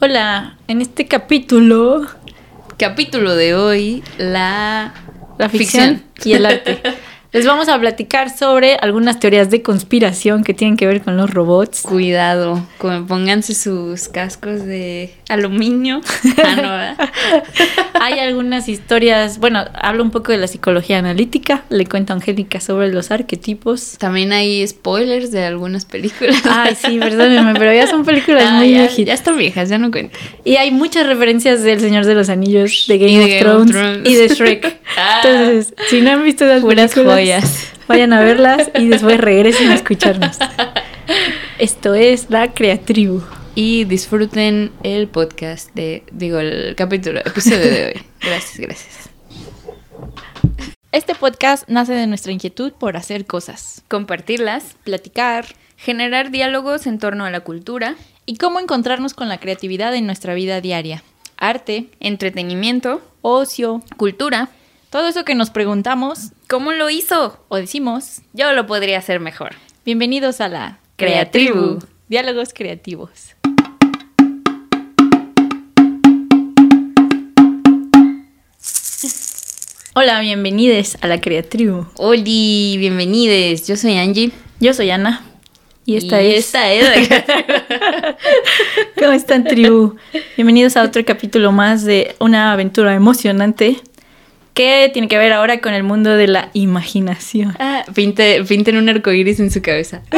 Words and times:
Hola, 0.00 0.58
en 0.66 0.82
este 0.82 1.06
capítulo, 1.06 2.06
Capítulo 2.76 3.36
de 3.36 3.54
hoy, 3.54 4.02
la, 4.18 4.92
la 5.38 5.48
ficción, 5.48 6.02
y 6.24 6.32
el 6.32 6.46
arte. 6.46 6.82
Les 7.34 7.44
vamos 7.46 7.68
a 7.68 7.76
platicar 7.80 8.30
sobre 8.30 8.76
algunas 8.76 9.18
teorías 9.18 9.50
de 9.50 9.60
conspiración 9.60 10.44
que 10.44 10.54
tienen 10.54 10.76
que 10.76 10.86
ver 10.86 11.02
con 11.02 11.16
los 11.16 11.28
robots. 11.30 11.82
Cuidado, 11.82 12.64
pónganse 12.78 13.54
sus 13.56 14.08
cascos 14.08 14.64
de 14.64 15.12
aluminio. 15.28 16.00
Ah, 16.46 16.96
no. 16.96 18.00
Hay 18.00 18.18
algunas 18.18 18.68
historias, 18.68 19.38
bueno, 19.38 19.64
hablo 19.74 20.02
un 20.04 20.10
poco 20.10 20.30
de 20.32 20.38
la 20.38 20.46
psicología 20.46 20.98
analítica, 20.98 21.64
le 21.70 21.86
cuento 21.86 22.12
a 22.12 22.16
Angélica 22.16 22.60
sobre 22.60 22.92
los 22.92 23.10
arquetipos. 23.10 23.96
También 23.98 24.32
hay 24.32 24.66
spoilers 24.66 25.30
de 25.30 25.44
algunas 25.44 25.84
películas. 25.86 26.42
Ay, 26.48 26.74
sí, 26.76 26.98
perdónenme, 26.98 27.54
pero 27.54 27.72
ya 27.72 27.86
son 27.86 28.04
películas 28.04 28.44
Ah, 28.46 28.54
muy 28.58 28.70
ya, 28.72 28.78
viejitas. 28.80 29.06
ya 29.06 29.14
están 29.14 29.36
viejas, 29.38 29.68
ya 29.68 29.78
no 29.78 29.90
cuento. 29.90 30.16
Y 30.44 30.56
hay 30.56 30.70
muchas 30.70 31.06
referencias 31.06 31.62
del 31.62 31.80
Señor 31.80 32.04
de 32.04 32.14
los 32.14 32.28
Anillos, 32.28 32.84
de 32.88 32.98
Game, 32.98 33.12
Y 33.12 33.18
of, 33.18 33.26
Game 33.26 33.34
of 33.36 33.40
Thrones, 33.42 33.70
Thrones. 33.72 34.08
y 34.08 34.14
de 34.14 34.28
Shrek. 34.28 34.80
Ah. 34.96 35.22
Entonces, 35.24 35.74
si 35.90 36.02
no 36.02 36.12
han 36.12 36.22
visto 36.22 36.44
las 36.44 36.62
películas, 36.62 36.94
joyas. 36.94 37.23
vayan 37.88 38.12
a 38.12 38.20
verlas 38.20 38.70
y 38.74 38.88
después 38.88 39.18
regresen 39.18 39.70
a 39.70 39.74
escucharnos. 39.74 40.38
Esto 41.58 41.94
es 41.94 42.30
La 42.30 42.52
Creatribu. 42.52 43.22
Y 43.56 43.84
disfruten 43.84 44.72
el 44.82 45.06
podcast 45.06 45.72
de, 45.74 46.02
digo, 46.10 46.40
el 46.40 46.74
capítulo, 46.74 47.20
episodio 47.20 47.70
de 47.70 47.86
hoy. 47.86 48.02
Gracias, 48.20 48.58
gracias. 48.58 49.10
Este 50.90 51.14
podcast 51.14 51.68
nace 51.68 51.92
de 51.92 52.08
nuestra 52.08 52.32
inquietud 52.32 52.72
por 52.72 52.96
hacer 52.96 53.26
cosas, 53.26 53.82
Compartirlas, 53.88 54.76
platicar 54.82 55.46
generar 55.76 56.30
diálogos 56.30 56.86
en 56.86 56.98
torno 56.98 57.24
a 57.24 57.30
la 57.30 57.40
cultura, 57.40 57.96
y 58.26 58.36
cómo 58.36 58.58
encontrarnos 58.58 59.12
con 59.12 59.28
la 59.28 59.38
creatividad 59.38 59.94
en 59.94 60.06
nuestra 60.06 60.34
vida 60.34 60.60
diaria. 60.62 61.02
Arte, 61.36 61.88
entretenimiento, 62.00 63.02
ocio, 63.20 63.82
cultura. 63.98 64.48
Todo 64.94 65.08
eso 65.08 65.24
que 65.24 65.34
nos 65.34 65.50
preguntamos 65.50 66.30
¿Cómo 66.48 66.70
lo 66.70 66.88
hizo? 66.88 67.44
o 67.48 67.56
decimos. 67.56 68.20
Yo 68.32 68.52
lo 68.52 68.64
podría 68.68 68.96
hacer 68.98 69.18
mejor. 69.18 69.56
Bienvenidos 69.84 70.40
a 70.40 70.48
la 70.48 70.78
Creatribu. 70.94 71.80
Diálogos 72.06 72.54
creativos. 72.54 73.34
Hola, 79.96 80.20
bienvenidos 80.20 80.96
a 81.00 81.08
la 81.08 81.20
Creatribu. 81.20 81.86
Oli, 81.96 82.76
bienvenidos. 82.78 83.66
Yo 83.66 83.76
soy 83.76 83.98
Angie. 83.98 84.30
Yo 84.60 84.74
soy 84.74 84.90
Ana. 84.90 85.24
Y 85.84 85.96
esta 85.96 86.20
es. 86.20 86.44
Esta 86.46 86.72
es. 86.72 87.08
¿Cómo 88.96 89.10
están, 89.10 89.42
tribu? 89.42 89.96
Bienvenidos 90.36 90.76
a 90.76 90.84
otro 90.84 91.04
capítulo 91.04 91.50
más 91.50 91.82
de 91.82 92.14
una 92.20 92.52
aventura 92.52 92.94
emocionante 92.94 93.82
que 94.54 94.88
tiene 94.92 95.08
que 95.08 95.18
ver 95.18 95.32
ahora 95.32 95.60
con 95.60 95.74
el 95.74 95.82
mundo 95.82 96.10
de 96.16 96.26
la 96.28 96.50
imaginación. 96.54 97.54
ah, 97.58 97.84
pinte, 97.94 98.42
pinten 98.44 98.76
un 98.76 98.88
arcoíris 98.88 99.40
en 99.40 99.50
su 99.50 99.60
cabeza. 99.62 100.02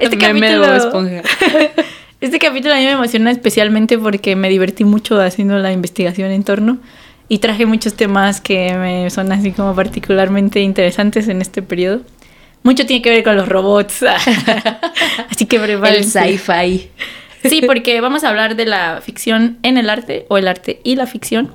Este 0.00 0.16
Meme 0.16 0.50
de 0.50 0.56
capítulo- 0.58 0.76
Esponja. 0.76 1.22
Este 2.20 2.38
capítulo 2.38 2.74
a 2.74 2.78
mí 2.78 2.84
me 2.84 2.92
emociona 2.92 3.30
especialmente 3.30 3.98
porque 3.98 4.36
me 4.36 4.48
divertí 4.48 4.84
mucho 4.84 5.20
haciendo 5.20 5.58
la 5.58 5.70
investigación 5.72 6.30
en 6.30 6.44
torno 6.44 6.78
y 7.28 7.38
traje 7.38 7.66
muchos 7.66 7.94
temas 7.94 8.40
que 8.40 8.72
me 8.74 9.10
son 9.10 9.30
así 9.32 9.52
como 9.52 9.74
particularmente 9.74 10.60
interesantes 10.60 11.28
en 11.28 11.42
este 11.42 11.60
periodo. 11.62 12.00
Mucho 12.62 12.86
tiene 12.86 13.02
que 13.02 13.10
ver 13.10 13.22
con 13.22 13.36
los 13.36 13.46
robots. 13.48 14.02
así 15.30 15.44
que 15.46 15.56
El 15.56 15.62
prepárense. 15.62 16.20
sci-fi. 16.20 16.88
Sí, 17.48 17.62
porque 17.66 18.00
vamos 18.00 18.24
a 18.24 18.30
hablar 18.30 18.56
de 18.56 18.64
la 18.64 19.00
ficción 19.02 19.58
en 19.62 19.76
el 19.76 19.90
arte 19.90 20.24
o 20.28 20.38
el 20.38 20.48
arte 20.48 20.80
y 20.84 20.96
la 20.96 21.06
ficción, 21.06 21.52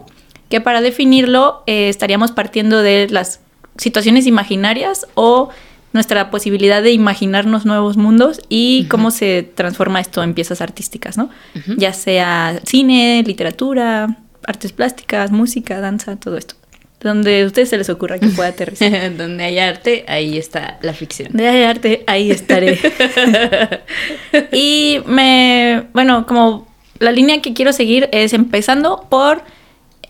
que 0.52 0.61
para 0.61 0.81
definirlo 0.81 1.63
eh, 1.66 1.89
estaríamos 1.89 2.31
partiendo 2.31 2.83
de 2.83 3.07
las 3.09 3.39
situaciones 3.77 4.27
imaginarias 4.27 5.07
o 5.16 5.50
nuestra 5.94 6.29
posibilidad 6.29 6.84
de 6.84 6.91
imaginarnos 6.91 7.66
nuevos 7.66 7.97
mundos 7.97 8.39
y 8.50 8.85
cómo 8.90 9.09
se 9.09 9.44
transforma 9.44 10.00
esto 10.00 10.22
en 10.23 10.34
piezas 10.34 10.61
artísticas, 10.61 11.17
¿no? 11.17 11.29
Ya 11.78 11.91
sea 11.91 12.61
cine, 12.63 13.23
literatura, 13.25 14.17
artes 14.45 14.72
plásticas, 14.72 15.31
música, 15.31 15.81
danza, 15.81 16.16
todo 16.17 16.38
esto. 16.38 16.56
Donde 17.01 17.41
a 17.41 17.45
ustedes 17.45 17.69
se 17.69 17.78
les 17.78 17.90
ocurra 17.90 18.19
que 18.19 18.28
pueda 18.28 18.50
aterrizar. 18.50 19.17
Donde 19.17 19.44
hay 19.44 19.57
arte, 19.57 20.06
ahí 20.07 20.38
está 20.38 20.78
la 20.81 20.94
ficción. 20.94 21.34
De 21.34 21.66
arte, 21.66 22.03
ahí 22.07 22.29
estaré. 22.29 22.79
y 24.51 25.00
me, 25.07 25.88
bueno, 25.94 26.25
como 26.28 26.67
la 27.00 27.11
línea 27.11 27.41
que 27.41 27.53
quiero 27.53 27.73
seguir 27.73 28.07
es 28.11 28.34
empezando 28.34 29.07
por 29.09 29.44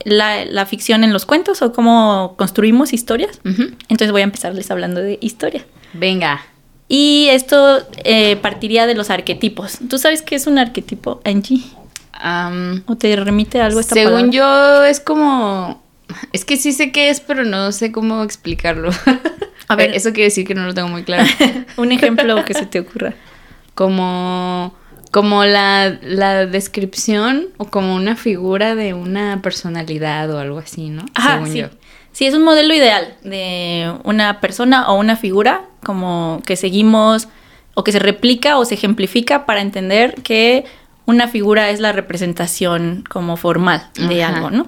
la, 0.05 0.45
la 0.45 0.65
ficción 0.65 1.03
en 1.03 1.13
los 1.13 1.25
cuentos 1.25 1.61
o 1.61 1.73
cómo 1.73 2.35
construimos 2.37 2.93
historias. 2.93 3.39
Entonces 3.43 4.11
voy 4.11 4.21
a 4.21 4.25
empezarles 4.25 4.71
hablando 4.71 5.01
de 5.01 5.17
historia. 5.21 5.65
Venga. 5.93 6.41
Y 6.87 7.27
esto 7.29 7.79
eh, 8.03 8.35
partiría 8.37 8.85
de 8.85 8.95
los 8.95 9.09
arquetipos. 9.09 9.79
¿Tú 9.89 9.97
sabes 9.97 10.21
qué 10.21 10.35
es 10.35 10.47
un 10.47 10.57
arquetipo, 10.57 11.21
Angie? 11.23 11.63
¿O 12.85 12.95
te 12.97 13.15
remite 13.15 13.61
a 13.61 13.65
algo 13.65 13.79
esta 13.79 13.95
según 13.95 14.31
palabra? 14.31 14.31
yo, 14.31 14.83
es 14.83 14.99
como. 14.99 15.81
Es 16.33 16.43
que 16.43 16.57
sí 16.57 16.73
sé 16.73 16.91
qué 16.91 17.09
es, 17.09 17.21
pero 17.21 17.45
no 17.45 17.71
sé 17.71 17.91
cómo 17.91 18.23
explicarlo. 18.23 18.91
A 19.69 19.75
ver. 19.75 19.95
Eso 19.95 20.09
quiere 20.09 20.25
decir 20.25 20.45
que 20.45 20.53
no 20.53 20.65
lo 20.65 20.73
tengo 20.73 20.89
muy 20.89 21.03
claro. 21.03 21.25
un 21.77 21.91
ejemplo 21.91 22.43
que 22.43 22.53
se 22.53 22.65
te 22.65 22.81
ocurra. 22.81 23.13
como 23.73 24.75
como 25.11 25.43
la, 25.43 25.97
la 26.01 26.45
descripción 26.45 27.47
o 27.57 27.65
como 27.65 27.95
una 27.95 28.15
figura 28.15 28.75
de 28.75 28.93
una 28.93 29.41
personalidad 29.41 30.31
o 30.33 30.39
algo 30.39 30.59
así, 30.59 30.89
¿no? 30.89 31.05
Ajá, 31.13 31.33
Según 31.33 31.51
sí. 31.51 31.59
yo. 31.59 31.67
Sí, 32.13 32.25
es 32.25 32.33
un 32.33 32.43
modelo 32.43 32.73
ideal 32.73 33.15
de 33.23 33.93
una 34.03 34.41
persona 34.41 34.89
o 34.89 34.99
una 34.99 35.15
figura 35.15 35.65
como 35.83 36.41
que 36.45 36.55
seguimos 36.55 37.27
o 37.73 37.83
que 37.83 37.91
se 37.91 37.99
replica 37.99 38.57
o 38.57 38.65
se 38.65 38.75
ejemplifica 38.75 39.45
para 39.45 39.61
entender 39.61 40.15
que 40.23 40.65
una 41.05 41.27
figura 41.27 41.69
es 41.69 41.79
la 41.79 41.91
representación 41.91 43.03
como 43.09 43.37
formal 43.37 43.89
de 43.95 44.23
Ajá. 44.23 44.35
algo, 44.35 44.49
¿no? 44.51 44.67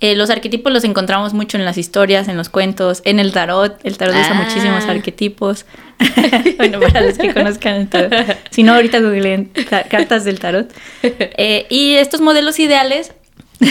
Eh, 0.00 0.14
los 0.16 0.30
arquetipos 0.30 0.72
los 0.72 0.84
encontramos 0.84 1.34
mucho 1.34 1.58
en 1.58 1.64
las 1.64 1.76
historias, 1.78 2.26
en 2.28 2.36
los 2.36 2.48
cuentos, 2.48 3.02
en 3.04 3.20
el 3.20 3.32
tarot. 3.32 3.78
El 3.84 3.96
tarot 3.98 4.14
usa 4.14 4.30
Ah. 4.30 4.34
muchísimos 4.34 4.84
arquetipos. 4.84 5.66
bueno, 6.56 6.80
para 6.80 7.02
los 7.02 7.18
que 7.18 7.34
conozcan 7.34 7.74
el 7.74 7.88
tarot. 7.88 8.12
Si 8.50 8.62
no, 8.62 8.74
ahorita 8.74 9.00
googleen 9.00 9.50
ca- 9.68 9.82
cartas 9.84 10.24
del 10.24 10.38
tarot. 10.38 10.72
Eh, 11.02 11.66
y 11.68 11.94
estos 11.94 12.20
modelos 12.22 12.58
ideales 12.58 13.12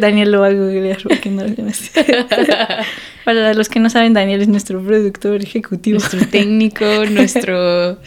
Daniel 0.00 0.30
lo 0.30 0.40
va 0.40 0.46
a 0.48 0.52
googlear 0.52 0.98
porque 1.02 1.30
no 1.30 1.44
lo 1.44 1.54
conoce. 1.54 1.90
Para 3.24 3.52
los 3.54 3.68
que 3.68 3.80
no 3.80 3.90
saben, 3.90 4.12
Daniel 4.14 4.40
es 4.42 4.48
nuestro 4.48 4.80
productor 4.82 5.42
ejecutivo. 5.42 5.98
Nuestro 5.98 6.24
técnico, 6.28 6.84
nuestro 7.10 7.98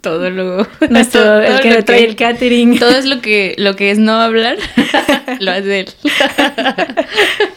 todólogo. 0.00 0.66
Nuestro, 0.90 1.22
Todo 1.22 1.40
el 1.40 1.60
que 1.60 1.70
lo 1.70 1.94
el 1.94 2.16
catering. 2.16 2.78
Todo 2.78 2.90
es 2.90 3.04
lo 3.04 3.20
que, 3.20 3.54
lo 3.58 3.76
que 3.76 3.90
es 3.90 3.98
no 3.98 4.20
hablar, 4.20 4.56
lo 5.40 5.50
hace 5.50 5.80
él. 5.80 5.88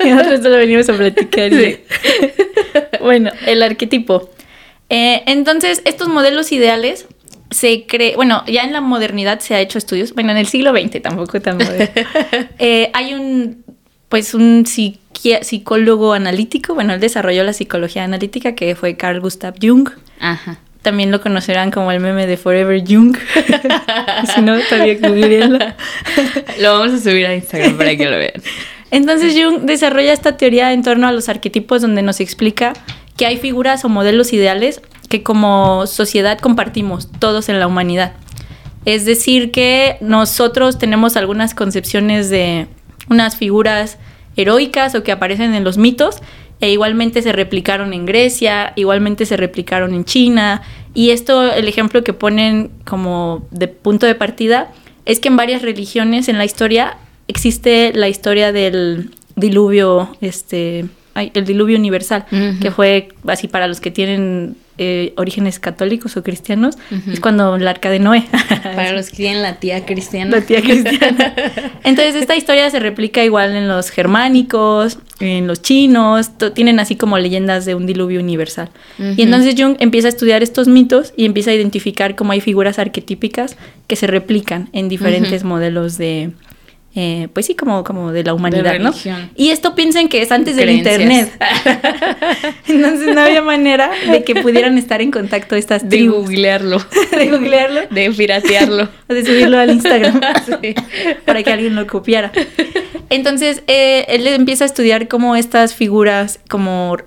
Y 0.03 0.09
nosotros 0.09 0.41
solo 0.41 0.57
venimos 0.57 0.89
a 0.89 0.93
platicar. 0.93 1.51
Sí. 1.51 1.77
bueno, 3.01 3.31
el 3.45 3.63
arquetipo. 3.63 4.29
Eh, 4.89 5.23
entonces, 5.25 5.81
estos 5.85 6.09
modelos 6.09 6.51
ideales 6.51 7.07
se 7.49 7.85
cree, 7.85 8.15
bueno, 8.15 8.43
ya 8.47 8.63
en 8.63 8.73
la 8.73 8.81
modernidad 8.81 9.39
se 9.39 9.55
ha 9.55 9.59
hecho 9.59 9.77
estudios, 9.77 10.13
bueno, 10.13 10.31
en 10.31 10.37
el 10.37 10.47
siglo 10.47 10.71
XX 10.71 11.01
tampoco 11.01 11.41
tan 11.41 11.57
moderno. 11.57 12.01
Eh, 12.59 12.89
hay 12.93 13.13
un, 13.13 13.63
pues, 14.07 14.33
un 14.33 14.65
psicólogo 14.65 16.13
analítico, 16.13 16.73
bueno, 16.73 16.93
él 16.93 16.99
desarrolló 16.99 17.43
la 17.43 17.53
psicología 17.53 18.03
analítica, 18.03 18.55
que 18.55 18.75
fue 18.75 18.95
Carl 18.95 19.19
Gustav 19.19 19.55
Jung. 19.61 19.89
Ajá. 20.19 20.59
También 20.81 21.11
lo 21.11 21.21
conocerán 21.21 21.69
como 21.69 21.91
el 21.91 21.99
meme 21.99 22.25
de 22.25 22.37
Forever 22.37 22.81
Jung. 22.85 23.15
si 24.33 24.41
no, 24.41 24.57
todavía 24.67 24.97
googleenlo. 24.99 25.59
Lo 26.59 26.79
vamos 26.79 26.93
a 26.93 26.99
subir 26.99 27.25
a 27.27 27.35
Instagram 27.35 27.77
para 27.77 27.95
que 27.95 28.09
lo 28.09 28.17
vean. 28.17 28.41
Entonces 28.89 29.35
Jung 29.39 29.61
desarrolla 29.61 30.11
esta 30.11 30.37
teoría 30.37 30.73
en 30.73 30.83
torno 30.83 31.07
a 31.07 31.11
los 31.11 31.29
arquetipos 31.29 31.81
donde 31.81 32.01
nos 32.01 32.19
explica 32.19 32.73
que 33.15 33.25
hay 33.25 33.37
figuras 33.37 33.85
o 33.85 33.89
modelos 33.89 34.33
ideales 34.33 34.81
que 35.07 35.23
como 35.23 35.85
sociedad 35.87 36.39
compartimos 36.39 37.09
todos 37.19 37.49
en 37.49 37.59
la 37.59 37.67
humanidad. 37.67 38.13
Es 38.85 39.05
decir, 39.05 39.51
que 39.51 39.97
nosotros 40.01 40.79
tenemos 40.79 41.15
algunas 41.15 41.53
concepciones 41.53 42.29
de 42.29 42.67
unas 43.09 43.35
figuras 43.35 43.97
heroicas 44.35 44.95
o 44.95 45.03
que 45.03 45.11
aparecen 45.11 45.53
en 45.53 45.63
los 45.63 45.77
mitos 45.77 46.21
e 46.61 46.71
igualmente 46.71 47.21
se 47.21 47.31
replicaron 47.31 47.93
en 47.93 48.05
Grecia, 48.05 48.73
igualmente 48.75 49.25
se 49.25 49.37
replicaron 49.37 49.93
en 49.93 50.05
China 50.05 50.61
y 50.93 51.11
esto 51.11 51.51
el 51.51 51.67
ejemplo 51.67 52.03
que 52.03 52.13
ponen 52.13 52.71
como 52.85 53.47
de 53.51 53.67
punto 53.67 54.05
de 54.05 54.15
partida 54.15 54.71
es 55.05 55.19
que 55.19 55.29
en 55.29 55.37
varias 55.37 55.61
religiones 55.61 56.27
en 56.27 56.37
la 56.37 56.45
historia 56.45 56.97
existe 57.27 57.91
la 57.93 58.09
historia 58.09 58.51
del 58.51 59.11
diluvio, 59.35 60.15
este, 60.21 60.85
ay, 61.13 61.31
el 61.33 61.45
diluvio 61.45 61.77
universal, 61.77 62.25
que 62.61 62.71
fue 62.71 63.09
así 63.27 63.47
para 63.47 63.67
los 63.67 63.79
que 63.79 63.91
tienen 63.91 64.57
eh, 64.83 65.13
orígenes 65.15 65.59
católicos 65.59 66.17
o 66.17 66.23
cristianos, 66.23 66.75
es 67.07 67.19
cuando 67.19 67.55
el 67.55 67.67
arca 67.67 67.91
de 67.91 67.99
Noé. 67.99 68.25
Para 68.63 68.93
los 68.93 69.11
que 69.11 69.17
tienen 69.17 69.43
la 69.43 69.59
tía 69.59 69.85
cristiana. 69.85 70.37
La 70.37 70.41
tía 70.41 70.59
cristiana. 70.59 71.35
Entonces 71.83 72.15
esta 72.15 72.35
historia 72.35 72.67
se 72.71 72.79
replica 72.79 73.23
igual 73.23 73.55
en 73.55 73.67
los 73.67 73.91
germánicos, 73.91 74.97
en 75.19 75.45
los 75.45 75.61
chinos, 75.61 76.31
tienen 76.55 76.79
así 76.79 76.95
como 76.95 77.19
leyendas 77.19 77.65
de 77.65 77.75
un 77.75 77.85
diluvio 77.85 78.19
universal. 78.19 78.69
Y 78.97 79.21
entonces 79.21 79.53
Jung 79.55 79.75
empieza 79.79 80.07
a 80.07 80.09
estudiar 80.09 80.41
estos 80.41 80.67
mitos 80.67 81.13
y 81.15 81.25
empieza 81.25 81.51
a 81.51 81.53
identificar 81.53 82.15
cómo 82.15 82.31
hay 82.31 82.41
figuras 82.41 82.79
arquetípicas 82.79 83.57
que 83.85 83.95
se 83.95 84.07
replican 84.07 84.69
en 84.73 84.89
diferentes 84.89 85.43
modelos 85.43 85.99
de, 85.99 86.31
eh, 86.93 87.29
pues 87.31 87.45
sí, 87.45 87.55
como, 87.55 87.85
como 87.85 88.11
de 88.11 88.23
la 88.23 88.33
humanidad, 88.33 88.77
¿no? 88.79 88.93
Y 89.35 89.49
esto 89.49 89.75
piensen 89.75 90.09
que 90.09 90.21
es 90.21 90.31
antes 90.31 90.57
del 90.57 90.71
internet. 90.71 91.31
Entonces 92.67 93.15
no 93.15 93.21
había 93.21 93.41
manera 93.41 93.91
de 94.09 94.23
que 94.23 94.35
pudieran 94.35 94.77
estar 94.77 95.01
en 95.01 95.09
contacto 95.09 95.55
estas 95.55 95.87
tribus. 95.87 96.15
De 96.15 96.21
googlearlo. 96.21 96.77
de 97.17 97.27
googlearlo. 97.29 97.81
De 97.89 98.11
piratearlo. 98.11 98.89
de 99.07 99.25
subirlo 99.25 99.57
al 99.57 99.71
Instagram. 99.71 100.19
Para 101.25 101.43
que 101.43 101.51
alguien 101.51 101.75
lo 101.75 101.87
copiara. 101.87 102.33
Entonces, 103.09 103.63
eh, 103.67 104.05
él 104.09 104.27
empieza 104.27 104.65
a 104.65 104.67
estudiar 104.67 105.07
cómo 105.07 105.35
estas 105.35 105.73
figuras 105.73 106.39
como 106.49 106.97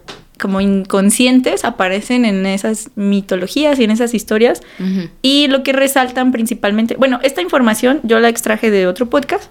como 0.40 0.60
inconscientes 0.60 1.64
aparecen 1.64 2.24
en 2.24 2.44
esas 2.44 2.90
mitologías 2.96 3.78
y 3.78 3.84
en 3.84 3.92
esas 3.92 4.14
historias. 4.14 4.62
Y 5.22 5.46
lo 5.46 5.62
que 5.62 5.72
resaltan 5.72 6.32
principalmente, 6.32 6.96
bueno, 6.96 7.20
esta 7.22 7.40
información 7.40 8.00
yo 8.02 8.18
la 8.18 8.28
extraje 8.28 8.70
de 8.70 8.86
otro 8.88 9.08
podcast, 9.08 9.50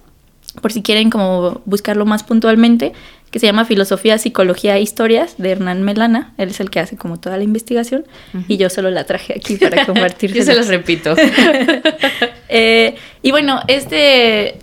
por 0.61 0.71
si 0.71 0.81
quieren 0.81 1.09
como 1.09 1.61
buscarlo 1.65 2.05
más 2.05 2.23
puntualmente, 2.23 2.93
que 3.31 3.39
se 3.39 3.47
llama 3.47 3.65
Filosofía, 3.65 4.17
Psicología 4.17 4.77
e 4.77 4.81
Historias 4.81 5.35
de 5.37 5.51
Hernán 5.51 5.81
Melana. 5.81 6.33
Él 6.37 6.49
es 6.49 6.59
el 6.59 6.69
que 6.69 6.79
hace 6.79 6.97
como 6.97 7.19
toda 7.19 7.37
la 7.37 7.43
investigación 7.43 8.05
y 8.47 8.57
yo 8.57 8.69
solo 8.69 8.91
la 8.91 9.05
traje 9.05 9.33
aquí 9.35 9.57
para 9.57 9.85
compartir. 9.87 10.33
yo 10.33 10.43
se 10.43 10.55
los 10.55 10.67
repito. 10.67 11.15
Eh, 12.55 12.93
y 13.23 13.31
bueno, 13.31 13.61
este 13.67 14.59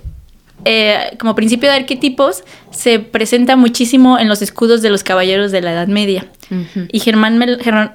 eh, 0.64 1.16
como 1.18 1.34
principio 1.34 1.70
de 1.70 1.76
arquetipos, 1.76 2.44
se 2.70 2.98
presenta 2.98 3.56
muchísimo 3.56 4.18
en 4.18 4.28
los 4.28 4.42
escudos 4.42 4.82
de 4.82 4.90
los 4.90 5.02
caballeros 5.02 5.52
de 5.52 5.62
la 5.62 5.72
Edad 5.72 5.88
Media. 5.88 6.26
Y 6.90 6.98
Germán 6.98 7.40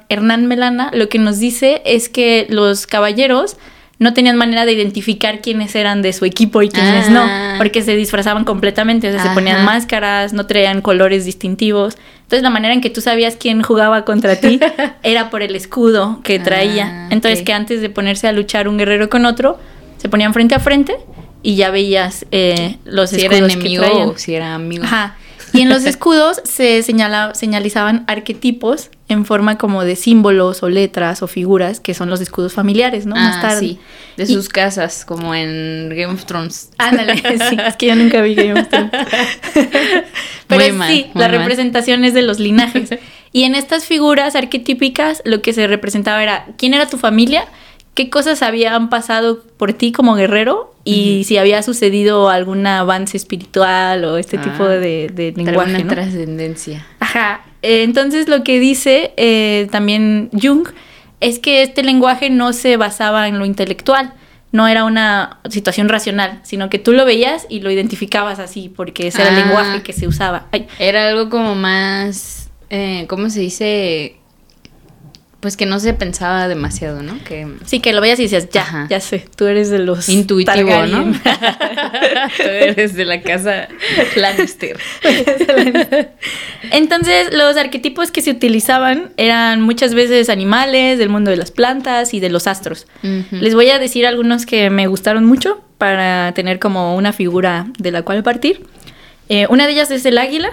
Hernán 0.08 0.48
Melana 0.48 0.90
lo 0.94 1.10
que 1.10 1.20
nos 1.20 1.40
dice 1.40 1.82
es 1.86 2.08
que 2.08 2.48
los 2.50 2.88
caballeros 2.88 3.58
no 3.98 4.14
tenían 4.14 4.36
manera 4.36 4.66
de 4.66 4.74
identificar 4.74 5.42
quiénes 5.42 5.76
eran 5.76 6.02
de 6.02 6.12
su 6.14 6.26
equipo 6.26 6.62
y 6.62 6.70
quiénes 6.70 7.10
no, 7.10 7.22
ah. 7.24 7.56
porque 7.58 7.82
se 7.82 7.96
disfrazaban 7.96 8.44
completamente, 8.44 9.10
o 9.10 9.12
sea, 9.12 9.24
se 9.24 9.30
ponían 9.30 9.64
máscaras, 9.64 10.34
no 10.34 10.46
traían 10.46 10.82
colores 10.82 11.26
distintivos. 11.26 11.98
Entonces 12.24 12.42
la 12.44 12.50
manera 12.50 12.74
en 12.74 12.82
que 12.82 12.90
tú 12.90 13.02
sabías 13.02 13.38
quién 13.40 13.62
jugaba 13.62 14.04
contra 14.04 14.36
ti 14.36 14.60
era 15.04 15.30
por 15.30 15.42
el 15.42 15.56
escudo 15.56 16.20
que 16.24 16.40
traía. 16.40 17.06
Ah, 17.06 17.08
Entonces 17.12 17.44
que 17.44 17.54
antes 17.54 17.82
de 17.82 17.90
ponerse 17.90 18.28
a 18.28 18.32
luchar 18.32 18.68
un 18.68 18.78
guerrero 18.78 19.10
con 19.10 19.26
otro, 19.26 19.60
se 19.98 20.10
ponían 20.10 20.34
frente 20.34 20.56
a 20.56 20.60
frente 20.60 20.98
y 21.42 21.56
ya 21.56 21.70
veías 21.70 22.26
eh, 22.32 22.78
los 22.84 23.12
si 23.12 23.24
era 23.24 23.38
enemigo 23.38 23.86
o 24.10 24.18
si 24.18 24.34
era 24.34 24.56
amigo. 24.56 24.84
Ajá. 24.84 25.16
Y 25.56 25.62
en 25.62 25.70
los 25.70 25.86
escudos 25.86 26.42
se 26.44 26.84
señala, 26.84 27.34
señalizaban 27.34 28.04
arquetipos 28.08 28.90
en 29.08 29.26
forma 29.26 29.58
como 29.58 29.84
de 29.84 29.96
símbolos 29.96 30.64
o 30.64 30.70
letras 30.70 31.22
o 31.22 31.28
figuras, 31.28 31.80
que 31.80 31.94
son 31.94 32.10
los 32.10 32.22
escudos 32.22 32.54
familiares, 32.54 33.06
¿no? 33.06 33.16
Más 33.16 33.38
ah, 33.38 33.42
tarde. 33.42 33.60
Sí, 33.60 33.80
de 34.18 34.26
sus 34.26 34.50
casas, 34.50 35.06
como 35.06 35.36
en 35.36 35.90
Game 35.90 36.14
of 36.14 36.26
Thrones. 36.26 36.72
Ándale, 36.78 37.16
sí, 37.50 37.58
es 37.66 37.76
que 37.78 37.88
yo 37.88 37.96
nunca 37.96 38.22
vi 38.22 38.36
Game 38.36 38.60
of 38.60 38.68
Thrones. 38.68 38.92
Pero 40.48 40.86
sí, 40.88 41.08
la 41.14 41.28
representación 41.28 42.04
es 42.04 42.14
de 42.14 42.22
los 42.22 42.40
linajes. 42.40 42.90
Y 43.32 43.44
en 43.44 43.54
estas 43.54 43.84
figuras 43.84 44.34
arquetípicas 44.38 45.22
lo 45.26 45.42
que 45.42 45.52
se 45.52 45.68
representaba 45.68 46.24
era 46.24 46.46
quién 46.58 46.74
era 46.74 46.88
tu 46.88 46.98
familia, 46.98 47.46
qué 47.94 48.10
cosas 48.10 48.42
habían 48.42 48.90
pasado 48.90 49.44
por 49.58 49.74
ti 49.74 49.92
como 49.92 50.16
guerrero 50.16 50.74
y 50.86 51.24
si 51.24 51.38
había 51.38 51.64
sucedido 51.64 52.30
algún 52.30 52.66
avance 52.68 53.18
espiritual 53.18 54.06
o 54.06 54.18
este 54.18 54.38
tipo 54.38 54.64
ah, 54.66 54.70
de, 54.70 55.10
de 55.12 55.34
lenguaje. 55.36 55.82
Una 55.82 55.88
trascendencia. 55.88 56.86
Ajá. 57.00 57.44
Eh, 57.64 57.82
entonces 57.82 58.28
lo 58.28 58.44
que 58.44 58.60
dice 58.60 59.12
eh, 59.18 59.68
también 59.72 60.30
Jung 60.40 60.68
es 61.20 61.40
que 61.40 61.64
este 61.64 61.82
lenguaje 61.82 62.30
no 62.30 62.54
se 62.54 62.78
basaba 62.78 63.28
en 63.28 63.40
lo 63.40 63.46
intelectual, 63.46 64.14
no 64.52 64.68
era 64.68 64.84
una 64.84 65.40
situación 65.50 65.90
racional, 65.90 66.40
sino 66.44 66.70
que 66.70 66.78
tú 66.78 66.94
lo 66.94 67.04
veías 67.04 67.48
y 67.50 67.62
lo 67.62 67.72
identificabas 67.72 68.38
así, 68.38 68.70
porque 68.70 69.08
ese 69.08 69.24
era 69.24 69.32
el 69.32 69.38
ah. 69.38 69.46
lenguaje 69.46 69.82
que 69.82 69.94
se 69.94 70.08
usaba. 70.08 70.46
Era 70.78 71.10
algo 71.10 71.30
como 71.32 71.56
más, 71.56 72.52
eh, 72.70 73.06
¿cómo 73.10 73.32
se 73.32 73.40
dice? 73.40 74.18
Pues 75.46 75.58
que 75.58 75.68
no 75.68 75.80
se 75.80 75.94
pensaba 75.94 76.48
demasiado, 76.48 77.04
¿no? 77.04 77.24
Que... 77.24 77.46
Sí, 77.66 77.80
que 77.80 77.94
lo 77.94 78.02
veías 78.02 78.18
y 78.18 78.24
decías, 78.24 78.50
ya, 78.50 78.88
ya 78.90 79.00
sé, 79.00 79.28
tú 79.36 79.46
eres 79.46 79.70
de 79.70 79.78
los... 79.78 80.10
Intuitivo, 80.10 80.88
¿no? 80.88 81.12
tú 82.38 82.48
eres 82.48 82.96
de 82.96 83.06
la 83.06 83.22
casa 83.22 83.68
Lannister. 84.16 84.76
Entonces, 86.72 87.32
los 87.32 87.58
arquetipos 87.58 88.10
que 88.10 88.24
se 88.24 88.32
utilizaban 88.32 89.12
eran 89.18 89.62
muchas 89.62 89.94
veces 89.94 90.32
animales, 90.32 90.98
del 90.98 91.10
mundo 91.10 91.30
de 91.30 91.38
las 91.38 91.52
plantas 91.52 92.16
y 92.16 92.20
de 92.20 92.32
los 92.32 92.48
astros. 92.48 92.88
Les 93.30 93.54
voy 93.54 93.70
a 93.70 93.78
decir 93.78 94.08
algunos 94.08 94.48
que 94.48 94.72
me 94.72 94.88
gustaron 94.88 95.26
mucho 95.26 95.62
para 95.78 96.34
tener 96.34 96.58
como 96.58 96.96
una 96.96 97.14
figura 97.14 97.68
de 97.78 97.92
la 97.92 98.02
cual 98.02 98.24
partir. 98.24 98.66
Eh, 99.30 99.46
una 99.52 99.68
de 99.68 99.74
ellas 99.74 99.92
es 99.92 100.08
el 100.08 100.18
águila, 100.18 100.50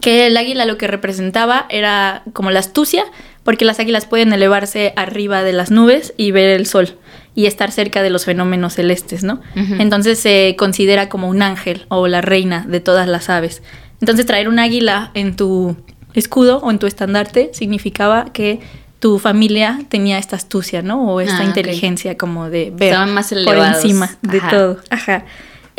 que 0.00 0.26
el 0.26 0.36
águila 0.36 0.64
lo 0.64 0.76
que 0.76 0.88
representaba 0.88 1.66
era 1.68 2.22
como 2.32 2.50
la 2.50 2.58
astucia, 2.58 3.04
porque 3.48 3.64
las 3.64 3.80
águilas 3.80 4.04
pueden 4.04 4.30
elevarse 4.34 4.92
arriba 4.94 5.42
de 5.42 5.54
las 5.54 5.70
nubes 5.70 6.12
y 6.18 6.32
ver 6.32 6.50
el 6.50 6.66
sol 6.66 6.98
y 7.34 7.46
estar 7.46 7.72
cerca 7.72 8.02
de 8.02 8.10
los 8.10 8.26
fenómenos 8.26 8.74
celestes, 8.74 9.24
¿no? 9.24 9.40
Entonces 9.54 10.18
se 10.18 10.54
considera 10.58 11.08
como 11.08 11.30
un 11.30 11.40
ángel 11.40 11.86
o 11.88 12.08
la 12.08 12.20
reina 12.20 12.66
de 12.68 12.80
todas 12.80 13.08
las 13.08 13.30
aves. 13.30 13.62
Entonces 14.02 14.26
traer 14.26 14.50
un 14.50 14.58
águila 14.58 15.12
en 15.14 15.34
tu 15.34 15.78
escudo 16.12 16.58
o 16.58 16.70
en 16.70 16.78
tu 16.78 16.86
estandarte 16.86 17.48
significaba 17.54 18.34
que 18.34 18.60
tu 18.98 19.18
familia 19.18 19.80
tenía 19.88 20.18
esta 20.18 20.36
astucia, 20.36 20.82
¿no? 20.82 21.10
O 21.10 21.22
esta 21.22 21.38
ah, 21.38 21.44
inteligencia 21.44 22.18
como 22.18 22.50
de 22.50 22.70
ver 22.70 22.94
más 23.06 23.32
por 23.46 23.56
encima 23.56 24.10
de 24.20 24.42
todo. 24.42 24.76
Ajá. 24.90 25.24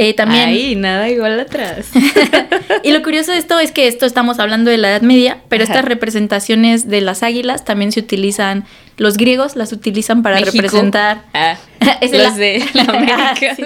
Eh, 0.02 0.14
también... 0.14 0.48
Ahí, 0.48 0.78
nada 0.78 1.10
igual 1.10 1.38
atrás. 1.38 1.88
y 2.84 2.92
lo 2.94 3.04
curioso 3.04 3.34
de 3.34 3.38
esto 3.38 3.60
es 3.60 3.74
que 3.74 3.90
esto 3.90 4.06
estamos 4.06 4.40
hablando 4.40 4.72
de 4.72 4.78
la 4.78 4.92
Edad 4.92 5.02
Media, 5.02 5.40
pero 5.50 5.62
estas 5.62 5.84
representaciones 5.84 6.88
de 6.88 7.02
las 7.02 7.22
águilas 7.22 7.66
también 7.66 7.92
se 7.92 8.00
utilizan, 8.00 8.64
los 8.96 9.18
griegos 9.18 9.58
las 9.58 9.74
utilizan 9.74 10.24
para 10.24 10.40
representar... 10.40 11.24
Ah, 11.34 11.58
es 12.02 12.14
los 12.14 12.38
de 12.38 12.64
la 12.76 12.84
América. 12.84 13.58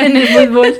en 0.00 0.16
el 0.16 0.28
fútbol. 0.28 0.74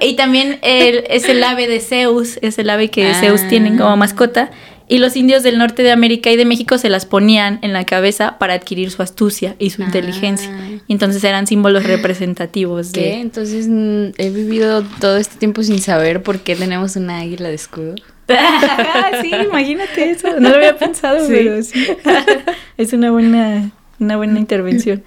y 0.00 0.14
también 0.16 0.58
es 0.62 1.28
el 1.28 1.44
ave 1.44 1.68
de 1.68 1.80
Zeus, 1.80 2.38
es 2.40 2.58
el 2.58 2.70
ave 2.70 2.88
que 2.88 3.12
Zeus 3.12 3.46
tiene 3.46 3.76
como 3.76 3.94
mascota 3.98 4.50
y 4.90 4.98
los 4.98 5.14
indios 5.14 5.44
del 5.44 5.56
norte 5.56 5.84
de 5.84 5.92
América 5.92 6.32
y 6.32 6.36
de 6.36 6.44
México 6.44 6.76
se 6.76 6.90
las 6.90 7.06
ponían 7.06 7.60
en 7.62 7.72
la 7.72 7.84
cabeza 7.84 8.38
para 8.38 8.54
adquirir 8.54 8.90
su 8.90 9.02
astucia 9.02 9.54
y 9.60 9.70
su 9.70 9.82
inteligencia. 9.82 10.50
Ah. 10.52 10.82
Y 10.88 10.92
entonces 10.92 11.22
eran 11.22 11.46
símbolos 11.46 11.84
representativos 11.84 12.90
de... 12.90 13.20
Entonces 13.20 13.68
mm, 13.68 14.14
he 14.18 14.30
vivido 14.30 14.82
todo 15.00 15.16
este 15.16 15.38
tiempo 15.38 15.62
sin 15.62 15.78
saber 15.78 16.24
por 16.24 16.40
qué 16.40 16.56
tenemos 16.56 16.96
una 16.96 17.20
águila 17.20 17.50
de 17.50 17.54
escudo. 17.54 17.94
sí, 19.22 19.30
imagínate 19.32 20.10
eso. 20.10 20.40
No 20.40 20.48
lo 20.48 20.56
había 20.56 20.76
pensado, 20.76 21.24
pero 21.28 21.62
sí. 21.62 21.86
es 22.76 22.92
una 22.92 23.12
buena, 23.12 23.70
una 24.00 24.16
buena 24.16 24.40
intervención. 24.40 25.04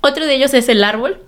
Otro 0.00 0.26
de 0.26 0.36
ellos 0.36 0.54
es 0.54 0.68
el 0.68 0.84
árbol. 0.84 1.18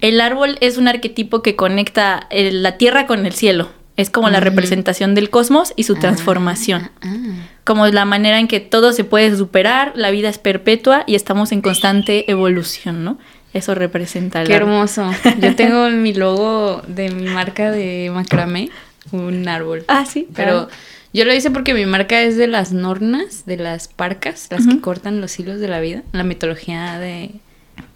El 0.00 0.22
árbol 0.22 0.56
es 0.62 0.78
un 0.78 0.88
arquetipo 0.88 1.42
que 1.42 1.56
conecta 1.56 2.26
la 2.30 2.78
tierra 2.78 3.06
con 3.06 3.26
el 3.26 3.34
cielo. 3.34 3.68
Es 4.00 4.08
como 4.08 4.30
la 4.30 4.40
representación 4.40 5.14
del 5.14 5.28
cosmos 5.28 5.74
y 5.76 5.82
su 5.82 5.94
ah, 5.94 6.00
transformación. 6.00 6.90
Ah, 7.02 7.14
ah. 7.16 7.48
Como 7.64 7.86
la 7.88 8.06
manera 8.06 8.38
en 8.38 8.48
que 8.48 8.58
todo 8.58 8.94
se 8.94 9.04
puede 9.04 9.36
superar, 9.36 9.92
la 9.94 10.10
vida 10.10 10.30
es 10.30 10.38
perpetua 10.38 11.04
y 11.06 11.16
estamos 11.16 11.52
en 11.52 11.60
constante 11.60 12.30
evolución, 12.30 13.04
¿no? 13.04 13.18
Eso 13.52 13.74
representa 13.74 14.42
Qué 14.44 14.54
hermoso. 14.54 15.10
Yo 15.40 15.54
tengo 15.54 15.90
mi 15.90 16.14
logo 16.14 16.80
de 16.88 17.10
mi 17.10 17.28
marca 17.28 17.70
de 17.70 18.10
macramé, 18.14 18.70
un 19.12 19.46
árbol. 19.46 19.84
Ah, 19.88 20.06
sí. 20.06 20.26
Pero 20.34 20.68
yo 21.12 21.24
lo 21.24 21.34
hice 21.34 21.50
porque 21.50 21.74
mi 21.74 21.84
marca 21.84 22.22
es 22.22 22.36
de 22.36 22.46
las 22.46 22.72
nornas, 22.72 23.44
de 23.44 23.56
las 23.56 23.88
parcas, 23.88 24.46
las 24.50 24.66
que 24.66 24.80
cortan 24.80 25.20
los 25.20 25.38
hilos 25.38 25.58
de 25.58 25.68
la 25.68 25.80
vida, 25.80 26.04
la 26.12 26.22
mitología 26.22 26.98
de 26.98 27.32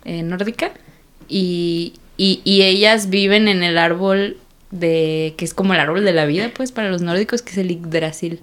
eh, 0.05 0.23
nórdica. 0.23 0.73
Y, 1.29 1.95
y, 2.17 2.43
y 2.45 2.63
ellas 2.63 3.09
viven 3.09 3.47
en 3.49 3.63
el 3.63 3.79
árbol 3.79 4.37
de 4.75 5.35
que 5.37 5.45
es 5.45 5.55
como 5.55 5.73
el 5.73 5.81
árbol 5.81 6.05
de 6.05 6.13
la 6.13 6.27
vida, 6.27 6.51
pues, 6.55 6.73
para 6.73 6.91
los 6.91 7.01
nórdicos, 7.01 7.43
que 7.43 7.53
es 7.53 7.59
el 7.59 7.69
Yggdrasil. 7.69 8.41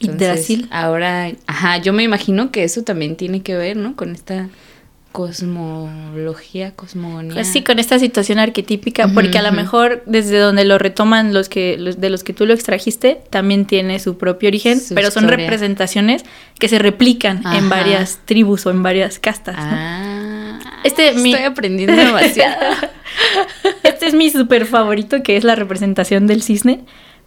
Yggdrasil. 0.00 0.68
Ahora, 0.70 1.32
ajá, 1.46 1.78
yo 1.78 1.92
me 1.92 2.02
imagino 2.02 2.50
que 2.50 2.64
eso 2.64 2.82
también 2.82 3.16
tiene 3.16 3.42
que 3.42 3.56
ver, 3.56 3.76
¿no? 3.76 3.96
Con 3.96 4.12
esta 4.12 4.48
cosmología, 5.12 6.72
cosmogonía. 6.72 7.34
Pues 7.34 7.48
sí, 7.48 7.62
con 7.62 7.78
esta 7.78 7.98
situación 7.98 8.38
arquetípica, 8.38 9.08
porque 9.08 9.38
a 9.38 9.42
lo 9.42 9.52
mejor 9.52 10.02
desde 10.06 10.38
donde 10.38 10.64
lo 10.64 10.78
retoman 10.78 11.32
los 11.32 11.48
que 11.48 11.76
los, 11.78 12.00
de 12.00 12.10
los 12.10 12.22
que 12.22 12.32
tú 12.32 12.44
lo 12.44 12.52
extrajiste, 12.52 13.20
también 13.30 13.64
tiene 13.64 13.98
su 14.00 14.18
propio 14.18 14.48
origen, 14.48 14.80
Su 14.80 14.94
pero 14.94 15.10
son 15.10 15.28
representaciones 15.28 16.24
que 16.58 16.68
se 16.68 16.78
replican 16.78 17.42
en 17.54 17.68
varias 17.68 18.20
tribus 18.26 18.66
o 18.66 18.70
en 18.70 18.82
varias 18.82 19.18
castas. 19.18 19.56
¿no? 19.56 20.07
Este, 20.84 21.12
mi- 21.14 21.32
estoy 21.32 21.46
aprendiendo 21.46 21.96
demasiado. 21.96 22.56
Este 23.82 24.06
es 24.06 24.14
mi 24.14 24.30
súper 24.30 24.66
favorito, 24.66 25.22
que 25.22 25.36
es 25.36 25.44
la 25.44 25.54
representación 25.54 26.26
del 26.26 26.42
cisne, 26.42 26.80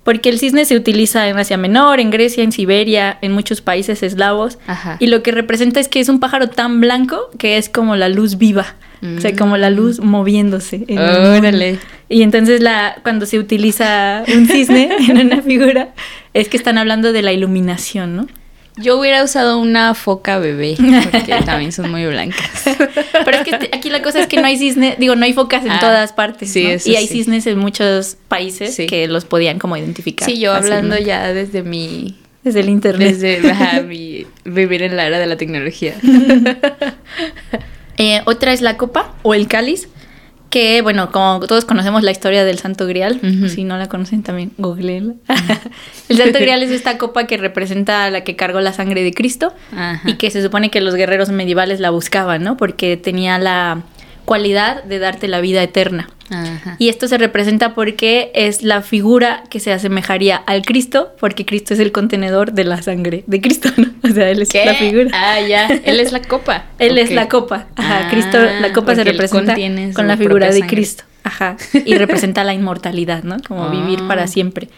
porque 0.04 0.30
el 0.30 0.40
cisne 0.40 0.66
se 0.66 0.76
utiliza 0.76 1.28
en 1.28 1.38
Asia 1.38 1.58
Menor, 1.58 2.00
en 2.00 2.10
Grecia, 2.12 2.44
en 2.44 2.52
Siberia, 2.52 3.18
en 3.22 3.32
muchos 3.34 3.62
países 3.62 4.02
eslavos, 4.04 4.58
Ajá. 4.68 4.98
y 5.00 5.08
lo 5.08 5.22
que 5.22 5.32
representa 5.32 5.80
es 5.80 5.88
que 5.88 6.00
es 6.00 6.10
un 6.10 6.20
pájaro 6.20 6.50
tan 6.50 6.80
blanco 6.82 7.30
que 7.38 7.58
es 7.58 7.68
como 7.70 7.96
la 7.96 8.10
luz 8.10 8.38
viva, 8.38 8.76
o 9.18 9.20
sea, 9.20 9.36
como 9.36 9.58
la 9.58 9.70
luz 9.72 10.00
moviéndose. 10.00 10.86
en. 10.88 11.00
Órale. 11.00 11.80
Y 12.08 12.22
entonces 12.22 12.62
la, 12.62 12.98
cuando 13.04 13.26
se 13.26 13.38
utiliza 13.40 14.24
un 14.36 14.48
cisne 14.48 14.90
en 15.10 15.18
una 15.26 15.42
figura, 15.42 15.90
es 16.34 16.48
que 16.50 16.58
están 16.58 16.78
hablando 16.78 17.12
de 17.12 17.22
la 17.24 17.34
iluminación, 17.34 18.16
¿no? 18.16 18.28
Yo 18.78 18.98
hubiera 18.98 19.24
usado 19.24 19.60
una 19.60 19.94
foca 19.94 20.40
bebé, 20.40 20.76
porque 21.12 21.34
también 21.46 21.72
son 21.72 21.92
muy 21.92 22.06
blancas. 22.06 22.64
Pero 23.26 23.38
es 23.38 23.44
que 23.44 23.70
aquí 23.74 23.90
la 23.90 24.02
cosa 24.02 24.20
es 24.22 24.28
que 24.28 24.38
no 24.40 24.48
hay 24.48 24.58
cisne, 24.58 24.96
digo, 24.98 25.16
no 25.16 25.26
hay 25.26 25.34
focas 25.34 25.66
en 25.66 25.72
Ah, 25.72 25.80
todas 25.82 26.14
partes. 26.14 26.52
sí, 26.52 26.64
¿no? 26.64 26.70
eso 26.70 26.90
y 26.90 26.96
hay 26.96 27.08
sí. 27.08 27.16
cisnes 27.16 27.46
en 27.48 27.58
muchos 27.60 28.18
países 28.28 28.74
Sí. 28.74 28.88
que 28.88 29.08
los 29.08 29.26
podían 29.26 29.60
como 29.60 29.76
identificar. 29.78 30.28
Sí, 30.30 30.40
yo 30.40 30.54
hablando 30.54 30.96
fácilmente. 30.96 31.06
ya 31.06 31.34
desde 31.34 31.64
mi... 31.64 32.18
Desde 32.44 32.62
el 32.62 32.70
internet. 32.70 33.16
Desde 33.18 33.52
ajá, 33.52 33.82
mi 33.82 34.26
vivir 34.46 34.82
en 34.82 34.96
la 34.96 35.06
era 35.06 35.20
de 35.20 35.28
la 35.28 35.38
tecnología. 35.38 35.96
Eh, 37.98 38.22
otra 38.26 38.52
es 38.54 38.62
la 38.62 38.78
copa 38.78 39.14
o 39.22 39.34
el 39.36 39.48
cáliz, 39.48 39.88
que 40.52 40.82
bueno, 40.82 41.12
como 41.12 41.40
todos 41.48 41.64
conocemos 41.64 42.04
la 42.04 42.12
historia 42.12 42.44
del 42.44 42.60
Santo 42.60 42.86
Grial, 42.86 43.20
si 43.50 43.64
no 43.64 43.78
la 43.78 43.88
conocen 43.88 44.22
también, 44.22 44.52
googleenla. 44.58 45.16
el 46.10 46.18
Santo 46.18 46.40
Grial 46.42 46.62
es 46.62 46.72
esta 46.72 46.98
copa 46.98 47.26
que 47.26 47.38
representa 47.38 48.04
a 48.04 48.12
la 48.12 48.26
que 48.26 48.36
cargó 48.36 48.60
la 48.60 48.74
sangre 48.74 49.02
de 49.02 49.14
Cristo 49.14 49.54
y 50.06 50.16
que 50.16 50.30
se 50.30 50.44
supone 50.44 50.70
que 50.70 50.82
los 50.82 50.94
guerreros 50.94 51.30
medievales 51.30 51.80
la 51.80 51.90
buscaban, 51.90 52.44
¿no? 52.44 52.58
Porque 52.58 52.98
tenía 52.98 53.40
la 53.40 53.84
cualidad 54.26 54.84
de 54.84 55.00
darte 55.00 55.28
la 55.28 55.42
vida 55.42 55.62
eterna. 55.64 56.10
Ajá. 56.30 56.76
Y 56.80 56.88
esto 56.90 57.08
se 57.10 57.18
representa 57.18 57.74
porque 57.76 58.32
es 58.34 58.64
la 58.64 58.82
figura 58.82 59.44
que 59.50 59.60
se 59.60 59.74
asemejaría 59.74 60.38
al 60.38 60.62
Cristo, 60.62 61.12
porque 61.20 61.46
Cristo 61.46 61.74
es 61.74 61.80
el 61.82 61.92
contenedor 61.92 62.54
de 62.54 62.64
la 62.64 62.82
sangre 62.82 63.24
de 63.28 63.42
Cristo, 63.42 63.70
¿no? 63.78 63.88
O 64.10 64.14
sea, 64.14 64.30
él 64.30 64.42
es 64.42 64.50
¿Qué? 64.50 64.66
la 64.66 64.74
figura. 64.76 65.10
Ah, 65.14 65.40
ya. 65.42 65.68
Él 65.68 66.00
es 66.00 66.12
la 66.12 66.22
copa. 66.22 66.66
Él 66.80 66.98
es 66.98 67.12
la 67.12 67.28
copa. 67.28 67.68
Ajá, 67.76 68.08
Ah, 68.08 68.10
Cristo, 68.12 68.38
la 68.62 68.72
copa 68.74 68.96
se 68.96 69.04
representa 69.04 69.56
con 69.94 70.08
la 70.08 70.16
figura 70.18 70.48
de 70.48 70.54
sangre. 70.60 70.68
Cristo. 70.70 71.04
Ajá. 71.24 71.58
Y 71.86 71.96
representa 71.96 72.44
la 72.44 72.54
inmortalidad, 72.54 73.24
¿no? 73.24 73.38
Como 73.48 73.70
vivir 73.70 74.00
Ah. 74.04 74.08
para 74.08 74.28
siempre. 74.28 74.70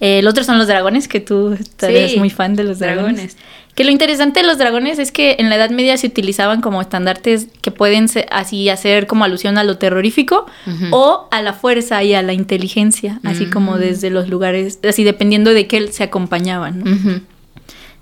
Eh, 0.00 0.20
el 0.20 0.28
otro 0.28 0.44
son 0.44 0.56
los 0.58 0.66
dragones, 0.66 1.08
que 1.08 1.20
tú 1.20 1.56
eres 1.82 2.12
Sí, 2.12 2.18
muy 2.18 2.30
fan 2.30 2.54
de 2.56 2.64
los 2.64 2.78
dragones. 2.78 3.36
dragones. 3.36 3.36
Que 3.80 3.84
lo 3.86 3.92
interesante 3.92 4.40
de 4.40 4.46
los 4.46 4.58
dragones 4.58 4.98
es 4.98 5.10
que 5.10 5.36
en 5.38 5.48
la 5.48 5.56
Edad 5.56 5.70
Media 5.70 5.96
se 5.96 6.06
utilizaban 6.06 6.60
como 6.60 6.82
estandartes 6.82 7.46
que 7.62 7.70
pueden 7.70 8.08
así 8.30 8.68
hacer 8.68 9.06
como 9.06 9.24
alusión 9.24 9.56
a 9.56 9.64
lo 9.64 9.78
terrorífico 9.78 10.44
o 10.90 11.28
a 11.30 11.40
la 11.40 11.54
fuerza 11.54 12.04
y 12.04 12.12
a 12.12 12.20
la 12.20 12.34
inteligencia, 12.34 13.20
así 13.24 13.46
como 13.46 13.76
Mm. 13.76 13.78
desde 13.78 14.10
los 14.10 14.28
lugares, 14.28 14.80
así 14.86 15.02
dependiendo 15.02 15.54
de 15.54 15.66
qué 15.66 15.88
se 15.92 16.02
acompañaban. 16.04 17.24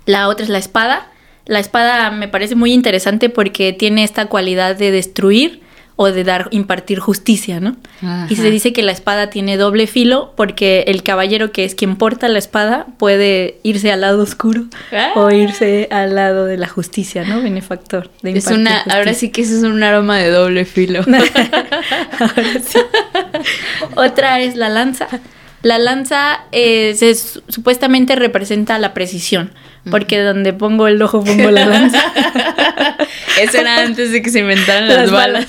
La 0.05 0.27
otra 0.27 0.43
es 0.43 0.49
la 0.49 0.57
espada. 0.57 1.07
La 1.45 1.59
espada 1.59 2.11
me 2.11 2.27
parece 2.27 2.55
muy 2.55 2.73
interesante 2.73 3.29
porque 3.29 3.71
tiene 3.71 4.03
esta 4.03 4.25
cualidad 4.25 4.75
de 4.75 4.91
destruir 4.91 5.61
o 6.01 6.13
de 6.13 6.23
dar, 6.23 6.47
impartir 6.51 6.99
justicia, 6.99 7.59
¿no? 7.59 7.75
Y 8.29 8.37
se 8.37 8.49
dice 8.49 8.71
que 8.71 8.83
la 8.83 8.93
espada 8.93 9.29
tiene 9.29 9.57
doble 9.57 9.85
filo 9.85 10.33
porque 10.37 10.85
el 10.87 11.03
caballero 11.03 11.51
que 11.51 11.65
es 11.65 11.75
quien 11.75 11.97
porta 11.97 12.29
la 12.29 12.39
espada 12.39 12.85
puede 12.97 13.59
irse 13.63 13.91
al 13.91 13.99
lado 13.99 14.23
oscuro 14.23 14.63
Ah. 14.93 15.11
o 15.15 15.29
irse 15.29 15.89
al 15.91 16.15
lado 16.15 16.45
de 16.45 16.55
la 16.55 16.69
justicia, 16.69 17.25
¿no? 17.25 17.41
Benefactor. 17.41 18.09
de 18.21 18.31
Es 18.31 18.47
una, 18.47 18.77
ahora 18.83 18.97
justicia. 19.11 19.13
sí 19.19 19.29
que 19.29 19.41
eso 19.41 19.57
es 19.57 19.63
un 19.63 19.83
arma 19.83 20.17
de 20.19 20.29
doble 20.29 20.63
filo. 20.63 21.01
Ahora 22.19 22.53
sí. 22.65 22.79
Otra 23.95 24.39
es 24.39 24.55
la 24.55 24.69
lanza. 24.69 25.07
La 25.61 25.77
lanza 25.79 26.45
eh, 26.53 26.95
se 26.95 27.13
supuestamente 27.15 28.15
representa 28.15 28.79
la 28.79 28.93
precisión, 28.93 29.51
porque 29.91 30.21
donde 30.21 30.53
pongo 30.53 30.87
el 30.87 31.01
ojo 31.01 31.21
pongo 31.25 31.51
la 31.51 31.65
lanza. 31.65 32.01
Eso 33.41 33.57
era 33.57 33.81
antes 33.81 34.11
de 34.13 34.21
que 34.21 34.29
se 34.29 34.39
inventaran 34.39 34.87
las, 34.87 34.97
Las 34.97 35.11
balas. 35.11 35.47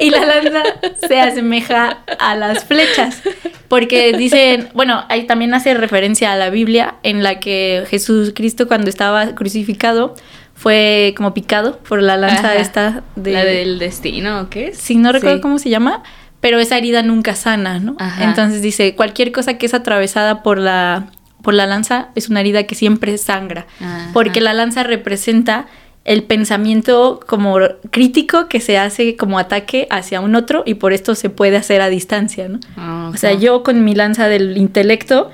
Y 0.00 0.10
la 0.10 0.24
lanza 0.24 0.62
se 1.06 1.20
asemeja 1.20 1.98
a 2.18 2.34
las 2.36 2.64
flechas, 2.64 3.22
porque 3.68 4.12
dicen, 4.16 4.68
bueno, 4.74 5.04
ahí 5.08 5.24
también 5.26 5.54
hace 5.54 5.74
referencia 5.74 6.32
a 6.32 6.36
la 6.36 6.50
Biblia 6.50 6.96
en 7.02 7.22
la 7.22 7.40
que 7.40 7.84
Jesús 7.88 8.32
Cristo 8.34 8.66
cuando 8.68 8.90
estaba 8.90 9.34
crucificado 9.34 10.14
fue 10.54 11.14
como 11.16 11.34
picado 11.34 11.78
por 11.78 12.02
la 12.02 12.16
lanza 12.16 12.50
Ajá. 12.52 12.54
esta 12.56 13.02
de 13.16 13.32
La 13.32 13.44
del 13.44 13.78
destino, 13.78 14.40
¿o 14.42 14.48
qué? 14.50 14.72
Sí, 14.74 14.96
no 14.96 15.10
recuerdo 15.12 15.36
Sí. 15.38 15.42
cómo 15.42 15.58
se 15.58 15.70
llama, 15.70 16.02
pero 16.40 16.58
esa 16.58 16.76
herida 16.78 17.02
nunca 17.02 17.34
sana, 17.34 17.78
¿no? 17.78 17.96
Ajá. 17.98 18.24
Entonces 18.24 18.62
dice, 18.62 18.94
cualquier 18.94 19.32
cosa 19.32 19.58
que 19.58 19.66
es 19.66 19.74
atravesada 19.74 20.42
por 20.42 20.58
la, 20.58 21.06
por 21.42 21.54
la 21.54 21.66
lanza 21.66 22.08
es 22.14 22.28
una 22.28 22.40
herida 22.40 22.64
que 22.64 22.74
siempre 22.74 23.16
sangra, 23.18 23.66
Ajá. 23.80 24.10
porque 24.12 24.40
la 24.40 24.52
lanza 24.52 24.82
representa 24.84 25.66
el 26.04 26.24
pensamiento 26.24 27.20
como 27.26 27.58
crítico 27.90 28.48
que 28.48 28.60
se 28.60 28.76
hace 28.78 29.16
como 29.16 29.38
ataque 29.38 29.86
hacia 29.90 30.20
un 30.20 30.34
otro 30.34 30.62
y 30.66 30.74
por 30.74 30.92
esto 30.92 31.14
se 31.14 31.30
puede 31.30 31.56
hacer 31.56 31.80
a 31.80 31.88
distancia, 31.88 32.48
¿no? 32.48 32.58
Ah, 32.76 33.10
O 33.14 33.16
sea, 33.16 33.32
yo 33.34 33.62
con 33.62 33.84
mi 33.84 33.94
lanza 33.94 34.26
del 34.28 34.56
intelecto 34.56 35.30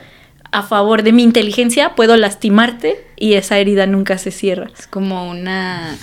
a 0.50 0.62
favor 0.62 1.02
de 1.02 1.12
mi 1.12 1.22
inteligencia 1.22 1.94
puedo 1.94 2.16
lastimarte 2.16 3.02
y 3.16 3.34
esa 3.34 3.58
herida 3.58 3.86
nunca 3.86 4.18
se 4.18 4.30
cierra. 4.30 4.68
Es 4.78 4.86
como 4.86 5.28
una, 5.30 5.96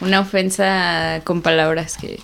una 0.00 0.20
ofensa 0.20 1.20
con 1.24 1.42
palabras 1.42 1.96
que 1.96 2.18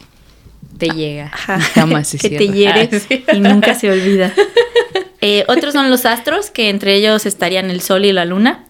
te 0.79 0.89
llega. 0.89 1.31
Ajá. 1.33 1.61
Jamás 1.61 2.09
se 2.09 2.19
que 2.29 2.29
cierra. 2.39 2.39
te 2.39 2.53
hiere 2.53 3.25
Ah, 3.29 3.35
y 3.37 3.41
nunca 3.41 3.75
se 3.79 3.91
olvida. 3.91 4.33
Eh, 5.21 5.45
otros 5.49 5.73
son 5.73 5.91
los 5.91 6.05
astros, 6.07 6.51
que 6.51 6.69
entre 6.69 6.95
ellos 6.97 7.25
estarían 7.27 7.71
el 7.71 7.81
sol 7.81 8.05
y 8.05 8.13
la 8.13 8.25
luna. 8.25 8.65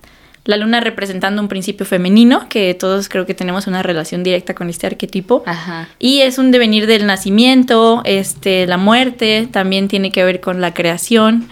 La 0.45 0.57
luna 0.59 0.81
representando 0.81 1.41
un 1.41 1.49
principio 1.49 1.87
femenino, 1.87 2.49
que 2.51 2.75
todos 2.75 3.09
creo 3.09 3.25
que 3.25 3.33
tenemos 3.35 3.67
una 3.67 3.83
relación 3.83 4.23
directa 4.23 4.55
con 4.55 4.69
este 4.69 4.87
arquetipo. 4.87 5.43
Ajá. 5.47 5.89
Y 5.99 6.21
es 6.21 6.37
un 6.39 6.51
devenir 6.51 6.87
del 6.87 7.07
nacimiento, 7.07 8.03
este, 8.05 8.67
la 8.67 8.77
muerte, 8.77 9.49
también 9.51 9.89
tiene 9.89 10.13
que 10.13 10.23
ver 10.25 10.41
con 10.41 10.61
la 10.61 10.75
creación. 10.75 11.49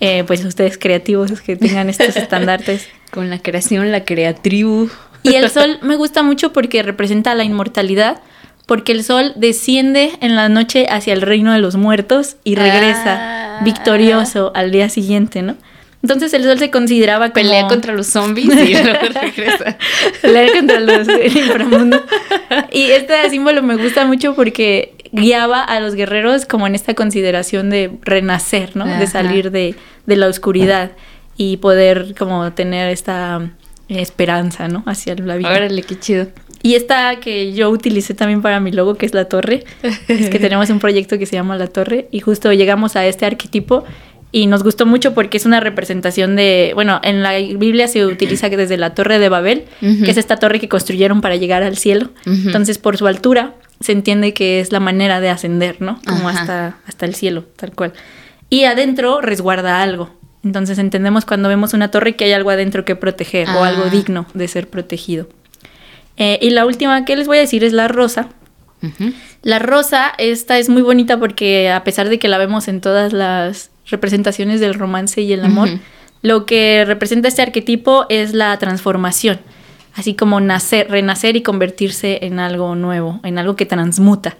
Eh, 0.00 0.24
pues 0.26 0.44
ustedes 0.44 0.76
creativos 0.76 1.40
que 1.40 1.54
tengan 1.56 1.88
estos 1.88 2.16
estandartes. 2.16 2.88
Con 3.12 3.30
la 3.30 3.38
creación, 3.38 3.92
la 3.92 4.04
creatribu. 4.04 4.90
Y 5.22 5.34
el 5.34 5.48
sol 5.56 5.78
me 5.82 5.94
gusta 5.96 6.22
mucho 6.24 6.52
porque 6.52 6.82
representa 6.82 7.34
la 7.36 7.44
inmortalidad, 7.44 8.20
porque 8.66 8.90
el 8.92 9.04
sol 9.04 9.32
desciende 9.36 10.10
en 10.20 10.34
la 10.34 10.48
noche 10.48 10.86
hacia 10.90 11.12
el 11.12 11.22
reino 11.22 11.52
de 11.52 11.60
los 11.60 11.76
muertos 11.76 12.36
y 12.42 12.56
regresa 12.56 13.58
Ah. 13.58 13.60
victorioso 13.62 14.50
al 14.56 14.72
día 14.72 14.88
siguiente, 14.88 15.42
¿no? 15.42 15.54
Entonces 16.04 16.34
el 16.34 16.44
sol 16.44 16.58
se 16.58 16.70
consideraba 16.70 17.30
como... 17.30 17.32
Pelea 17.32 17.66
contra 17.66 17.94
los 17.94 18.08
zombies 18.08 18.48
y 18.48 18.74
luego 18.82 19.06
regresa. 19.22 19.78
Pelear 20.20 20.52
contra 20.52 20.78
los 20.78 21.06
del 21.06 21.34
inframundo. 21.34 22.04
Y 22.72 22.90
este 22.90 23.30
símbolo 23.30 23.62
me 23.62 23.76
gusta 23.76 24.04
mucho 24.04 24.34
porque 24.34 24.92
guiaba 25.12 25.64
a 25.64 25.80
los 25.80 25.94
guerreros 25.94 26.44
como 26.44 26.66
en 26.66 26.74
esta 26.74 26.92
consideración 26.92 27.70
de 27.70 27.90
renacer, 28.02 28.76
¿no? 28.76 28.84
De 28.84 29.06
salir 29.06 29.50
de, 29.50 29.76
de 30.04 30.16
la 30.16 30.28
oscuridad 30.28 30.90
y 31.38 31.56
poder 31.56 32.14
como 32.18 32.52
tener 32.52 32.90
esta 32.90 33.40
eh, 33.88 34.02
esperanza, 34.02 34.68
¿no? 34.68 34.82
Hacia 34.84 35.14
la 35.14 35.36
vida. 35.36 35.48
Órale, 35.48 35.84
qué 35.84 35.98
chido. 35.98 36.26
Y 36.62 36.74
esta 36.74 37.16
que 37.16 37.54
yo 37.54 37.70
utilicé 37.70 38.12
también 38.12 38.42
para 38.42 38.60
mi 38.60 38.72
logo, 38.72 38.96
que 38.96 39.06
es 39.06 39.14
la 39.14 39.24
torre, 39.24 39.64
es 40.08 40.28
que 40.28 40.38
tenemos 40.38 40.68
un 40.68 40.80
proyecto 40.80 41.18
que 41.18 41.24
se 41.24 41.32
llama 41.32 41.56
La 41.56 41.66
Torre 41.66 42.08
y 42.10 42.20
justo 42.20 42.52
llegamos 42.52 42.94
a 42.94 43.06
este 43.06 43.24
arquetipo 43.24 43.84
y 44.36 44.46
nos 44.48 44.64
gustó 44.64 44.84
mucho 44.84 45.14
porque 45.14 45.36
es 45.36 45.46
una 45.46 45.60
representación 45.60 46.34
de, 46.34 46.72
bueno, 46.74 47.00
en 47.04 47.22
la 47.22 47.34
Biblia 47.34 47.86
se 47.86 48.04
utiliza 48.04 48.48
desde 48.48 48.76
la 48.76 48.92
Torre 48.92 49.20
de 49.20 49.28
Babel, 49.28 49.64
que 49.80 50.10
es 50.10 50.16
esta 50.16 50.36
torre 50.38 50.58
que 50.58 50.68
construyeron 50.68 51.20
para 51.20 51.36
llegar 51.36 51.62
al 51.62 51.76
cielo. 51.76 52.08
Entonces, 52.26 52.78
por 52.78 52.96
su 52.96 53.06
altura, 53.06 53.54
se 53.78 53.92
entiende 53.92 54.34
que 54.34 54.58
es 54.58 54.72
la 54.72 54.80
manera 54.80 55.20
de 55.20 55.28
ascender, 55.30 55.76
¿no? 55.80 56.00
Como 56.04 56.28
Ajá. 56.28 56.40
hasta, 56.40 56.76
hasta 56.86 57.06
el 57.06 57.14
cielo, 57.14 57.44
tal 57.56 57.72
cual. 57.76 57.92
Y 58.50 58.64
adentro 58.64 59.20
resguarda 59.20 59.82
algo. 59.82 60.10
Entonces 60.42 60.78
entendemos 60.78 61.24
cuando 61.24 61.48
vemos 61.48 61.72
una 61.72 61.92
torre 61.92 62.16
que 62.16 62.24
hay 62.24 62.32
algo 62.32 62.50
adentro 62.50 62.84
que 62.84 62.96
proteger 62.96 63.48
o 63.50 63.62
Ah. 63.64 63.68
algo 63.68 63.84
digno 63.84 64.26
de 64.34 64.48
ser 64.48 64.68
protegido. 64.68 65.28
Eh, 66.16 66.38
y 66.42 66.50
la 66.50 66.66
última 66.66 67.04
que 67.04 67.14
les 67.16 67.28
voy 67.28 67.36
a 67.38 67.40
decir 67.40 67.62
es 67.62 67.72
la 67.72 67.86
rosa. 67.86 68.28
La 69.42 69.58
rosa, 69.60 70.12
esta 70.18 70.58
es 70.58 70.68
muy 70.68 70.82
bonita 70.82 71.18
porque 71.18 71.70
a 71.70 71.84
pesar 71.84 72.08
de 72.08 72.18
que 72.18 72.28
la 72.28 72.36
vemos 72.38 72.68
en 72.68 72.80
todas 72.82 73.12
las 73.14 73.70
representaciones 73.86 74.60
del 74.60 74.74
romance 74.74 75.20
y 75.22 75.32
el 75.32 75.44
amor, 75.44 75.68
lo 76.22 76.46
que 76.46 76.84
representa 76.86 77.28
este 77.28 77.42
arquetipo 77.42 78.06
es 78.08 78.32
la 78.34 78.56
transformación. 78.58 79.38
así 79.96 80.14
como 80.14 80.40
nacer, 80.40 80.90
renacer 80.90 81.36
y 81.36 81.42
convertirse 81.42 82.18
en 82.22 82.40
algo 82.40 82.74
nuevo, 82.74 83.20
en 83.22 83.38
algo 83.38 83.54
que 83.54 83.64
transmuta. 83.64 84.36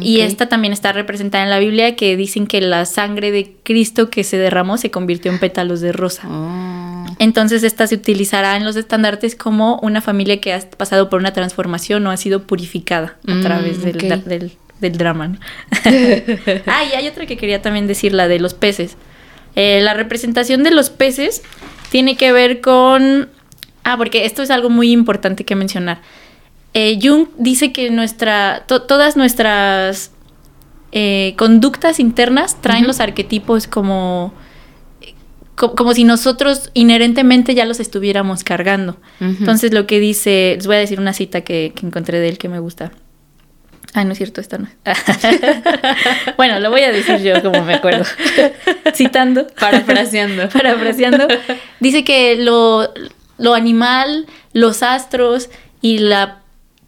Y 0.00 0.16
Ok. 0.20 0.26
esta 0.26 0.48
también 0.48 0.72
está 0.72 0.92
representada 0.92 1.44
en 1.44 1.50
la 1.50 1.58
Biblia 1.58 1.94
que 1.96 2.16
dicen 2.16 2.46
que 2.46 2.62
la 2.62 2.86
sangre 2.86 3.30
de 3.30 3.54
Cristo 3.62 4.08
que 4.08 4.24
se 4.24 4.38
derramó 4.38 4.78
se 4.78 4.90
convirtió 4.90 5.30
en 5.30 5.38
pétalos 5.38 5.82
de 5.82 5.92
rosa. 5.92 6.26
Oh. 6.28 7.04
Entonces 7.18 7.62
esta 7.62 7.86
se 7.86 7.96
utilizará 7.96 8.56
en 8.56 8.64
los 8.64 8.74
estandartes 8.76 9.36
como 9.36 9.78
una 9.82 10.00
familia 10.00 10.40
que 10.40 10.54
ha 10.54 10.60
pasado 10.60 11.10
por 11.10 11.20
una 11.20 11.32
transformación 11.34 12.06
o 12.06 12.10
ha 12.10 12.16
sido 12.16 12.44
purificada 12.44 13.16
a 13.28 13.34
Mm, 13.34 13.42
través 13.42 13.82
del, 13.84 14.50
del 14.80 14.98
drama. 14.98 15.38
ah, 16.66 16.84
y 16.84 16.94
hay 16.94 17.08
otra 17.08 17.26
que 17.26 17.36
quería 17.36 17.62
también 17.62 17.86
decir, 17.86 18.12
la 18.12 18.28
de 18.28 18.38
los 18.38 18.54
peces. 18.54 18.96
Eh, 19.54 19.80
la 19.82 19.94
representación 19.94 20.62
de 20.62 20.70
los 20.70 20.90
peces 20.90 21.42
tiene 21.90 22.16
que 22.16 22.32
ver 22.32 22.60
con... 22.60 23.28
Ah, 23.84 23.96
porque 23.96 24.24
esto 24.26 24.42
es 24.42 24.50
algo 24.50 24.68
muy 24.68 24.90
importante 24.92 25.44
que 25.44 25.54
mencionar. 25.54 26.00
Eh, 26.74 26.98
Jung 27.02 27.28
dice 27.38 27.72
que 27.72 27.90
nuestra, 27.90 28.64
to- 28.66 28.82
todas 28.82 29.16
nuestras 29.16 30.10
eh, 30.92 31.34
conductas 31.38 31.98
internas 32.00 32.60
traen 32.60 32.86
los 32.86 33.00
arquetipos 33.00 33.66
como, 33.66 34.34
co- 35.54 35.74
como 35.74 35.94
si 35.94 36.04
nosotros 36.04 36.70
inherentemente 36.74 37.54
ya 37.54 37.64
los 37.64 37.80
estuviéramos 37.80 38.44
cargando. 38.44 38.98
Entonces 39.20 39.72
lo 39.72 39.86
que 39.86 40.00
dice, 40.00 40.52
les 40.56 40.66
voy 40.66 40.76
a 40.76 40.80
decir 40.80 41.00
una 41.00 41.12
cita 41.14 41.40
que, 41.42 41.72
que 41.74 41.86
encontré 41.86 42.18
de 42.20 42.28
él 42.28 42.36
que 42.38 42.48
me 42.50 42.58
gusta. 42.58 42.92
Ah, 43.94 44.04
no 44.04 44.12
es 44.12 44.18
cierto, 44.18 44.40
esta 44.40 44.58
no. 44.58 44.68
bueno, 46.36 46.60
lo 46.60 46.70
voy 46.70 46.82
a 46.82 46.92
decir 46.92 47.18
yo 47.18 47.42
como 47.42 47.64
me 47.64 47.74
acuerdo. 47.74 48.04
Citando. 48.94 49.46
Parafraseando. 49.58 50.48
Parafraseando. 50.52 51.28
Dice 51.80 52.04
que 52.04 52.36
lo, 52.36 52.92
lo 53.38 53.54
animal, 53.54 54.26
los 54.52 54.82
astros 54.82 55.48
y 55.80 55.98
la 55.98 56.40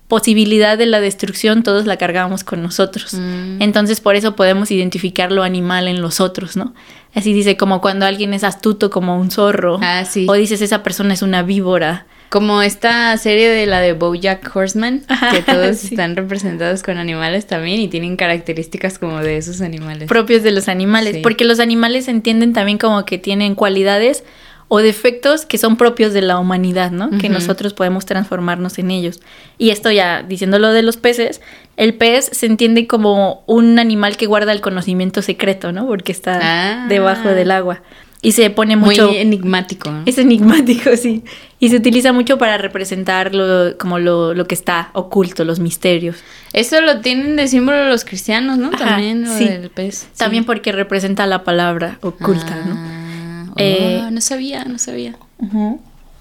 posibilidad 0.09 0.79
de 0.79 0.87
la 0.87 1.01
destrucción 1.01 1.63
todos 1.63 1.87
la 1.87 1.99
cargamos 1.99 2.43
con 2.43 2.63
nosotros. 2.63 3.15
Mm. 3.15 3.63
Entonces 3.63 4.01
por 4.01 4.17
eso 4.17 4.35
podemos 4.37 4.71
identificar 4.71 5.31
lo 5.31 5.43
animal 5.43 5.87
en 5.87 6.01
los 6.01 6.21
otros, 6.21 6.57
¿no? 6.57 6.75
Así 7.15 7.33
dice 7.33 7.57
como 7.57 7.81
cuando 7.81 8.07
alguien 8.07 8.35
es 8.35 8.43
astuto 8.43 8.91
como 8.91 9.19
un 9.19 9.31
zorro. 9.31 9.79
Ah, 9.83 10.05
sí. 10.05 10.27
O 10.29 10.33
dices 10.33 10.63
esa 10.63 10.83
persona 10.83 11.15
es 11.15 11.23
una 11.23 11.43
víbora. 11.43 12.07
Como 12.29 12.61
esta 12.63 13.17
serie 13.17 13.49
de 13.49 13.65
la 13.67 13.81
de 13.81 13.95
Bojack 13.95 14.55
Horseman, 14.55 15.03
que 15.33 15.43
todos 15.43 15.77
sí. 15.79 15.89
están 15.95 16.15
representados 16.15 16.83
con 16.83 16.99
animales 16.99 17.47
también 17.47 17.81
y 17.81 17.89
tienen 17.89 18.17
características 18.17 18.99
como 18.99 19.21
de 19.21 19.39
esos 19.39 19.61
animales. 19.63 20.09
propios 20.09 20.43
de 20.43 20.51
los 20.53 20.69
animales, 20.69 21.15
Sí. 21.17 21.21
porque 21.23 21.45
los 21.45 21.59
animales 21.61 22.05
se 22.05 22.11
entienden 22.11 22.53
también 22.53 22.77
como 22.79 23.05
que 23.07 23.17
tienen 23.19 23.55
cualidades 23.55 24.25
o 24.71 24.81
defectos 24.81 25.47
que 25.47 25.57
son 25.57 25.79
propios 25.79 26.13
de 26.13 26.21
la 26.21 26.39
humanidad, 26.39 26.91
¿no? 26.91 27.09
Que 27.19 27.31
nosotros 27.31 27.73
podemos 27.73 28.05
transformarnos 28.05 28.79
en 28.79 28.91
ellos. 28.91 29.21
Y 29.57 29.71
esto 29.71 29.91
ya 29.91 30.23
diciéndolo 30.23 30.73
de 30.75 30.83
los 30.83 30.99
peces, 30.99 31.41
el 31.79 31.95
pez 31.95 32.29
se 32.33 32.45
entiende 32.45 32.87
como 32.87 33.45
un 33.47 33.79
animal 33.79 34.19
que 34.19 34.27
guarda 34.27 34.53
el 34.53 34.61
conocimiento 34.61 35.23
secreto, 35.23 35.73
¿no? 35.73 35.87
Porque 35.87 36.13
está 36.13 36.39
Ah. 36.43 36.87
debajo 36.87 37.31
del 37.31 37.51
agua 37.51 37.81
y 38.21 38.33
se 38.33 38.51
pone 38.51 38.77
Muy 38.77 38.91
mucho 38.91 39.11
enigmático. 39.11 39.91
¿no? 39.91 40.03
es 40.07 40.19
enigmático, 40.19 40.91
sí. 40.97 41.23
Y 41.61 41.71
se 41.71 41.77
utiliza 41.77 42.13
mucho 42.13 42.37
para 42.39 42.59
representar 42.59 43.35
lo, 43.35 43.77
como 43.79 43.99
lo, 43.99 44.35
lo 44.35 44.47
que 44.47 44.55
está 44.55 44.91
oculto, 44.93 45.45
los 45.45 45.61
misterios. 45.61 46.17
Eso 46.53 46.81
lo 46.81 47.01
tienen 47.01 47.37
de 47.37 47.47
símbolo 47.49 47.89
los 47.89 48.05
cristianos, 48.05 48.59
¿no? 48.59 48.69
Ajá, 48.69 48.79
También 48.91 49.25
lo 49.25 49.37
sí. 49.37 49.45
del 49.45 49.71
pez. 49.71 50.09
También 50.17 50.45
Sí. 50.45 50.47
porque 50.47 50.73
representa 50.73 51.27
la 51.27 51.45
palabra 51.45 51.99
oculta, 52.03 52.57
¿no? 52.65 52.75
Ah, 52.77 53.45
oh, 53.51 53.55
Eh, 53.57 54.09
no 54.11 54.21
sabía, 54.21 54.65
no 54.65 54.79
sabía. 54.79 55.17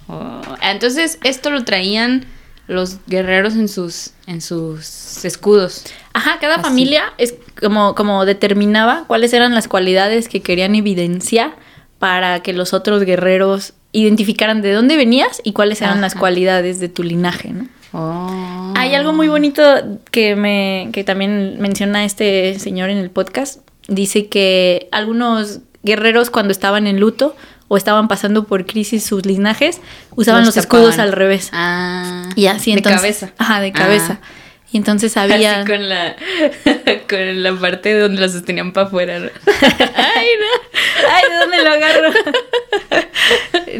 Oh, 0.07 0.41
Entonces, 0.61 1.19
esto 1.23 1.49
lo 1.49 1.63
traían 1.65 2.25
los 2.67 2.97
guerreros 3.07 3.53
en 3.55 3.69
sus, 3.69 4.11
en 4.25 4.41
sus 4.41 5.23
escudos. 5.23 5.85
Ajá, 6.13 6.37
cada 6.39 6.55
Así. 6.55 6.63
familia 6.63 7.13
es 7.17 7.35
como, 7.61 7.95
como 7.95 8.25
determinaba 8.25 9.05
cuáles 9.07 9.33
eran 9.33 9.53
las 9.55 9.67
cualidades 9.67 10.27
que 10.27 10.41
querían 10.41 10.75
evidenciar 10.75 11.55
para 11.99 12.41
que 12.41 12.53
los 12.53 12.73
otros 12.73 13.03
guerreros 13.03 13.73
identificaran 13.91 14.61
de 14.61 14.73
dónde 14.73 14.95
venías 14.95 15.41
y 15.43 15.53
cuáles 15.53 15.81
eran 15.81 16.01
las 16.01 16.15
cualidades 16.15 16.79
de 16.79 16.89
tu 16.89 17.03
linaje, 17.03 17.49
¿no? 17.49 17.67
Oh. 17.93 18.73
Hay 18.75 18.93
algo 18.93 19.13
muy 19.13 19.27
bonito 19.27 19.63
que 20.11 20.35
me 20.35 20.89
que 20.91 21.03
también 21.03 21.57
menciona 21.59 22.03
este 22.03 22.59
señor 22.59 22.89
en 22.89 22.97
el 22.97 23.09
podcast. 23.09 23.61
Dice 23.87 24.27
que 24.27 24.89
algunos 24.91 25.61
guerreros 25.83 26.29
cuando 26.29 26.51
estaban 26.51 26.85
en 26.85 26.99
luto 26.99 27.35
o 27.69 27.77
estaban 27.77 28.07
pasando 28.07 28.43
por 28.43 28.65
crisis 28.65 29.05
sus 29.05 29.25
linajes 29.25 29.81
usaban 30.15 30.45
los, 30.45 30.57
escudos 30.57 30.99
al 30.99 31.11
revés. 31.11 31.49
Ah. 31.53 32.29
Y 32.35 32.47
así 32.47 32.71
de 32.71 32.77
entonces. 32.77 33.01
cabeza. 33.01 33.33
Ajá, 33.37 33.61
de 33.61 33.71
cabeza. 33.71 34.19
Ah. 34.21 34.27
Y 34.71 34.77
entonces 34.77 35.15
había 35.15 35.61
Así 35.61 35.71
con 35.71 35.87
la, 35.87 36.15
con 37.09 37.43
la 37.43 37.55
parte 37.55 37.97
donde 37.97 38.19
la 38.21 38.27
sostenían 38.29 38.73
para 38.73 38.87
afuera. 38.87 39.19
¿no? 39.19 39.29
Ay, 39.47 40.27
no. 40.39 41.09
Ay, 41.09 41.23
¿de 41.31 41.37
dónde 41.39 41.63
lo 41.63 41.69
agarro? 41.71 42.09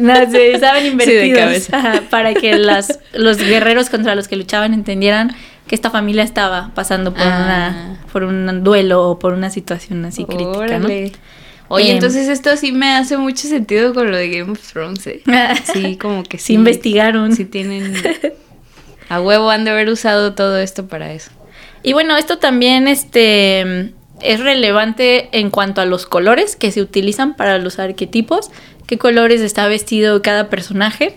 no, 0.00 0.30
sí, 0.30 0.38
estaban 0.54 0.86
invertidos. 0.86 1.38
cabeza. 1.38 1.76
Ajá, 1.76 2.02
para 2.10 2.34
que 2.34 2.54
las, 2.56 3.00
los 3.12 3.36
guerreros 3.38 3.90
contra 3.90 4.14
los 4.14 4.28
que 4.28 4.36
luchaban 4.36 4.72
entendieran 4.72 5.36
que 5.66 5.74
esta 5.74 5.90
familia 5.90 6.22
estaba 6.22 6.70
pasando 6.74 7.12
por, 7.12 7.22
Ah. 7.22 7.36
una, 7.44 8.00
por 8.10 8.24
un 8.24 8.64
duelo 8.64 9.08
o 9.10 9.18
por 9.18 9.34
una 9.34 9.50
situación 9.50 10.04
así 10.06 10.24
crítica, 10.24 10.78
¿no? 10.78 10.88
Oye, 11.70 11.90
Em, 11.90 11.96
entonces 11.96 12.28
esto 12.28 12.56
sí 12.56 12.72
me 12.72 12.92
hace 12.92 13.18
mucho 13.18 13.46
sentido 13.46 13.92
con 13.92 14.10
lo 14.10 14.16
de 14.16 14.30
Game 14.30 14.50
of 14.52 14.72
Thrones. 14.72 15.06
¿eh? 15.06 15.22
Sí, 15.70 15.98
como 15.98 16.22
que 16.22 16.38
sí. 16.38 16.44
Sí 16.46 16.52
investigaron. 16.54 17.36
Sí 17.36 17.44
tienen... 17.44 17.92
A 19.08 19.20
huevo 19.20 19.50
han 19.50 19.64
de 19.64 19.70
haber 19.70 19.88
usado 19.88 20.34
todo 20.34 20.58
esto 20.58 20.86
para 20.86 21.12
eso. 21.12 21.30
Y 21.82 21.92
bueno, 21.92 22.16
esto 22.16 22.38
también 22.38 22.88
este, 22.88 23.92
es 24.20 24.40
relevante 24.40 25.28
en 25.32 25.50
cuanto 25.50 25.80
a 25.80 25.86
los 25.86 26.06
colores 26.06 26.56
que 26.56 26.70
se 26.72 26.82
utilizan 26.82 27.34
para 27.34 27.58
los 27.58 27.78
arquetipos, 27.78 28.50
qué 28.86 28.98
colores 28.98 29.40
está 29.40 29.68
vestido 29.68 30.22
cada 30.22 30.48
personaje. 30.48 31.16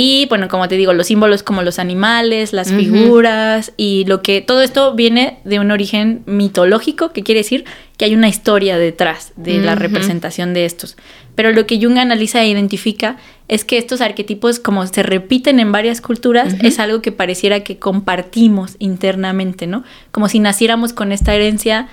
Y 0.00 0.26
bueno, 0.26 0.46
como 0.46 0.68
te 0.68 0.76
digo, 0.76 0.92
los 0.92 1.08
símbolos 1.08 1.42
como 1.42 1.62
los 1.62 1.80
animales, 1.80 2.52
las 2.52 2.70
figuras 2.70 3.72
y 3.76 4.04
lo 4.04 4.22
que 4.22 4.40
todo 4.40 4.62
esto 4.62 4.94
viene 4.94 5.40
de 5.42 5.58
un 5.58 5.72
origen 5.72 6.22
mitológico, 6.24 7.12
que 7.12 7.24
quiere 7.24 7.40
decir 7.40 7.64
que 7.96 8.04
hay 8.04 8.14
una 8.14 8.28
historia 8.28 8.78
detrás 8.78 9.32
de 9.34 9.58
la 9.58 9.74
representación 9.74 10.54
de 10.54 10.66
estos. 10.66 10.96
Pero 11.34 11.50
lo 11.50 11.66
que 11.66 11.82
Jung 11.82 11.98
analiza 11.98 12.40
e 12.42 12.48
identifica 12.48 13.16
es 13.48 13.64
que 13.64 13.76
estos 13.76 14.00
arquetipos, 14.00 14.60
como 14.60 14.86
se 14.86 15.02
repiten 15.02 15.58
en 15.58 15.72
varias 15.72 16.00
culturas, 16.00 16.54
es 16.62 16.78
algo 16.78 17.02
que 17.02 17.10
pareciera 17.10 17.64
que 17.64 17.80
compartimos 17.80 18.76
internamente, 18.78 19.66
¿no? 19.66 19.82
Como 20.12 20.28
si 20.28 20.38
naciéramos 20.38 20.92
con 20.92 21.10
esta 21.10 21.34
herencia 21.34 21.88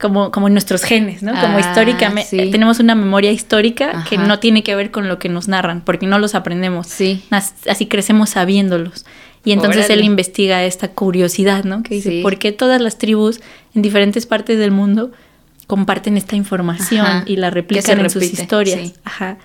como, 0.00 0.30
como 0.30 0.46
en 0.48 0.54
nuestros 0.54 0.82
genes, 0.84 1.22
¿no? 1.22 1.32
Como 1.40 1.56
Ah, 1.56 1.60
históricamente, 1.60 2.28
sí. 2.44 2.50
tenemos 2.50 2.80
una 2.80 2.94
memoria 2.94 3.30
histórica 3.32 4.04
que 4.08 4.18
no 4.18 4.38
tiene 4.38 4.62
que 4.62 4.74
ver 4.74 4.90
con 4.90 5.08
lo 5.08 5.18
que 5.18 5.28
nos 5.28 5.48
narran, 5.48 5.80
porque 5.82 6.06
no 6.06 6.18
los 6.18 6.34
aprendemos. 6.34 6.86
Sí. 6.86 7.22
Así 7.30 7.86
crecemos 7.86 8.30
sabiéndolos. 8.30 9.06
Y 9.44 9.52
entonces 9.52 9.86
Órale. 9.86 10.00
él 10.00 10.04
investiga 10.06 10.64
esta 10.64 10.88
curiosidad, 10.88 11.64
¿no? 11.64 11.82
Que 11.82 11.94
dice, 11.94 12.10
Sí. 12.10 12.22
¿por 12.22 12.38
qué 12.38 12.50
todas 12.52 12.80
las 12.80 12.98
tribus 12.98 13.40
en 13.74 13.82
diferentes 13.82 14.26
partes 14.26 14.58
del 14.58 14.72
mundo 14.72 15.12
comparten 15.66 16.16
esta 16.16 16.36
información 16.36 17.06
Ajá. 17.06 17.24
y 17.26 17.36
la 17.36 17.50
replican 17.50 18.00
en 18.00 18.10
sus 18.10 18.22
historias? 18.22 18.80
sí. 18.80 18.94
Ajá. 19.04 19.38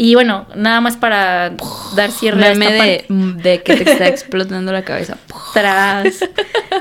Y 0.00 0.14
bueno, 0.14 0.46
nada 0.54 0.80
más 0.80 0.96
para 0.96 1.56
dar 1.96 2.12
cierre 2.12 2.44
a 2.44 2.52
esta 2.52 2.70
de, 2.70 2.78
parte. 2.78 3.06
de 3.42 3.62
que 3.64 3.76
te 3.78 3.90
está 3.90 4.06
explotando 4.06 4.70
la 4.70 4.84
cabeza. 4.84 5.18
Tras. 5.52 6.20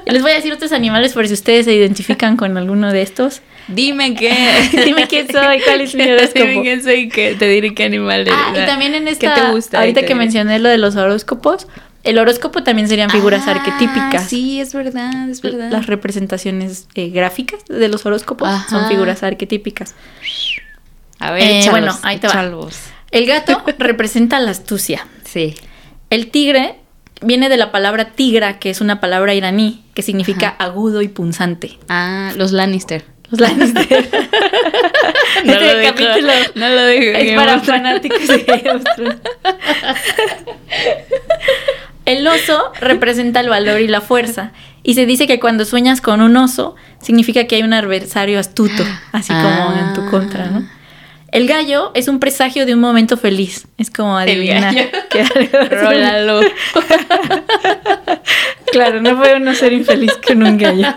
Les 0.06 0.22
voy 0.22 0.34
a 0.34 0.36
decir 0.36 0.54
otros 0.54 0.72
animales 0.72 1.14
por 1.14 1.28
si 1.28 1.34
ustedes 1.34 1.66
se 1.66 1.74
identifican 1.74 2.38
con 2.38 2.56
alguno 2.60 2.94
de 2.94 3.02
estos. 3.02 3.42
Dime 3.70 4.14
qué. 4.14 4.36
Dime 4.86 5.08
quién 5.08 5.28
soy, 5.32 5.62
cuál 5.62 5.82
es 5.82 5.96
mi 5.96 6.04
horóscopo. 6.12 6.46
Dime 6.46 6.62
quién 6.62 6.84
soy 6.84 6.94
y 6.94 7.10
que 7.10 7.34
te 7.34 7.48
diré 7.48 7.74
qué 7.74 7.86
animal 7.86 8.22
eres. 8.22 8.36
Ah, 8.38 8.54
y 8.54 8.68
también 8.68 8.94
en 8.94 9.08
esta. 9.08 9.34
¿Qué 9.34 9.42
te 9.42 9.50
gusta? 9.50 9.80
Ahorita 9.80 10.02
que 10.02 10.08
diré. 10.10 10.20
mencioné 10.20 10.60
lo 10.60 10.70
de 10.70 10.78
los 10.78 10.96
horóscopos, 10.96 11.68
el 12.08 12.18
horóscopo 12.18 12.64
también 12.64 12.88
serían 12.88 13.10
figuras 13.10 13.44
Ah, 13.48 13.52
arquetípicas. 13.52 14.28
Sí, 14.28 14.60
es 14.60 14.74
verdad, 14.74 15.30
es 15.30 15.42
verdad. 15.42 15.72
Las 15.72 15.86
representaciones 15.88 16.88
eh, 16.96 17.10
gráficas 17.10 17.64
de 17.68 17.88
los 17.88 18.06
horóscopos 18.06 18.50
son 18.70 18.88
figuras 18.88 19.24
arquetípicas. 19.24 19.96
A 21.20 21.32
ver, 21.32 21.42
Eh, 21.44 21.60
échalos, 21.60 21.72
bueno, 21.72 22.00
ahí 22.04 22.18
te 22.18 22.28
va. 22.28 22.46
El 23.12 23.26
gato 23.26 23.64
representa 23.80 24.40
la 24.40 24.52
astucia. 24.52 25.08
Sí. 25.24 25.56
El 26.10 26.30
tigre 26.32 26.76
viene 27.22 27.50
de 27.50 27.58
la 27.58 27.72
palabra 27.72 28.12
tigra, 28.12 28.60
que 28.60 28.70
es 28.70 28.82
una 28.82 29.00
palabra 29.00 29.34
iraní, 29.34 29.84
que 29.94 30.02
significa 30.02 30.50
agudo 30.50 31.02
y 31.02 31.08
punzante. 31.08 31.78
Ah, 31.90 32.32
los 32.36 32.52
Lannister. 32.52 33.06
Los 33.30 33.40
Lannister. 33.42 34.10
No 35.44 35.54
Este 35.54 35.66
lo 35.74 35.80
dijo, 35.80 35.92
capítulo 35.96 36.32
no 36.56 36.70
lo 36.70 36.88
dijo 36.88 37.12
es 37.16 37.36
para 37.36 37.60
fanáticos 37.60 38.28
de. 38.28 38.38
El 42.08 42.26
oso 42.26 42.72
representa 42.80 43.42
el 43.42 43.50
valor 43.50 43.82
y 43.82 43.88
la 43.88 44.00
fuerza. 44.00 44.54
Y 44.82 44.94
se 44.94 45.06
dice 45.06 45.28
que 45.28 45.42
cuando 45.42 45.66
sueñas 45.66 46.00
con 46.00 46.22
un 46.22 46.38
oso, 46.38 46.76
significa 47.02 47.46
que 47.48 47.58
hay 47.58 47.64
un 47.64 47.74
adversario 47.74 48.40
astuto, 48.40 48.84
así 49.12 49.34
como 49.34 49.74
en 49.78 49.94
tu 49.94 50.10
contra, 50.10 50.46
¿no? 50.46 50.66
El 51.34 51.46
gallo 51.46 51.92
es 51.94 52.08
un 52.08 52.20
presagio 52.20 52.66
de 52.66 52.74
un 52.74 52.80
momento 52.80 53.18
feliz. 53.18 53.68
Es 53.78 53.92
como 53.92 54.18
adivinar 54.18 54.74
que 55.10 55.22
algo 55.22 55.76
Rólalo. 55.82 56.40
Claro, 58.72 59.02
no 59.02 59.18
puede 59.18 59.38
uno 59.38 59.54
ser 59.54 59.74
infeliz 59.74 60.12
con 60.26 60.44
un 60.44 60.58
gallo. 60.58 60.88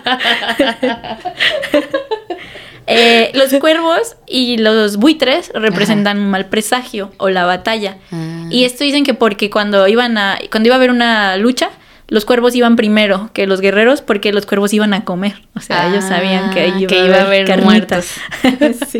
Eh, 2.97 3.31
los 3.35 3.53
cuervos 3.59 4.15
y 4.27 4.57
los 4.57 4.97
buitres 4.97 5.51
representan 5.53 6.19
un 6.19 6.29
mal 6.29 6.47
presagio 6.47 7.11
o 7.17 7.29
la 7.29 7.45
batalla. 7.45 7.97
Ah. 8.11 8.47
Y 8.49 8.63
esto 8.65 8.83
dicen 8.83 9.03
que 9.03 9.13
porque 9.13 9.49
cuando 9.49 9.87
iban 9.87 10.17
a, 10.17 10.37
cuando 10.51 10.67
iba 10.67 10.75
a 10.75 10.77
haber 10.77 10.91
una 10.91 11.37
lucha, 11.37 11.69
los 12.07 12.25
cuervos 12.25 12.53
iban 12.55 12.75
primero 12.75 13.29
que 13.33 13.47
los 13.47 13.61
guerreros 13.61 14.01
porque 14.01 14.33
los 14.33 14.45
cuervos 14.45 14.73
iban 14.73 14.93
a 14.93 15.05
comer. 15.05 15.43
O 15.55 15.61
sea, 15.61 15.87
ellos 15.89 16.03
sabían 16.03 16.53
que 16.53 16.61
Ah, 16.63 16.77
iba, 16.79 16.87
que 16.89 16.99
a 16.99 17.05
iba 17.05 17.15
a 17.17 17.21
haber 17.21 17.49
haber. 17.51 18.03
Sí. 18.89 18.99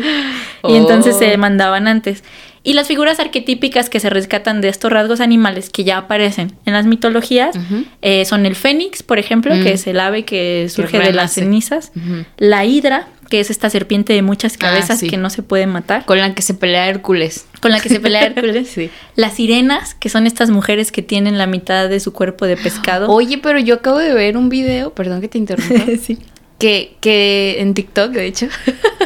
Y 0.64 0.76
entonces 0.76 1.14
Oh. 1.16 1.18
se 1.18 1.36
mandaban 1.36 1.88
antes. 1.88 2.24
Y 2.64 2.74
las 2.74 2.86
figuras 2.86 3.18
arquetípicas 3.18 3.90
que 3.90 3.98
se 3.98 4.08
rescatan 4.08 4.60
de 4.60 4.68
estos 4.68 4.92
rasgos 4.92 5.20
animales 5.20 5.68
que 5.68 5.82
ya 5.82 5.98
aparecen 5.98 6.52
en 6.64 6.72
las 6.74 6.86
mitologías 6.86 7.56
Ujú. 7.56 7.84
eh, 8.02 8.24
son 8.24 8.46
el 8.46 8.54
fénix, 8.54 9.02
por 9.02 9.18
ejemplo, 9.18 9.52
Mm. 9.54 9.62
que 9.64 9.72
es 9.72 9.86
el 9.88 9.98
ave 9.98 10.24
que 10.24 10.68
surge 10.70 10.98
de 11.00 11.12
las 11.12 11.32
cenizas. 11.34 11.90
La 12.38 12.64
hidra, 12.64 13.08
que 13.32 13.40
es 13.40 13.48
esta 13.48 13.70
serpiente 13.70 14.12
de 14.12 14.20
muchas 14.20 14.52
Ah, 14.56 14.58
cabezas 14.58 14.98
sí. 15.00 15.08
que 15.08 15.16
no 15.16 15.30
se 15.30 15.42
puede 15.42 15.66
matar, 15.66 16.04
Con 16.04 16.18
la 16.18 16.34
que 16.34 16.42
se 16.42 16.52
pelea 16.52 16.86
Hércules. 16.90 17.46
con 17.62 17.70
la 17.70 17.80
que 17.80 17.88
se 17.88 17.98
pelea 17.98 18.26
Hércules. 18.26 18.68
Sí. 18.74 18.90
Las 19.16 19.36
sirenas, 19.36 19.94
que 19.94 20.10
son 20.10 20.26
estas 20.26 20.50
mujeres 20.50 20.92
que 20.92 21.00
tienen 21.00 21.38
la 21.38 21.46
mitad 21.46 21.88
de 21.88 21.98
su 21.98 22.12
cuerpo 22.12 22.44
de 22.44 22.58
pescado. 22.58 23.08
Oye, 23.10 23.38
pero 23.38 23.58
yo 23.58 23.76
acabo 23.76 23.96
de 23.96 24.12
ver 24.12 24.36
un 24.36 24.50
video, 24.50 24.92
perdón 24.92 25.22
que 25.22 25.28
te 25.28 25.38
interrumpa, 25.38 25.86
sí. 26.02 26.18
que, 26.58 26.94
que 27.00 27.56
en 27.60 27.72
TikTok, 27.72 28.10
de 28.12 28.26
hecho, 28.26 28.48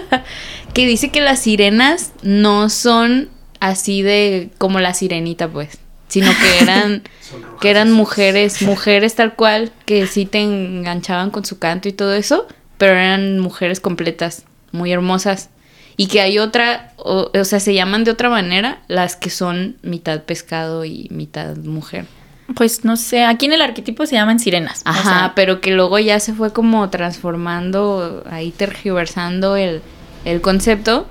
que 0.74 0.86
dice 0.86 1.10
que 1.10 1.20
las 1.20 1.40
sirenas 1.42 2.12
no 2.22 2.68
son 2.68 3.28
así 3.60 4.02
de 4.02 4.50
como 4.58 4.80
la 4.80 4.92
sirenita, 4.92 5.46
pues, 5.48 5.78
sino 6.08 6.32
que 6.32 6.62
eran 6.64 7.02
que 7.60 7.70
eran 7.70 7.92
mujeres, 7.92 8.60
mujeres 8.62 9.14
tal 9.14 9.34
cual, 9.36 9.70
que 9.86 10.06
sí 10.08 10.26
te 10.26 10.40
enganchaban 10.40 11.30
con 11.30 11.44
su 11.44 11.58
canto 11.60 11.88
y 11.88 11.92
todo 11.92 12.12
eso, 12.14 12.46
pero 12.78 12.92
eran 12.92 13.38
mujeres 13.38 13.80
completas, 13.80 14.44
muy 14.72 14.92
hermosas. 14.92 15.50
Y 15.98 16.08
que 16.08 16.20
hay 16.20 16.38
otra, 16.38 16.92
o, 16.96 17.30
o 17.32 17.44
sea, 17.44 17.58
se 17.58 17.72
llaman 17.72 18.04
de 18.04 18.10
otra 18.10 18.28
manera 18.28 18.82
las 18.86 19.16
que 19.16 19.30
son 19.30 19.76
mitad 19.82 20.22
pescado 20.24 20.84
y 20.84 21.08
mitad 21.10 21.56
mujer. 21.56 22.04
Pues 22.54 22.84
no 22.84 22.96
sé, 22.96 23.24
aquí 23.24 23.46
en 23.46 23.54
el 23.54 23.62
arquetipo 23.62 24.06
se 24.06 24.14
llaman 24.14 24.38
sirenas. 24.38 24.82
o 24.86 24.90
Ajá, 24.90 25.02
sea, 25.02 25.32
pero 25.34 25.60
que 25.60 25.72
luego 25.72 25.98
ya 25.98 26.20
se 26.20 26.32
fue 26.32 26.52
como 26.52 26.88
transformando, 26.90 28.22
ahí 28.30 28.50
tergiversando 28.50 29.56
el, 29.56 29.82
el 30.24 30.40
concepto. 30.40 31.06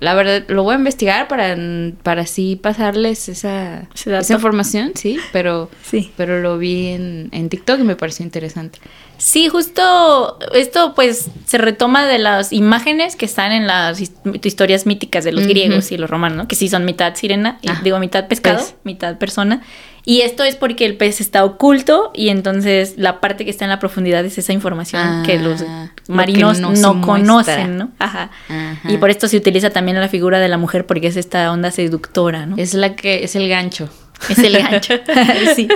La 0.00 0.14
verdad, 0.14 0.44
lo 0.48 0.62
voy 0.62 0.74
a 0.74 0.78
investigar 0.78 1.26
para, 1.28 1.56
para 2.02 2.22
así 2.22 2.56
pasarles 2.56 3.30
esa, 3.30 3.88
esa 3.94 4.34
información, 4.34 4.92
sí, 4.94 5.18
pero, 5.32 5.70
sí. 5.82 6.12
pero 6.18 6.42
lo 6.42 6.58
vi 6.58 6.88
en, 6.88 7.30
en 7.32 7.48
TikTok 7.48 7.80
y 7.80 7.84
me 7.84 7.96
pareció 7.96 8.22
interesante. 8.24 8.78
Sí, 9.18 9.48
justo 9.48 10.38
esto 10.54 10.94
pues 10.94 11.28
se 11.46 11.58
retoma 11.58 12.06
de 12.06 12.18
las 12.18 12.52
imágenes 12.52 13.16
que 13.16 13.24
están 13.24 13.52
en 13.52 13.66
las 13.66 14.00
his- 14.00 14.12
historias 14.44 14.86
míticas 14.86 15.24
de 15.24 15.32
los 15.32 15.46
griegos 15.46 15.90
y 15.92 15.96
los 15.98 16.10
romanos, 16.10 16.36
¿no? 16.38 16.48
que 16.48 16.54
sí 16.56 16.68
son 16.68 16.84
mitad 16.84 17.14
sirena, 17.14 17.58
y 17.62 17.68
Ah, 17.70 17.80
digo 17.82 17.98
mitad 17.98 18.28
pescado, 18.28 18.58
pez. 18.58 18.74
mitad 18.84 19.16
persona. 19.18 19.62
Y 20.08 20.20
esto 20.20 20.44
es 20.44 20.54
porque 20.54 20.86
el 20.86 20.96
pez 20.96 21.20
está 21.20 21.44
oculto 21.44 22.12
y 22.14 22.28
entonces 22.28 22.94
la 22.96 23.18
parte 23.20 23.44
que 23.44 23.50
está 23.50 23.64
en 23.64 23.70
la 23.70 23.80
profundidad 23.80 24.24
es 24.24 24.38
esa 24.38 24.52
información 24.52 25.02
Ah, 25.04 25.22
que 25.26 25.38
los 25.40 25.60
lo 25.62 25.66
que 25.66 26.12
marinos 26.12 26.60
no 26.60 27.00
conocen, 27.00 27.76
¿no? 27.78 27.90
Ajá. 27.98 28.30
Ajá. 28.48 28.88
Y 28.88 28.98
por 28.98 29.10
esto 29.10 29.26
se 29.26 29.36
utiliza 29.36 29.70
también 29.70 29.98
la 29.98 30.08
figura 30.08 30.38
de 30.38 30.48
la 30.48 30.58
mujer 30.58 30.86
porque 30.86 31.08
es 31.08 31.16
esta 31.16 31.50
onda 31.50 31.72
seductora, 31.72 32.46
¿no? 32.46 32.56
Es 32.56 32.74
la 32.74 32.94
que 32.94 33.24
es 33.24 33.34
el 33.34 33.48
gancho. 33.48 33.88
Es 34.28 34.38
el 34.38 34.58
gancho. 34.58 34.94
sí. 35.56 35.66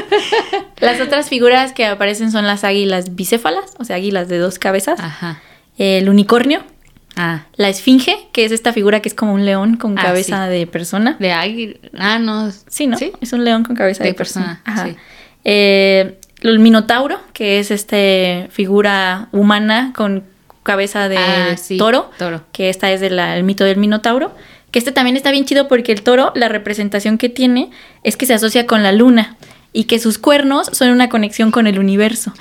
Las 0.80 1.00
otras 1.00 1.28
figuras 1.28 1.72
que 1.72 1.86
aparecen 1.86 2.30
son 2.32 2.46
las 2.46 2.64
águilas 2.64 3.14
bicéfalas, 3.14 3.74
o 3.78 3.84
sea, 3.84 3.96
águilas 3.96 4.28
de 4.28 4.38
dos 4.38 4.58
cabezas. 4.58 4.98
Ajá. 5.00 5.40
El 5.78 6.08
unicornio, 6.08 6.62
Ah, 7.16 7.46
la 7.56 7.68
esfinge, 7.68 8.16
que 8.32 8.44
es 8.44 8.52
esta 8.52 8.72
figura 8.72 9.00
que 9.00 9.08
es 9.08 9.14
como 9.14 9.34
un 9.34 9.44
león 9.44 9.76
con 9.76 9.98
Ah, 9.98 10.02
cabeza 10.02 10.46
de 10.46 10.66
persona. 10.68 11.16
de 11.18 11.32
águila. 11.32 11.74
Ah, 11.98 12.18
no. 12.20 12.50
Sí, 12.68 12.86
¿no? 12.86 12.96
Sí. 12.96 13.12
Es 13.20 13.32
un 13.32 13.44
león 13.44 13.64
con 13.64 13.74
cabeza 13.74 14.04
de, 14.04 14.10
De 14.10 14.14
persona. 14.14 14.60
persona, 14.64 14.82
Ajá. 14.82 14.88
sí. 14.90 14.96
Eh, 15.44 16.18
el 16.42 16.58
minotauro, 16.60 17.18
que 17.32 17.58
es 17.58 17.70
este 17.72 18.46
figura 18.50 19.28
humana 19.32 19.92
con 19.94 20.22
cabeza 20.62 21.08
de 21.08 21.16
Ah, 21.18 21.56
sí, 21.56 21.76
toro, 21.78 22.10
toro. 22.16 22.44
que 22.52 22.70
esta 22.70 22.90
es 22.92 23.00
del 23.00 23.18
el 23.18 23.42
mito 23.42 23.64
del 23.64 23.76
minotauro. 23.78 24.32
Que 24.70 24.78
este 24.78 24.92
también 24.92 25.16
está 25.16 25.32
bien 25.32 25.44
chido 25.46 25.66
porque 25.66 25.90
el 25.90 26.02
toro, 26.02 26.30
la 26.36 26.48
representación 26.48 27.18
que 27.18 27.28
tiene 27.28 27.70
es 28.04 28.16
que 28.16 28.24
se 28.26 28.34
asocia 28.34 28.66
con 28.66 28.84
la 28.84 28.92
luna 28.92 29.36
y 29.72 29.84
que 29.84 29.98
sus 29.98 30.18
cuernos 30.18 30.68
son 30.72 30.90
una 30.90 31.08
conexión 31.08 31.50
con 31.50 31.66
el 31.66 31.78
universo. 31.78 32.32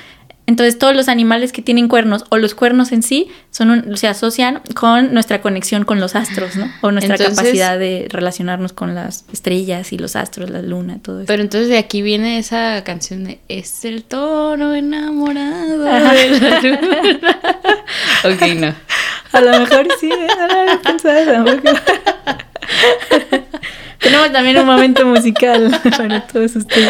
Entonces 0.47 0.79
todos 0.79 0.95
los 0.95 1.09
animales 1.09 1.51
que 1.51 1.61
tienen 1.61 1.87
cuernos 1.87 2.25
o 2.29 2.37
los 2.37 2.55
cuernos 2.55 2.91
en 2.91 3.03
sí 3.03 3.27
son 3.51 3.69
un- 3.69 3.97
se 3.97 4.07
asocian 4.07 4.61
con 4.73 5.13
nuestra 5.13 5.41
conexión 5.43 5.85
con 5.85 5.99
los 5.99 6.15
astros, 6.15 6.55
¿no? 6.55 6.65
O 6.81 6.91
nuestra 6.91 7.17
Entonces- 7.17 7.37
capacidad 7.37 7.77
de 7.77 8.07
relacionarnos 8.09 8.73
con 8.73 8.95
las 8.95 9.25
estrellas 9.31 9.93
y 9.93 9.99
los 9.99 10.15
astros, 10.15 10.49
la 10.49 10.63
luna, 10.63 10.97
todo 11.03 11.19
eso. 11.19 11.27
Pero 11.27 11.43
entonces 11.43 11.69
de 11.69 11.77
aquí 11.77 12.01
viene 12.01 12.39
esa 12.39 12.83
canción 12.83 13.25
de 13.25 13.39
Es 13.47 13.85
el 13.85 14.01
toro 14.03 14.73
enamorado 14.73 15.83
de 15.83 15.99
la 15.99 16.13
luna. 16.63 17.27
ok, 18.33 18.41
no. 18.55 18.73
A 19.33 19.41
lo 19.41 19.51
mejor 19.59 19.87
sí, 19.99 20.09
¿eh? 20.11 20.27
no 20.35 20.47
lo 20.47 20.53
había 20.61 20.81
pensado 20.81 21.31
tampoco. 21.31 21.79
Tenemos 23.99 24.31
también 24.31 24.57
un 24.57 24.65
momento 24.65 25.05
musical 25.05 25.71
para 25.97 26.25
todos 26.27 26.55
ustedes. 26.55 26.89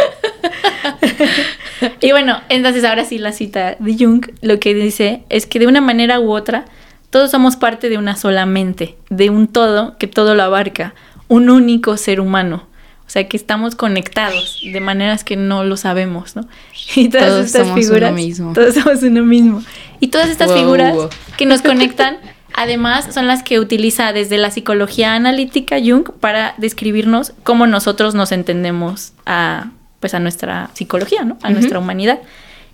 y 2.01 2.11
bueno, 2.11 2.39
entonces 2.49 2.83
ahora 2.83 3.05
sí 3.05 3.17
la 3.17 3.31
cita 3.31 3.75
de 3.79 3.95
Jung 3.97 4.25
lo 4.41 4.59
que 4.59 4.73
dice 4.73 5.23
es 5.29 5.45
que 5.45 5.59
de 5.59 5.67
una 5.67 5.81
manera 5.81 6.19
u 6.19 6.31
otra 6.31 6.65
todos 7.09 7.31
somos 7.31 7.55
parte 7.55 7.89
de 7.89 7.97
una 7.97 8.15
sola 8.15 8.45
mente, 8.45 8.95
de 9.09 9.29
un 9.29 9.47
todo 9.47 9.97
que 9.97 10.07
todo 10.07 10.35
lo 10.35 10.43
abarca, 10.43 10.93
un 11.27 11.49
único 11.49 11.97
ser 11.97 12.21
humano. 12.21 12.67
O 13.07 13.11
sea 13.11 13.27
que 13.27 13.37
estamos 13.37 13.73
conectados 13.73 14.59
de 14.63 14.79
maneras 14.79 15.23
que 15.23 15.35
no 15.35 15.63
lo 15.63 15.77
sabemos, 15.77 16.35
¿no? 16.35 16.47
Y 16.95 17.09
todas 17.09 17.27
Todos 17.29 17.45
estas 17.47 17.67
somos 17.67 17.89
uno 17.89 18.11
mismo. 18.11 18.53
todos 18.53 18.75
somos 18.75 19.01
uno 19.01 19.23
mismo. 19.23 19.63
Y 19.99 20.09
todas 20.09 20.29
estas 20.29 20.49
Wow, 20.49 20.57
figuras 20.59 20.95
que 21.35 21.47
nos 21.47 21.63
conectan, 21.63 22.17
además 22.53 23.13
son 23.13 23.27
las 23.27 23.43
que 23.43 23.59
utiliza 23.59 24.13
desde 24.13 24.37
la 24.37 24.51
psicología 24.51 25.15
analítica 25.15 25.77
Jung 25.83 26.09
para 26.19 26.55
describirnos 26.57 27.33
cómo 27.43 27.67
nosotros 27.67 28.15
nos 28.15 28.31
entendemos 28.31 29.13
a, 29.25 29.71
pues 29.99 30.13
a 30.13 30.19
nuestra 30.19 30.69
psicología, 30.73 31.23
¿no? 31.23 31.37
A 31.41 31.49
nuestra 31.49 31.79
humanidad. 31.79 32.19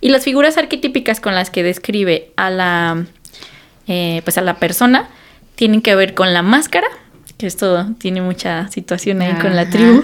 Y 0.00 0.10
las 0.10 0.24
figuras 0.24 0.58
arquetípicas 0.58 1.20
con 1.20 1.34
las 1.34 1.50
que 1.50 1.62
describe 1.62 2.32
a 2.36 2.50
la, 2.50 3.04
eh, 3.86 4.20
pues 4.24 4.38
a 4.38 4.42
la 4.42 4.54
persona 4.54 5.08
tienen 5.54 5.82
que 5.82 5.94
ver 5.94 6.14
con 6.14 6.32
la 6.32 6.42
máscara, 6.42 6.86
que 7.38 7.46
esto 7.46 7.86
tiene 7.98 8.22
mucha 8.22 8.68
situación 8.68 9.20
ahí 9.20 9.34
con 9.34 9.54
la 9.54 9.68
tribu, 9.68 10.02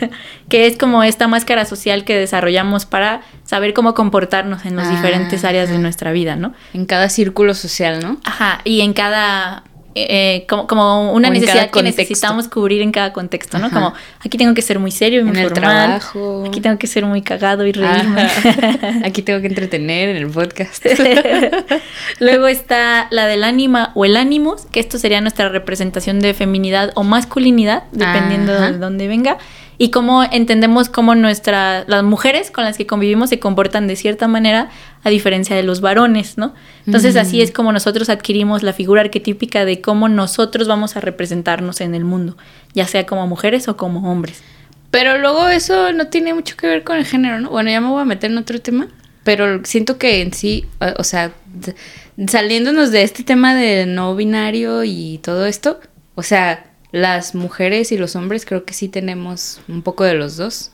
que 0.48 0.66
es 0.66 0.78
como 0.78 1.02
esta 1.02 1.28
máscara 1.28 1.66
social 1.66 2.04
que 2.04 2.16
desarrollamos 2.16 2.86
para 2.86 3.20
saber 3.44 3.74
cómo 3.74 3.94
comportarnos 3.94 4.64
en 4.64 4.76
las 4.76 4.90
diferentes 4.90 5.44
áreas 5.44 5.68
de 5.68 5.78
nuestra 5.78 6.10
vida, 6.12 6.36
¿no? 6.36 6.54
En 6.72 6.86
cada 6.86 7.10
círculo 7.10 7.54
social, 7.54 8.00
¿no? 8.00 8.18
Ajá, 8.24 8.60
y 8.64 8.80
en 8.80 8.94
cada... 8.94 9.64
eh, 9.94 10.46
como, 10.48 10.66
como 10.66 11.12
una 11.12 11.30
necesidad 11.30 11.70
que 11.70 11.82
necesitamos 11.82 12.48
cubrir 12.48 12.80
en 12.82 12.92
cada 12.92 13.12
contexto, 13.12 13.58
¿no? 13.58 13.66
Ajá. 13.66 13.74
Como 13.74 13.94
aquí 14.20 14.38
tengo 14.38 14.54
que 14.54 14.62
ser 14.62 14.78
muy 14.78 14.92
serio 14.92 15.20
y 15.20 15.24
muy 15.24 15.36
En 15.36 15.44
el 15.44 15.48
formal. 15.48 15.86
trabajo. 16.00 16.44
Aquí 16.46 16.60
tengo 16.60 16.78
que 16.78 16.86
ser 16.86 17.04
muy 17.06 17.22
cagado 17.22 17.66
y 17.66 17.72
reírme. 17.72 18.22
Ajá. 18.22 19.00
Aquí 19.04 19.22
tengo 19.22 19.40
que 19.40 19.48
entretener 19.48 20.10
en 20.10 20.16
el 20.16 20.28
podcast. 20.28 20.84
Luego 22.20 22.46
está 22.46 23.08
la 23.10 23.26
del 23.26 23.44
ánima 23.44 23.92
o 23.94 24.04
el 24.04 24.16
ánimos, 24.16 24.66
que 24.66 24.80
esto 24.80 24.98
sería 24.98 25.20
nuestra 25.20 25.48
representación 25.48 26.20
de 26.20 26.34
feminidad 26.34 26.92
o 26.94 27.02
masculinidad, 27.02 27.84
dependiendo 27.92 28.54
Ajá. 28.54 28.72
de 28.72 28.78
dónde 28.78 29.08
venga. 29.08 29.38
Y 29.82 29.90
cómo 29.90 30.22
entendemos 30.22 30.90
cómo 30.90 31.14
nuestra, 31.14 31.84
las 31.86 32.02
mujeres 32.04 32.50
con 32.50 32.64
las 32.64 32.76
que 32.76 32.86
convivimos 32.86 33.30
se 33.30 33.38
comportan 33.38 33.86
de 33.86 33.96
cierta 33.96 34.28
manera, 34.28 34.68
a 35.04 35.08
diferencia 35.08 35.56
de 35.56 35.62
los 35.62 35.80
varones, 35.80 36.36
¿no? 36.36 36.52
Entonces 36.84 37.16
así 37.16 37.40
es 37.40 37.50
como 37.50 37.72
nosotros 37.72 38.10
adquirimos 38.10 38.62
la 38.62 38.74
figura 38.74 39.00
arquetípica 39.00 39.64
de 39.64 39.80
cómo 39.80 40.10
nosotros 40.10 40.68
vamos 40.68 40.96
a 40.96 41.00
representarnos 41.00 41.80
en 41.80 41.94
el 41.94 42.04
mundo, 42.04 42.36
ya 42.74 42.86
sea 42.86 43.06
como 43.06 43.26
mujeres 43.26 43.68
o 43.68 43.78
como 43.78 44.12
hombres. 44.12 44.42
Pero 44.90 45.16
luego 45.16 45.48
eso 45.48 45.94
no 45.94 46.08
tiene 46.08 46.34
mucho 46.34 46.58
que 46.58 46.66
ver 46.66 46.84
con 46.84 46.98
el 46.98 47.06
género, 47.06 47.40
¿no? 47.40 47.48
Bueno, 47.48 47.70
ya 47.70 47.80
me 47.80 47.88
voy 47.88 48.02
a 48.02 48.04
meter 48.04 48.30
en 48.30 48.36
otro 48.36 48.60
tema, 48.60 48.86
pero 49.24 49.64
siento 49.64 49.96
que 49.96 50.20
en 50.20 50.34
sí, 50.34 50.66
o- 50.98 51.04
sea, 51.04 51.32
saliéndonos 52.28 52.90
de 52.90 53.02
este 53.02 53.22
tema 53.22 53.54
de 53.54 53.86
no 53.86 54.14
binario 54.14 54.84
y 54.84 55.20
todo 55.22 55.46
esto, 55.46 55.80
o 56.16 56.22
sea, 56.22 56.66
las 56.92 57.34
mujeres 57.34 57.92
y 57.92 57.98
los 57.98 58.16
hombres 58.16 58.44
creo 58.44 58.64
que 58.64 58.74
sí 58.74 58.88
tenemos 58.88 59.60
un 59.68 59.82
poco 59.82 60.04
de 60.04 60.14
los 60.14 60.36
dos. 60.36 60.70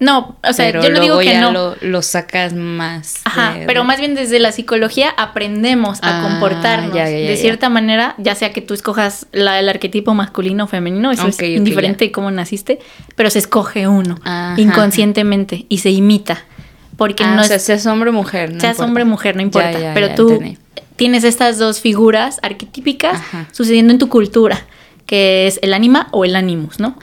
No, 0.00 0.36
o 0.46 0.52
sea, 0.52 0.66
pero 0.66 0.82
yo 0.82 0.90
no 0.90 1.00
digo 1.00 1.18
que 1.20 1.26
ya 1.26 1.40
no. 1.40 1.52
Lo, 1.52 1.76
lo 1.80 2.02
sacas 2.02 2.52
más. 2.52 3.20
Ajá, 3.24 3.54
de- 3.54 3.66
pero 3.66 3.84
más 3.84 4.00
bien 4.00 4.14
desde 4.16 4.40
la 4.40 4.50
psicología 4.50 5.10
aprendemos 5.16 6.00
a 6.02 6.18
Ah, 6.18 6.22
comportarnos 6.28 6.92
ya, 6.94 7.08
ya, 7.08 7.18
ya, 7.20 7.30
de 7.30 7.36
cierta 7.36 7.68
manera, 7.70 8.14
ya 8.18 8.34
sea 8.34 8.52
que 8.52 8.60
tú 8.60 8.74
escojas 8.74 9.26
la- 9.32 9.58
el 9.60 9.68
arquetipo 9.68 10.12
masculino 10.12 10.64
o 10.64 10.66
femenino, 10.66 11.12
eso 11.12 11.28
es 11.28 11.40
indiferente 11.40 12.06
de 12.06 12.12
cómo 12.12 12.30
naciste, 12.32 12.80
pero 13.14 13.30
se 13.30 13.38
escoge 13.38 13.86
uno 13.86 14.16
Ajá. 14.24 14.60
inconscientemente 14.60 15.64
y 15.68 15.78
se 15.78 15.90
imita. 15.90 16.44
Porque 16.96 17.24
Ah, 17.24 17.34
no 17.36 17.42
o 17.42 17.44
sea, 17.44 17.56
es, 17.56 17.62
seas 17.64 17.86
hombre 17.86 18.10
o 18.10 18.12
mujer. 18.12 18.52
no 18.52 18.60
seas 18.60 18.72
importa. 18.74 18.84
hombre 18.88 19.02
o 19.04 19.06
mujer, 19.06 19.36
no 19.36 19.42
importa, 19.42 19.92
pero 19.94 20.14
tú 20.14 20.30
entendí. 20.32 20.58
tienes 20.96 21.24
estas 21.24 21.58
dos 21.58 21.80
figuras 21.80 22.38
arquetípicas 22.42 23.14
Ajá. 23.14 23.48
sucediendo 23.52 23.92
en 23.92 23.98
tu 23.98 24.08
cultura, 24.08 24.60
que 25.06 25.46
es 25.46 25.58
el 25.62 25.74
ánima 25.74 26.08
o 26.12 26.24
el 26.24 26.36
animus, 26.36 26.80
¿no? 26.80 26.96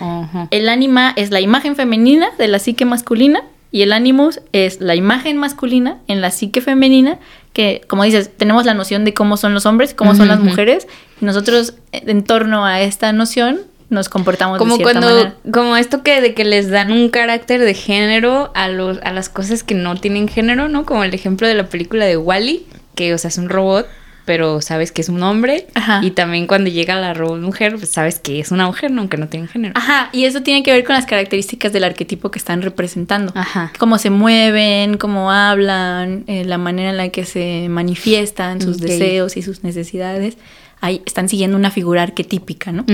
El 0.49 0.69
ánima 0.69 1.13
es 1.15 1.31
la 1.31 1.39
imagen 1.39 1.75
femenina 1.75 2.29
de 2.37 2.47
la 2.47 2.59
psique 2.59 2.85
masculina 2.85 3.43
y 3.71 3.83
el 3.83 3.93
animus 3.93 4.41
es 4.51 4.81
la 4.81 4.95
imagen 4.95 5.37
masculina 5.37 5.97
en 6.07 6.19
la 6.19 6.31
psique 6.31 6.61
femenina, 6.61 7.19
que 7.53 7.81
como 7.87 8.03
dices, 8.03 8.29
tenemos 8.35 8.65
la 8.65 8.73
noción 8.73 9.05
de 9.05 9.13
cómo 9.13 9.37
son 9.37 9.53
los 9.53 9.65
hombres, 9.65 9.93
cómo 9.93 10.15
son 10.15 10.27
las 10.27 10.39
mujeres, 10.39 10.87
y 11.21 11.25
nosotros 11.25 11.75
eh, 11.91 12.03
en 12.07 12.23
torno 12.23 12.65
a 12.65 12.81
esta 12.81 13.13
noción 13.13 13.61
nos 13.89 14.07
comportamos 14.07 14.57
Como 14.57 14.77
de 14.77 14.83
cuando, 14.83 15.01
manera. 15.01 15.35
como 15.51 15.75
esto 15.75 16.01
que 16.01 16.21
de 16.21 16.33
que 16.33 16.45
les 16.45 16.69
dan 16.69 16.91
un 16.93 17.09
carácter 17.09 17.59
de 17.59 17.73
género 17.73 18.51
a 18.55 18.69
los, 18.69 18.99
a 19.03 19.11
las 19.11 19.27
cosas 19.27 19.63
que 19.63 19.75
no 19.75 19.95
tienen 19.95 20.29
género, 20.29 20.69
¿no? 20.69 20.85
Como 20.85 21.03
el 21.03 21.13
ejemplo 21.13 21.45
de 21.45 21.55
la 21.55 21.65
película 21.65 22.05
de 22.05 22.15
Wally, 22.15 22.65
que 22.95 23.13
o 23.13 23.17
sea 23.17 23.27
es 23.27 23.37
un 23.37 23.49
robot, 23.49 23.87
pero 24.31 24.61
sabes 24.61 24.93
que 24.93 25.01
es 25.01 25.09
un 25.09 25.21
hombre. 25.23 25.67
Ajá. 25.73 25.99
Y 26.01 26.11
también 26.11 26.47
cuando 26.47 26.69
llega 26.69 26.95
la 26.95 27.13
robot 27.13 27.41
mujer, 27.41 27.75
pues 27.75 27.89
sabes 27.89 28.19
que 28.19 28.39
es 28.39 28.53
una 28.53 28.65
mujer, 28.65 28.89
aunque 28.97 29.17
no 29.17 29.27
tiene 29.27 29.49
género. 29.49 29.73
Ajá, 29.75 30.07
y 30.13 30.23
eso 30.23 30.41
tiene 30.41 30.63
que 30.63 30.71
ver 30.71 30.85
con 30.85 30.95
las 30.95 31.05
características 31.05 31.73
del 31.73 31.83
arquetipo 31.83 32.31
que 32.31 32.39
están 32.39 32.61
representando. 32.61 33.33
Ajá. 33.35 33.73
Cómo 33.77 33.97
se 33.97 34.09
mueven, 34.09 34.95
cómo 34.95 35.33
hablan, 35.33 36.23
eh, 36.27 36.45
la 36.45 36.57
manera 36.57 36.91
en 36.91 36.95
la 36.95 37.09
que 37.09 37.25
se 37.25 37.67
manifiestan 37.67 38.61
sus 38.61 38.77
deseos 38.77 39.35
y 39.35 39.41
sus 39.41 39.65
necesidades. 39.65 40.37
Ahí 40.79 41.01
están 41.05 41.27
siguiendo 41.27 41.57
una 41.57 41.69
figura 41.69 42.01
arquetípica, 42.01 42.71
¿no? 42.71 42.85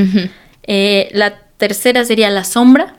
Eh, 0.64 1.10
la 1.14 1.36
tercera 1.58 2.04
sería 2.04 2.32
la 2.32 2.46
sombra, 2.46 2.96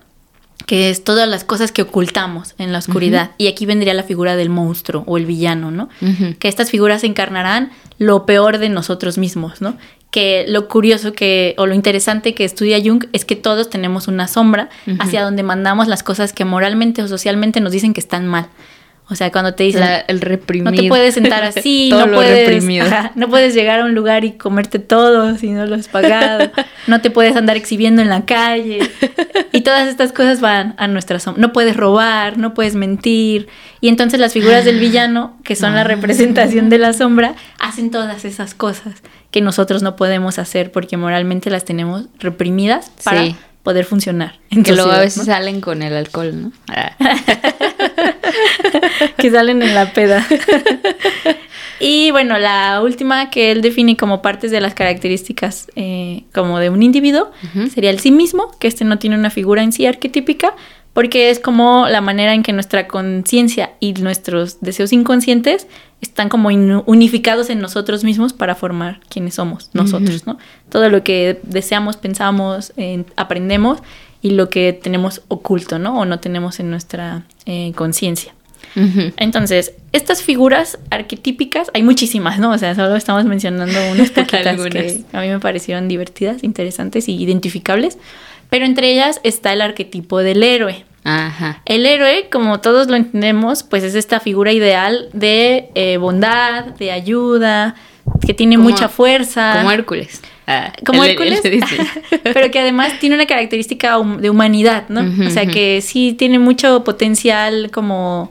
que 0.69 0.91
es 0.91 1.03
todas 1.03 1.27
las 1.27 1.45
cosas 1.45 1.73
que 1.73 1.81
ocultamos 1.81 2.55
en 2.59 2.73
la 2.73 2.79
oscuridad. 2.81 3.31
Y 3.39 3.47
aquí 3.47 3.65
vendría 3.65 3.95
la 3.95 4.03
figura 4.03 4.37
del 4.37 4.51
monstruo 4.51 5.03
o 5.07 5.17
el 5.17 5.25
villano, 5.25 5.71
¿no? 5.71 5.89
Que 6.39 6.47
estas 6.47 6.71
figuras 6.71 7.05
encarnarán 7.05 7.71
lo 7.97 8.27
peor 8.27 8.59
de 8.59 8.69
nosotros 8.69 9.17
mismos, 9.17 9.63
¿no? 9.63 9.79
Que 10.11 10.45
lo 10.47 10.69
curioso 10.69 11.15
que, 11.15 11.55
o 11.57 11.65
lo 11.65 11.73
interesante 11.73 12.35
que 12.35 12.45
estudia 12.45 12.79
Jung 12.85 13.07
es 13.15 13.25
que 13.25 13.35
todos 13.35 13.71
tenemos 13.71 14.09
una 14.09 14.29
sombra 14.29 14.69
hacia 14.99 15.23
donde 15.23 15.43
mandamos 15.43 15.89
las 15.89 16.03
cosas 16.03 16.35
que 16.35 16.45
moralmente 16.45 17.01
o 17.03 17.09
socialmente 17.09 17.63
nos 17.63 17.73
dicen 17.73 17.95
que 17.95 18.01
están 18.01 18.27
mal. 18.27 18.49
O 19.11 19.15
sea, 19.15 19.33
cuando 19.33 19.55
te 19.55 19.65
dicen, 19.65 19.81
La- 19.81 20.01
el 20.01 20.21
reprimido. 20.21 20.71
no 20.71 20.77
te 20.83 20.87
puedes 20.89 21.15
sentar 21.15 21.43
así, 21.45 21.89
Todo 21.91 22.01
no 22.01 22.07
lo 22.09 22.17
puedes, 22.17 22.81
ajá, 22.83 23.13
no 23.15 23.29
puedes 23.29 23.55
llegar 23.55 23.81
a 23.81 23.85
un 23.87 23.95
lugar 23.95 24.25
y 24.25 24.33
comerte 24.33 24.79
todo 24.79 25.35
si 25.37 25.51
no 25.51 25.65
lo 25.67 25.77
has 25.77 25.89
pagado, 25.89 26.51
no 26.87 27.01
te 27.01 27.11
puedes 27.11 27.35
andar 27.37 27.57
exhibiendo 27.57 28.03
en 28.03 28.09
la 28.11 28.27
calle 28.27 28.81
y 29.53 29.63
todas 29.63 29.89
estas 29.89 30.13
cosas 30.13 30.41
van 30.41 30.75
a 30.79 30.89
nuestra 30.89 31.19
sombra. 31.21 31.41
No 31.41 31.53
puedes 31.55 31.77
robar, 31.77 32.37
no 32.39 32.53
puedes 32.53 32.75
mentir 32.75 33.49
y 33.81 33.89
entonces 33.89 34.21
las 34.21 34.33
figuras 34.35 34.65
del 34.67 34.79
villano, 34.79 35.37
que 35.43 35.57
son 35.57 35.75
la 35.75 35.81
Ah. 35.81 35.85
representación 35.85 36.69
de 36.69 36.79
la 36.79 36.93
sombra, 36.93 37.35
hacen 37.59 37.91
todas 37.91 38.25
esas 38.27 38.55
cosas 38.55 38.95
que 39.31 39.41
nosotros 39.41 39.83
no 39.83 39.97
podemos 39.97 40.39
hacer 40.39 40.71
porque 40.73 40.97
moralmente 40.97 41.51
las 41.51 41.65
tenemos 41.65 42.07
reprimidas 42.19 42.91
para 43.05 43.25
Sí. 43.25 43.37
Poder 43.69 43.85
funcionar. 43.85 44.39
en 44.49 44.63
Que 44.63 44.73
luego 44.73 44.91
a 44.91 44.99
veces 44.99 45.19
¿no? 45.19 45.25
salen 45.27 45.61
con 45.61 45.83
el 45.83 45.95
alcohol, 45.95 46.33
¿no? 46.41 46.53
Ah. 46.69 46.97
que 49.19 49.31
salen 49.31 49.61
en 49.61 49.75
la 49.75 49.93
peda. 49.93 50.27
y 51.79 52.11
bueno, 52.11 52.39
la 52.39 52.81
última 52.83 53.29
que 53.29 53.51
él 53.51 53.61
define 53.61 53.95
como 53.95 54.23
partes 54.23 54.51
de 54.51 54.63
las 54.63 54.73
características 54.73 55.71
eh, 55.77 56.25
como 56.33 56.61
de 56.61 56.71
un 56.71 56.83
individuo 56.83 57.31
sería 57.75 57.91
el 57.91 58.01
sí 58.01 58.11
mismo, 58.11 58.57
que 58.59 58.69
este 58.69 58.87
no 58.87 58.99
tiene 58.99 59.17
una 59.17 59.29
figura 59.29 59.63
en 59.63 59.73
sí 59.73 59.85
arquetípica, 59.85 60.55
porque 60.93 61.31
es 61.31 61.39
como 61.39 61.87
la 61.89 62.01
manera 62.01 62.35
en 62.35 62.43
que 62.43 62.53
nuestra 62.53 62.89
conciencia 62.89 63.73
y 63.81 63.93
nuestros 63.95 64.61
deseos 64.61 64.93
inconscientes 64.93 65.67
están 66.01 66.29
como 66.29 66.49
unificados 66.49 67.51
en 67.51 67.61
nosotros 67.61 68.05
mismos 68.05 68.33
para 68.33 68.55
formar 68.55 69.01
quienes 69.09 69.35
somos 69.35 69.71
nosotros, 69.73 70.27
¿no? 70.27 70.39
Todo 70.69 70.89
lo 70.89 71.03
que 71.03 71.41
deseamos, 71.43 71.97
pensamos, 71.97 72.73
eh, 72.77 73.05
aprendemos 73.17 73.81
y 74.23 74.31
lo 74.31 74.49
que 74.49 74.73
tenemos 74.73 75.23
oculto, 75.29 75.79
¿no? 75.79 75.99
O 76.01 76.05
no 76.05 76.21
tenemos 76.21 76.61
en 76.61 76.71
nuestra 76.71 77.25
eh, 77.47 77.73
conciencia. 77.75 78.35
Entonces, 79.17 79.73
estas 79.93 80.23
figuras 80.23 80.79
arquetípicas, 80.91 81.69
hay 81.75 81.83
muchísimas, 81.83 82.39
¿no? 82.39 82.53
O 82.53 82.59
sea, 82.59 82.77
solo 82.77 82.95
estamos 82.95 83.25
mencionando 83.25 83.77
unas 83.91 84.11
poquitas 84.13 84.61
que 84.71 85.05
a 85.13 85.21
mí 85.21 85.29
me 85.29 85.41
parecieron 85.41 85.89
divertidas, 85.89 86.45
interesantes 86.45 87.09
y 87.09 87.17
identificables. 87.17 87.99
Pero 88.51 88.65
entre 88.65 88.91
ellas 88.93 89.21
está 89.25 89.53
el 89.53 89.61
arquetipo 89.61 90.19
del 90.19 90.43
héroe. 90.43 90.85
Ajá. 91.05 91.63
El 91.65 91.87
héroe, 91.87 92.29
como 92.31 92.61
todos 92.61 92.89
lo 92.89 92.97
entendemos, 92.97 93.63
pues 93.63 93.83
es 93.83 93.95
esta 93.95 94.21
figura 94.21 94.53
ideal 94.53 95.09
de 95.13 95.71
eh, 95.75 95.97
bondad, 95.97 96.65
de 96.65 96.91
ayuda, 96.93 97.75
que 98.27 98.35
tiene 98.35 98.57
Como- 98.57 98.69
mucha 98.71 98.89
fuerza. 98.89 99.55
Como 99.57 99.71
Hércules. 99.71 100.21
Ah, 100.47 100.73
Como 100.85 101.05
el- 101.05 101.11
Hércules, 101.11 101.41
el- 101.45 101.63
pero 102.23 102.51
que 102.51 102.59
además 102.59 102.99
tiene 103.01 103.15
una 103.17 103.27
característica 103.27 103.99
de 104.19 104.31
humanidad, 104.31 104.85
¿no? 104.89 105.27
O 105.27 105.31
sea, 105.31 105.47
que 105.47 105.81
sí 105.83 106.15
tiene 106.15 106.39
mucho 106.39 106.85
potencial 106.85 107.71
como... 107.71 108.31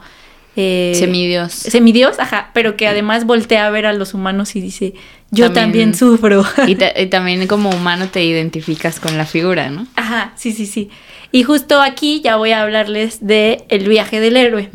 eh, 0.55 0.93
Semidios. 0.95 1.53
Semidios, 1.53 2.19
ajá, 2.19 2.49
pero 2.53 2.75
que 2.75 2.87
además 2.87 3.25
voltea 3.25 3.67
a 3.67 3.69
ver 3.69 3.85
a 3.85 3.93
los 3.93 4.13
humanos 4.15 4.55
y 4.55 4.61
dice, 4.61 4.93
yo 5.31 5.51
también, 5.51 5.91
También- 5.91 5.93
sufro. 5.95 6.43
Y, 6.67 6.75
ta- 6.75 6.93
y 6.99 7.07
también 7.07 7.45
como 7.47 7.69
humano 7.69 8.07
te 8.09 8.23
identificas 8.23 8.99
con 8.99 9.17
la 9.17 9.25
figura, 9.25 9.69
¿no? 9.69 9.85
ajá, 9.95 10.33
sí, 10.35 10.51
sí, 10.51 10.65
sí. 10.65 10.89
Y 11.33 11.43
justo 11.43 11.81
aquí 11.81 12.21
ya 12.23 12.37
voy 12.37 12.51
a 12.51 12.61
hablarles 12.61 13.17
de 13.27 13.65
El 13.67 13.89
viaje 13.89 14.21
del 14.21 14.37
héroe. 14.37 14.69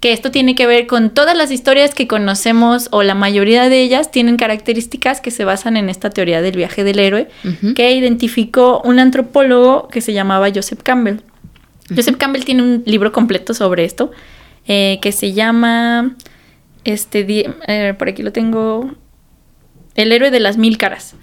Que 0.00 0.12
esto 0.12 0.30
tiene 0.30 0.54
que 0.54 0.66
ver 0.66 0.86
con 0.86 1.08
todas 1.08 1.34
las 1.34 1.50
historias 1.50 1.94
que 1.94 2.06
conocemos 2.06 2.88
o 2.90 3.02
la 3.02 3.14
mayoría 3.14 3.70
de 3.70 3.80
ellas 3.80 4.10
tienen 4.10 4.36
características 4.36 5.22
que 5.22 5.30
se 5.30 5.46
basan 5.46 5.78
en 5.78 5.88
esta 5.88 6.10
teoría 6.10 6.42
del 6.42 6.56
viaje 6.56 6.84
del 6.84 6.98
héroe 6.98 7.28
que 7.74 7.92
identificó 7.92 8.82
un 8.84 8.98
antropólogo 8.98 9.88
que 9.88 10.02
se 10.02 10.12
llamaba 10.12 10.48
Joseph 10.54 10.80
Campbell. 10.82 11.20
Joseph 11.96 12.16
Campbell 12.18 12.44
tiene 12.44 12.62
un 12.62 12.82
libro 12.84 13.10
completo 13.10 13.54
sobre 13.54 13.86
esto 13.86 14.10
eh, 14.68 14.98
que 15.00 15.10
se 15.10 15.32
llama 15.32 16.16
este 16.84 17.24
eh, 17.66 17.94
por 17.98 18.08
aquí 18.08 18.22
lo 18.22 18.30
tengo 18.32 18.92
El 19.94 20.10
héroe 20.12 20.30
de 20.30 20.40
las 20.40 20.56
mil 20.56 20.76
caras. 20.78 21.14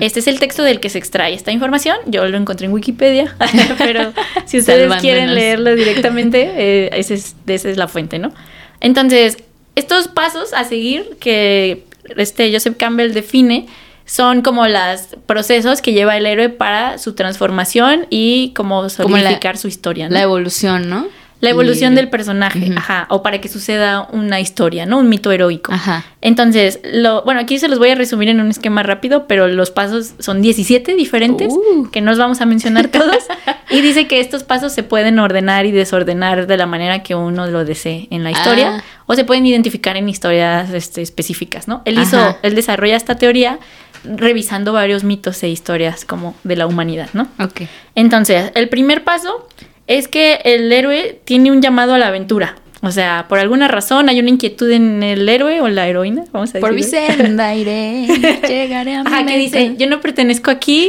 Este 0.00 0.20
es 0.20 0.26
el 0.28 0.38
texto 0.38 0.62
del 0.62 0.80
que 0.80 0.88
se 0.90 0.98
extrae 0.98 1.34
esta 1.34 1.52
información. 1.52 1.96
Yo 2.06 2.26
lo 2.26 2.36
encontré 2.36 2.66
en 2.66 2.72
Wikipedia, 2.72 3.34
pero 3.78 4.12
si 4.46 4.58
ustedes 4.58 4.92
quieren 5.00 5.34
leerlo 5.34 5.74
directamente, 5.74 6.50
eh, 6.56 6.90
es, 6.92 7.10
esa 7.10 7.34
es 7.68 7.76
la 7.76 7.88
fuente, 7.88 8.18
¿no? 8.18 8.32
Entonces, 8.80 9.38
estos 9.76 10.08
pasos 10.08 10.52
a 10.54 10.64
seguir 10.64 11.16
que 11.20 11.84
este 12.16 12.52
Joseph 12.52 12.76
Campbell 12.78 13.12
define 13.12 13.66
son 14.06 14.40
como 14.40 14.66
los 14.66 15.16
procesos 15.26 15.82
que 15.82 15.92
lleva 15.92 16.16
el 16.16 16.24
héroe 16.24 16.48
para 16.48 16.96
su 16.98 17.14
transformación 17.14 18.06
y 18.08 18.52
como 18.56 18.76
Como 18.76 18.82
la- 18.84 18.88
solidificar 18.90 19.58
su 19.58 19.68
historia, 19.68 20.08
¿no? 20.08 20.14
La 20.14 20.22
evolución, 20.22 20.88
¿no? 20.88 21.06
La 21.40 21.50
evolución 21.50 21.92
Y- 21.92 21.96
del 21.96 22.08
personaje, 22.08 22.72
ajá, 22.76 23.06
o 23.10 23.22
para 23.22 23.40
que 23.40 23.48
suceda 23.48 24.08
una 24.12 24.40
historia, 24.40 24.86
¿no? 24.86 24.98
Un 24.98 25.08
mito 25.08 25.30
heroico. 25.30 25.72
Ajá. 25.72 26.04
Entonces, 26.20 26.80
lo, 26.92 27.22
bueno, 27.22 27.40
aquí 27.40 27.58
se 27.60 27.68
los 27.68 27.78
voy 27.78 27.90
a 27.90 27.94
resumir 27.94 28.28
en 28.28 28.40
un 28.40 28.48
esquema 28.50 28.82
rápido, 28.82 29.26
pero 29.28 29.46
los 29.46 29.70
pasos 29.70 30.14
son 30.18 30.42
17 30.42 30.94
diferentes, 30.96 31.52
Uh. 31.52 31.88
que 31.92 32.00
no 32.00 32.10
os 32.10 32.18
vamos 32.18 32.40
a 32.40 32.46
mencionar 32.46 32.88
todos. 32.88 33.24
y 33.70 33.80
dice 33.82 34.06
que 34.08 34.18
estos 34.18 34.42
pasos 34.42 34.72
se 34.72 34.82
pueden 34.82 35.18
ordenar 35.20 35.64
y 35.66 35.70
desordenar 35.72 36.46
de 36.48 36.56
la 36.56 36.66
manera 36.66 37.02
que 37.04 37.14
uno 37.14 37.46
lo 37.46 37.64
desee 37.64 38.08
en 38.10 38.24
la 38.24 38.30
historia, 38.32 38.78
Ah. 38.78 38.84
o 39.06 39.14
se 39.14 39.24
pueden 39.24 39.46
identificar 39.46 39.96
en 39.96 40.08
historias 40.08 40.70
este, 40.74 41.02
específicas, 41.02 41.68
¿no? 41.68 41.82
Él 41.84 41.98
hizo, 42.00 42.18
Ajá. 42.18 42.38
él 42.42 42.54
desarrolla 42.56 42.96
esta 42.96 43.14
teoría 43.16 43.58
revisando 44.04 44.72
varios 44.72 45.04
mitos 45.04 45.42
e 45.42 45.48
historias 45.48 46.04
como 46.04 46.34
de 46.44 46.56
la 46.56 46.66
humanidad, 46.66 47.08
¿no? 47.12 47.28
Ok. 47.40 47.62
Entonces, 47.94 48.52
el 48.54 48.68
primer 48.68 49.04
paso 49.04 49.46
es 49.88 50.06
que 50.06 50.38
el 50.44 50.72
héroe 50.72 51.20
tiene 51.24 51.50
un 51.50 51.60
llamado 51.60 51.94
a 51.94 51.98
la 51.98 52.06
aventura. 52.08 52.56
O 52.80 52.92
sea, 52.92 53.26
por 53.28 53.40
alguna 53.40 53.66
razón 53.66 54.08
hay 54.08 54.20
una 54.20 54.30
inquietud 54.30 54.70
en 54.70 55.02
el 55.02 55.28
héroe 55.28 55.60
o 55.60 55.68
la 55.68 55.88
heroína, 55.88 56.24
vamos 56.30 56.54
a 56.54 56.60
Por 56.60 56.72
mi 56.74 56.84
senda 56.84 57.52
iré, 57.56 58.06
llegaré 58.48 58.94
a 58.94 59.02
mi 59.02 59.08
Ajá, 59.12 59.26
que 59.26 59.36
dice, 59.36 59.74
yo 59.76 59.88
no 59.88 60.00
pertenezco 60.00 60.52
aquí 60.52 60.88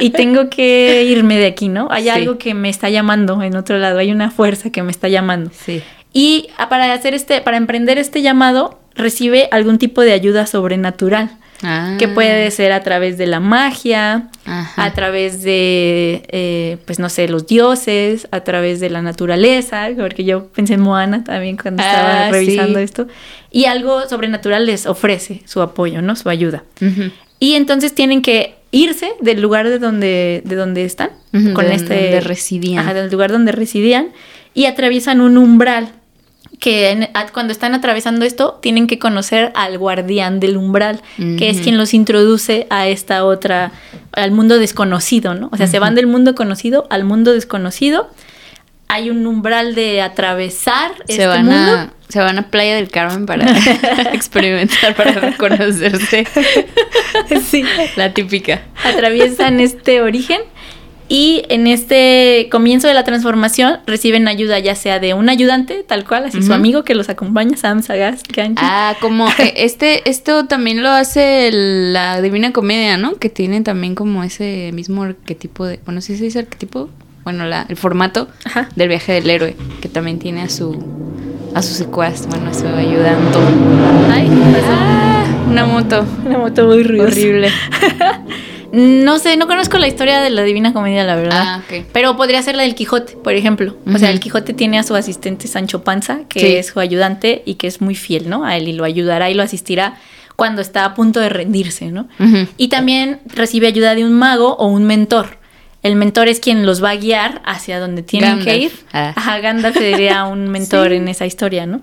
y 0.00 0.08
tengo 0.08 0.48
que 0.48 1.04
irme 1.04 1.36
de 1.36 1.44
aquí, 1.44 1.68
¿no? 1.68 1.88
Hay 1.90 2.04
Sí. 2.04 2.08
algo 2.08 2.38
que 2.38 2.54
me 2.54 2.70
está 2.70 2.88
llamando 2.88 3.42
en 3.42 3.56
otro 3.56 3.76
lado, 3.76 3.98
hay 3.98 4.10
una 4.10 4.30
fuerza 4.30 4.70
que 4.72 4.82
me 4.82 4.90
está 4.90 5.08
llamando. 5.08 5.50
Sí. 5.52 5.82
Y 6.14 6.48
ah, 6.56 6.70
para 6.70 6.90
hacer 6.94 7.12
este, 7.12 7.42
para 7.42 7.58
emprender 7.58 7.98
este 7.98 8.22
llamado, 8.22 8.80
recibe 8.94 9.48
algún 9.50 9.76
tipo 9.76 10.00
de 10.00 10.12
ayuda 10.12 10.46
sobrenatural. 10.46 11.28
Ah. 11.62 11.96
que 11.98 12.06
puede 12.06 12.50
ser 12.52 12.70
a 12.70 12.82
través 12.84 13.18
de 13.18 13.26
la 13.26 13.40
magia, 13.40 14.28
Ajá. 14.44 14.84
a 14.84 14.92
través 14.92 15.42
de, 15.42 16.22
eh, 16.28 16.78
pues 16.86 16.98
no 17.00 17.08
sé, 17.08 17.26
los 17.28 17.46
dioses, 17.48 18.28
a 18.30 18.40
través 18.40 18.78
de 18.78 18.90
la 18.90 19.02
naturaleza, 19.02 19.88
porque 19.96 20.24
yo 20.24 20.46
pensé 20.48 20.74
en 20.74 20.80
Moana 20.82 21.24
también 21.24 21.56
cuando 21.56 21.82
Ah, 21.82 21.90
estaba 21.90 22.30
revisando 22.30 22.78
sí. 22.78 22.84
esto, 22.84 23.08
y 23.50 23.64
algo 23.64 24.08
sobrenatural 24.08 24.66
les 24.66 24.86
ofrece 24.86 25.42
su 25.46 25.60
apoyo, 25.60 26.00
¿no? 26.00 26.14
Su 26.14 26.28
ayuda. 26.28 26.62
Y 27.40 27.54
entonces 27.54 27.94
tienen 27.94 28.22
que 28.22 28.54
irse 28.70 29.10
del 29.20 29.40
lugar 29.40 29.68
de 29.68 29.78
donde, 29.78 30.42
de 30.44 30.54
donde 30.56 30.84
están, 30.84 31.10
con 31.54 31.66
de 31.66 31.74
este... 31.74 31.94
donde 31.94 32.20
residían. 32.20 32.80
Ajá, 32.80 32.94
del 32.94 33.10
lugar 33.10 33.32
donde 33.32 33.50
residían, 33.52 34.08
y 34.54 34.66
atraviesan 34.66 35.20
un 35.20 35.36
umbral, 35.38 35.88
que 36.60 36.90
en- 36.90 37.08
a- 37.14 37.26
cuando 37.28 37.52
están 37.52 37.74
atravesando 37.74 38.24
esto, 38.24 38.58
tienen 38.60 38.86
que 38.86 38.98
conocer 38.98 39.52
al 39.54 39.78
guardián 39.78 40.40
del 40.40 40.56
umbral, 40.56 41.00
que 41.16 41.50
es 41.50 41.60
quien 41.60 41.78
los 41.78 41.94
introduce 41.94 42.66
a 42.70 42.88
esta 42.88 43.24
otra, 43.24 43.72
al 44.12 44.30
mundo 44.32 44.58
desconocido, 44.58 45.34
¿no? 45.34 45.48
O 45.52 45.56
sea, 45.56 45.66
se 45.68 45.78
van 45.78 45.94
del 45.94 46.06
mundo 46.06 46.34
conocido 46.34 46.86
al 46.90 47.04
mundo 47.04 47.32
desconocido. 47.32 48.10
Hay 48.90 49.10
un 49.10 49.26
umbral 49.26 49.74
de 49.74 50.00
atravesar 50.00 50.92
Se 51.06 51.12
este 51.12 51.26
van 51.26 51.44
mundo. 51.44 51.72
a 51.72 51.90
se 52.08 52.20
van 52.20 52.38
a 52.38 52.48
Playa 52.50 52.74
del 52.74 52.88
Carmen 52.88 53.26
para 53.26 53.44
experimentar 54.14 54.94
para 54.96 55.12
reconocerse. 55.12 56.26
Sí. 57.44 57.62
La 57.96 58.14
típica. 58.14 58.62
atraviesan 58.82 59.60
este 59.60 60.00
origen 60.00 60.40
y 61.08 61.42
en 61.48 61.66
este 61.66 62.48
comienzo 62.50 62.86
de 62.86 62.94
la 62.94 63.02
transformación 63.04 63.78
reciben 63.86 64.28
ayuda 64.28 64.58
ya 64.58 64.74
sea 64.74 64.98
de 65.00 65.14
un 65.14 65.28
ayudante, 65.28 65.84
tal 65.86 66.04
cual, 66.06 66.24
así 66.26 66.42
su 66.42 66.52
amigo 66.52 66.84
que 66.84 66.94
los 66.94 67.08
acompaña, 67.08 67.56
Sam 67.56 67.82
Sagaz, 67.82 68.22
Kanji. 68.24 68.56
Ah, 68.58 68.94
como 69.00 69.26
eh, 69.38 69.54
este, 69.56 70.08
esto 70.08 70.46
también 70.46 70.82
lo 70.82 70.90
hace 70.90 71.50
la 71.52 72.20
Divina 72.20 72.52
Comedia, 72.52 72.96
¿no? 72.98 73.14
Que 73.16 73.30
tiene 73.30 73.62
también 73.62 73.94
como 73.94 74.22
ese 74.22 74.70
mismo 74.74 75.02
arquetipo 75.04 75.66
de, 75.66 75.80
bueno, 75.84 76.00
sí 76.02 76.16
se 76.16 76.24
dice 76.24 76.40
arquetipo, 76.40 76.90
bueno, 77.24 77.46
la, 77.46 77.64
el 77.68 77.76
formato 77.76 78.28
Ajá. 78.44 78.68
del 78.76 78.88
viaje 78.88 79.12
del 79.12 79.30
héroe, 79.30 79.56
que 79.80 79.88
también 79.88 80.18
tiene 80.18 80.42
a 80.42 80.48
su, 80.50 80.82
a 81.54 81.62
su 81.62 81.74
secuaz, 81.74 82.26
bueno, 82.26 82.50
a 82.50 82.54
su 82.54 82.66
ayudante. 82.66 83.38
Ay, 84.12 84.28
Ah, 84.70 85.24
una 85.50 85.64
moto. 85.66 86.04
una 86.26 86.38
moto 86.38 86.66
muy 86.66 86.82
ruidosa. 86.82 87.08
Horrible. 87.10 87.48
No 88.72 89.18
sé, 89.18 89.36
no 89.36 89.46
conozco 89.46 89.78
la 89.78 89.86
historia 89.88 90.20
de 90.20 90.30
la 90.30 90.42
Divina 90.42 90.72
Comedia, 90.72 91.04
la 91.04 91.16
verdad. 91.16 91.42
Ah, 91.46 91.62
ok. 91.64 91.86
Pero 91.92 92.16
podría 92.16 92.42
ser 92.42 92.54
la 92.56 92.64
del 92.64 92.74
Quijote, 92.74 93.14
por 93.16 93.32
ejemplo. 93.34 93.76
O 93.92 93.98
sea, 93.98 94.10
el 94.10 94.20
Quijote 94.20 94.52
tiene 94.52 94.78
a 94.78 94.82
su 94.82 94.94
asistente 94.94 95.48
Sancho 95.48 95.82
Panza, 95.84 96.20
que 96.28 96.40
Sí. 96.40 96.46
es 96.56 96.66
su 96.66 96.80
ayudante 96.80 97.42
y 97.46 97.54
que 97.54 97.66
es 97.66 97.80
muy 97.80 97.94
fiel, 97.94 98.28
¿no? 98.28 98.44
A 98.44 98.56
él 98.56 98.68
y 98.68 98.72
lo 98.72 98.84
ayudará 98.84 99.30
y 99.30 99.34
lo 99.34 99.42
asistirá 99.42 99.96
cuando 100.36 100.60
está 100.62 100.84
a 100.84 100.94
punto 100.94 101.18
de 101.20 101.30
rendirse, 101.30 101.86
¿no? 101.90 102.08
Y 102.58 102.68
también 102.68 103.20
recibe 103.26 103.66
ayuda 103.68 103.94
de 103.94 104.04
un 104.04 104.12
mago 104.12 104.54
o 104.56 104.66
un 104.68 104.84
mentor. 104.84 105.38
El 105.82 105.96
mentor 105.96 106.28
es 106.28 106.38
quien 106.40 106.66
los 106.66 106.82
va 106.84 106.90
a 106.90 106.96
guiar 106.96 107.40
hacia 107.46 107.80
donde 107.80 108.02
tienen 108.02 108.44
que 108.44 108.56
ir. 108.58 108.72
Ah. 108.92 109.12
Ajá, 109.16 109.38
Gandalf 109.40 109.78
sería 109.78 110.24
un 110.24 110.48
mentor 110.50 110.90
Sí. 110.90 110.96
en 110.96 111.08
esa 111.08 111.24
historia, 111.24 111.66
¿no? 111.66 111.80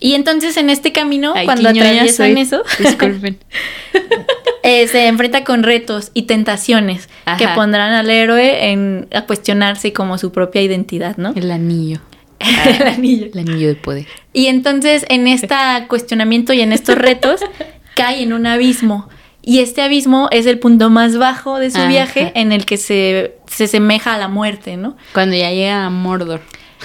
Y 0.00 0.14
entonces 0.14 0.56
en 0.56 0.70
este 0.70 0.90
camino, 0.92 1.32
Ay, 1.36 1.44
cuando 1.46 1.68
atraviesan 1.68 2.36
eso, 2.38 2.62
Disculpen. 2.78 3.38
eh, 4.66 4.88
se 4.88 5.08
enfrenta 5.08 5.44
con 5.44 5.62
retos 5.62 6.10
y 6.14 6.22
tentaciones 6.22 7.10
que 7.36 7.46
pondrán 7.48 7.92
al 7.92 8.08
héroe 8.08 8.70
en, 8.70 9.06
a 9.14 9.26
cuestionarse 9.26 9.92
como 9.92 10.16
su 10.16 10.32
propia 10.32 10.62
identidad, 10.62 11.18
¿no? 11.18 11.34
El 11.36 11.50
anillo. 11.50 12.00
El 12.40 12.86
anillo. 12.86 13.26
El 13.34 13.40
anillo 13.40 13.68
de 13.68 13.74
poder. 13.74 14.06
Y 14.32 14.46
entonces 14.46 15.04
en 15.10 15.28
este 15.28 15.54
cuestionamiento 15.88 16.54
y 16.54 16.62
en 16.62 16.72
estos 16.72 16.96
retos 16.96 17.42
cae 17.94 18.22
en 18.22 18.32
un 18.32 18.46
abismo. 18.46 19.10
Y 19.42 19.58
este 19.58 19.82
abismo 19.82 20.28
es 20.30 20.46
el 20.46 20.58
punto 20.58 20.88
más 20.88 21.18
bajo 21.18 21.58
de 21.58 21.70
su 21.70 21.76
Ajá. 21.76 21.88
viaje 21.88 22.32
en 22.34 22.50
el 22.50 22.64
que 22.64 22.78
se, 22.78 23.34
se 23.46 23.66
semeja 23.66 24.14
a 24.14 24.18
la 24.18 24.28
muerte, 24.28 24.78
¿no? 24.78 24.96
Cuando 25.12 25.36
ya 25.36 25.50
llega 25.50 25.84
a 25.84 25.90
Mordor. 25.90 26.40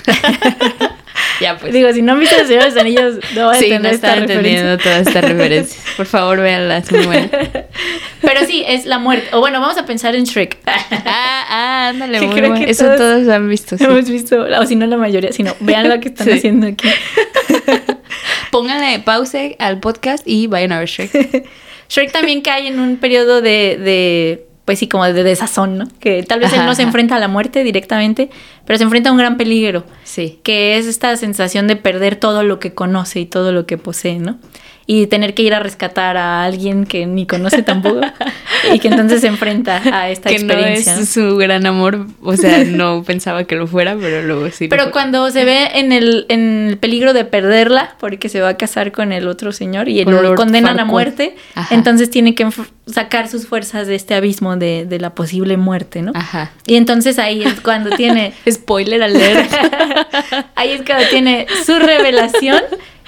ya 1.41 1.57
pues. 1.57 1.73
Digo, 1.73 1.91
si 1.93 2.01
no 2.01 2.13
han 2.13 2.19
visto 2.19 2.35
los 2.37 2.47
Señores 2.47 2.73
de 2.73 2.83
los 2.83 2.85
Anillos, 2.85 3.15
no 3.35 3.47
van 3.47 3.55
a 3.55 3.59
sí, 3.59 3.69
no 3.79 3.89
estaba 3.89 4.17
entendiendo 4.17 4.77
todas 4.77 5.07
estas 5.07 5.23
referencias. 5.23 5.83
Por 5.97 6.05
favor, 6.05 6.39
véanlas, 6.41 6.91
muy 6.91 7.05
buenas. 7.05 7.29
Pero 8.21 8.45
sí, 8.45 8.63
es 8.67 8.85
la 8.85 8.99
muerte. 8.99 9.27
O 9.33 9.39
bueno, 9.39 9.59
vamos 9.61 9.77
a 9.77 9.85
pensar 9.85 10.15
en 10.15 10.25
Shrek. 10.25 10.57
Ah, 10.65 11.45
ah, 11.49 11.87
ándale, 11.89 12.21
muy 12.21 12.35
creo 12.35 12.49
bueno. 12.49 12.65
que 12.65 12.71
Eso 12.71 12.85
todos 12.85 12.97
todos 12.97 13.23
lo 13.23 13.33
han 13.33 13.47
visto. 13.49 13.77
sí. 13.77 13.83
Hemos 13.83 14.09
visto, 14.09 14.41
o 14.59 14.65
si 14.65 14.75
no 14.75 14.85
la 14.85 14.97
mayoría, 14.97 15.31
sino 15.31 15.55
vean 15.61 15.87
lo 15.89 15.99
que 15.99 16.09
están 16.09 16.27
Sí. 16.27 16.33
haciendo 16.33 16.67
aquí. 16.67 16.87
Pónganle 18.51 18.99
pause 18.99 19.55
al 19.59 19.79
podcast 19.79 20.23
y 20.27 20.47
vayan 20.47 20.71
a 20.71 20.79
ver 20.79 20.87
Shrek. 20.87 21.45
Shrek 21.89 22.11
también 22.11 22.41
cae 22.41 22.67
en 22.67 22.79
un 22.79 22.97
periodo 22.97 23.41
de, 23.41 23.77
de, 23.81 24.45
pues 24.65 24.79
sí, 24.79 24.87
como 24.87 25.05
de 25.05 25.23
desazón, 25.23 25.77
¿no? 25.77 25.87
Que 25.99 26.21
tal 26.23 26.39
vez 26.39 26.51
él 26.53 26.59
Ajá, 26.59 26.67
no 26.67 26.75
se 26.75 26.81
ajá. 26.83 26.89
enfrenta 26.89 27.15
a 27.15 27.19
la 27.19 27.27
muerte 27.27 27.63
directamente, 27.63 28.29
pero 28.69 28.77
se 28.77 28.83
enfrenta 28.83 29.09
a 29.09 29.13
un 29.13 29.17
gran 29.17 29.35
peligro, 29.35 29.83
Sí. 30.03 30.37
que 30.43 30.77
es 30.77 30.85
esta 30.85 31.17
sensación 31.17 31.65
de 31.65 31.75
perder 31.75 32.17
todo 32.17 32.43
lo 32.43 32.59
que 32.59 32.75
conoce 32.75 33.19
y 33.19 33.25
todo 33.25 33.51
lo 33.51 33.65
que 33.65 33.79
posee, 33.79 34.19
¿no? 34.19 34.37
Y 34.85 35.05
tener 35.07 35.33
que 35.35 35.41
ir 35.43 35.53
a 35.55 35.59
rescatar 35.59 36.17
a 36.17 36.43
alguien 36.43 36.85
que 36.85 37.05
ni 37.07 37.25
conoce 37.27 37.61
tampoco 37.63 38.01
y 38.73 38.79
que 38.79 38.87
entonces 38.89 39.21
se 39.21 39.27
enfrenta 39.27 39.81
a 39.91 40.09
esta 40.09 40.29
que 40.29 40.39
no 40.39 40.51
experiencia. 40.53 40.93
es 40.93 40.99
¿no? 41.17 41.29
su 41.29 41.37
gran 41.37 41.65
amor. 41.67 42.07
O 42.23 42.35
sea, 42.35 42.63
no 42.63 43.03
pensaba 43.07 43.43
que 43.43 43.55
lo 43.55 43.67
fuera, 43.67 43.95
pero 43.99 44.23
luego 44.23 44.49
sí. 44.49 44.67
Pero 44.67 44.89
cuando 44.91 45.29
se 45.29 45.45
ve 45.45 45.67
en 45.75 45.91
el, 45.91 46.25
en 46.29 46.69
el 46.69 46.77
peligro 46.79 47.13
de 47.13 47.23
perderla, 47.23 47.95
porque 47.99 48.29
se 48.29 48.41
va 48.41 48.49
a 48.49 48.57
casar 48.57 48.91
con 48.91 49.11
el 49.11 49.27
otro 49.27 49.51
señor 49.51 49.89
y 49.89 50.03
lo 50.05 50.33
condenan 50.35 50.79
a 50.79 50.85
muerte, 50.85 51.35
Ajá. 51.55 51.73
entonces 51.75 52.09
tiene 52.09 52.33
que 52.33 52.47
sacar 52.87 53.27
sus 53.27 53.45
fuerzas 53.45 53.85
de 53.85 53.93
este 53.93 54.15
abismo 54.15 54.57
de, 54.57 54.85
de 54.89 54.99
la 54.99 55.13
posible 55.13 55.55
muerte, 55.57 56.01
¿no? 56.01 56.13
Ajá. 56.15 56.51
Y 56.65 56.77
entonces 56.77 57.19
ahí 57.19 57.43
es 57.43 57.61
cuando 57.61 57.91
tiene, 57.91 58.33
Spoiler 58.59 59.01
alert. 59.03 59.51
ahí 60.55 60.71
es 60.71 60.81
cuando 60.85 61.05
tiene 61.09 61.47
su 61.65 61.77
revelación, 61.79 62.61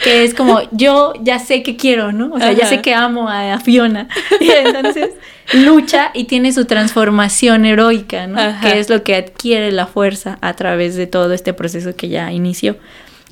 que 0.03 0.23
es 0.23 0.33
como, 0.33 0.61
yo 0.71 1.13
ya 1.21 1.39
sé 1.39 1.61
que 1.63 1.75
quiero, 1.77 2.11
¿no? 2.11 2.31
O 2.33 2.39
sea, 2.39 2.51
ya 2.53 2.65
sé 2.65 2.81
que 2.81 2.93
amo 2.93 3.29
a, 3.29 3.53
a 3.53 3.59
Fiona. 3.59 4.07
Y 4.39 4.49
entonces 4.49 5.09
lucha 5.53 6.11
y 6.13 6.23
tiene 6.25 6.51
su 6.53 6.65
transformación 6.65 7.65
heroica, 7.65 8.25
¿no? 8.27 8.39
Ajá. 8.39 8.61
Que 8.71 8.79
es 8.79 8.89
lo 8.89 9.03
que 9.03 9.15
adquiere 9.15 9.71
la 9.71 9.85
fuerza 9.85 10.37
a 10.41 10.53
través 10.53 10.95
de 10.95 11.07
todo 11.07 11.33
este 11.33 11.53
proceso 11.53 11.95
que 11.95 12.09
ya 12.09 12.31
inició. 12.31 12.77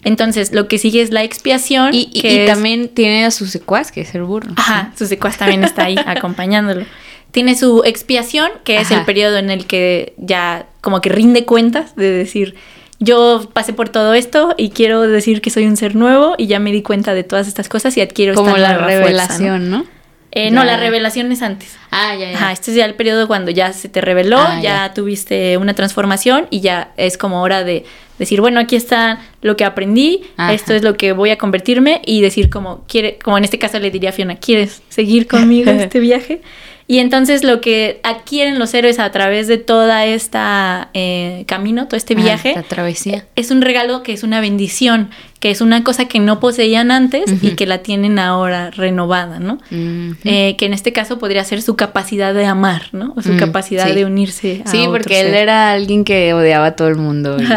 Entonces, 0.04 0.54
lo 0.54 0.68
que 0.70 0.78
sigue 0.78 1.02
es 1.02 1.12
la 1.12 1.24
expiación. 1.24 1.94
y 1.94 2.10
y- 2.14 2.22
que 2.22 2.34
y 2.34 2.38
es- 2.40 2.48
también 2.52 2.88
tiene 2.90 3.26
a 3.26 3.32
su 3.32 3.48
secuaz, 3.48 3.92
que 3.92 4.02
es 4.02 4.16
el 4.16 4.24
burro. 4.24 4.52
Ajá, 4.56 4.94
su 4.98 5.06
secuaz 5.08 5.38
también 5.38 5.64
está 5.64 5.86
ahí 5.86 5.96
acompañándolo. 6.06 6.86
Tiene 7.32 7.56
su 7.56 7.84
expiación, 7.86 8.50
que 8.64 8.80
es 8.80 8.90
el 8.92 9.06
periodo 9.06 9.38
en 9.38 9.50
el 9.50 9.66
que 9.68 10.14
ya 10.18 10.66
como 10.82 11.00
que 11.02 11.10
rinde 11.10 11.46
cuentas 11.46 11.96
de 11.96 12.10
decir, 12.10 12.56
yo 13.00 13.50
pasé 13.54 13.72
por 13.74 13.90
todo 13.90 14.14
esto 14.14 14.56
y 14.58 14.72
quiero 14.72 15.02
decir 15.04 15.40
que 15.42 15.50
soy 15.52 15.66
un 15.66 15.78
ser 15.78 15.96
nuevo 15.96 16.36
y 16.38 16.48
ya 16.48 16.60
me 16.60 16.72
di 16.72 16.82
cuenta 16.82 17.14
de 17.14 17.24
todas 17.24 17.48
estas 17.48 17.70
cosas 17.70 17.96
y 17.98 18.02
adquiero 18.02 18.34
Como 18.34 18.50
esta 18.56 18.60
la 18.62 18.74
nueva 18.80 18.84
fuerza, 18.86 19.00
¿no? 19.00 19.08
revelación, 19.08 19.70
¿no? 19.70 19.86
Eh, 20.32 20.52
no, 20.52 20.64
la 20.64 20.78
revelación 20.78 21.32
es 21.32 21.42
antes. 21.42 21.76
Ah, 21.90 22.16
ya, 22.16 22.32
ya. 22.32 22.38
Ajá, 22.38 22.52
este 22.52 22.70
es 22.72 22.78
ya 22.78 22.86
el 22.86 22.94
periodo 22.94 23.28
cuando 23.28 23.50
ya 23.52 23.74
se 23.74 23.90
te 23.90 24.00
reveló, 24.00 24.38
Ah, 24.40 24.60
ya, 24.62 24.88
ya. 24.88 24.94
tuviste 24.94 25.58
una 25.58 25.74
transformación 25.74 26.46
y 26.52 26.60
ya 26.60 26.92
es 26.98 27.18
como 27.18 27.42
hora 27.42 27.64
de 27.64 27.84
decir, 28.20 28.40
bueno, 28.42 28.60
aquí 28.60 28.76
está 28.76 29.22
lo 29.42 29.56
que 29.58 29.66
aprendí, 29.66 30.22
Ajá. 30.38 30.54
esto 30.54 30.74
es 30.76 30.84
lo 30.84 30.98
que 30.98 31.14
voy 31.14 31.32
a 31.32 31.38
convertirme 31.40 32.02
y 32.06 32.22
decir 32.22 32.50
como 32.52 32.84
quiere, 32.88 33.18
como 33.24 33.38
en 33.40 33.44
este 33.44 33.58
caso 33.58 33.80
le 33.80 33.90
diría 33.90 34.10
a 34.10 34.14
Fiona, 34.14 34.36
¿quieres 34.36 34.82
seguir 34.90 35.26
conmigo 35.28 35.72
en 35.72 35.80
este 35.82 36.00
viaje? 36.00 36.42
Y 36.92 36.98
entonces 36.98 37.44
lo 37.44 37.62
que 37.62 38.00
adquieren 38.02 38.58
los 38.58 38.74
héroes 38.74 38.98
a 38.98 39.12
través 39.12 39.48
de 39.48 39.60
toda 39.60 40.08
esta 40.08 40.90
eh, 40.96 41.44
camino, 41.48 41.86
todo 41.88 41.98
este 41.98 42.16
viaje, 42.16 42.54
La 42.56 42.64
travesía. 42.64 43.28
es 43.36 43.52
un 43.52 43.62
regalo 43.62 44.02
que 44.02 44.12
es 44.12 44.24
una 44.24 44.42
bendición, 44.42 45.12
que 45.40 45.52
es 45.52 45.62
una 45.62 45.84
cosa 45.84 46.06
que 46.08 46.18
no 46.20 46.40
poseían 46.40 46.90
antes 46.90 47.32
y 47.44 47.52
que 47.52 47.68
la 47.68 47.84
tienen 47.84 48.18
ahora 48.18 48.72
renovada, 48.72 49.40
¿no? 49.40 49.60
Eh, 49.70 50.56
que 50.58 50.66
en 50.66 50.74
este 50.74 50.92
caso 50.92 51.20
podría 51.20 51.44
ser 51.44 51.62
su 51.62 51.76
capacidad 51.76 52.34
de 52.34 52.48
amar, 52.48 52.88
¿no? 52.92 53.14
O 53.16 53.22
su 53.22 53.34
Mm, 53.34 53.38
capacidad 53.38 53.86
sí. 53.88 53.94
de 53.94 54.06
unirse 54.06 54.64
a 54.66 54.72
Sí, 54.72 54.80
otro 54.80 54.94
porque 54.94 55.22
él 55.22 55.36
era 55.36 55.70
alguien 55.72 56.04
que 56.04 56.34
odiaba 56.34 56.66
a 56.66 56.76
todo 56.76 56.88
el 56.88 56.96
mundo. 56.96 57.38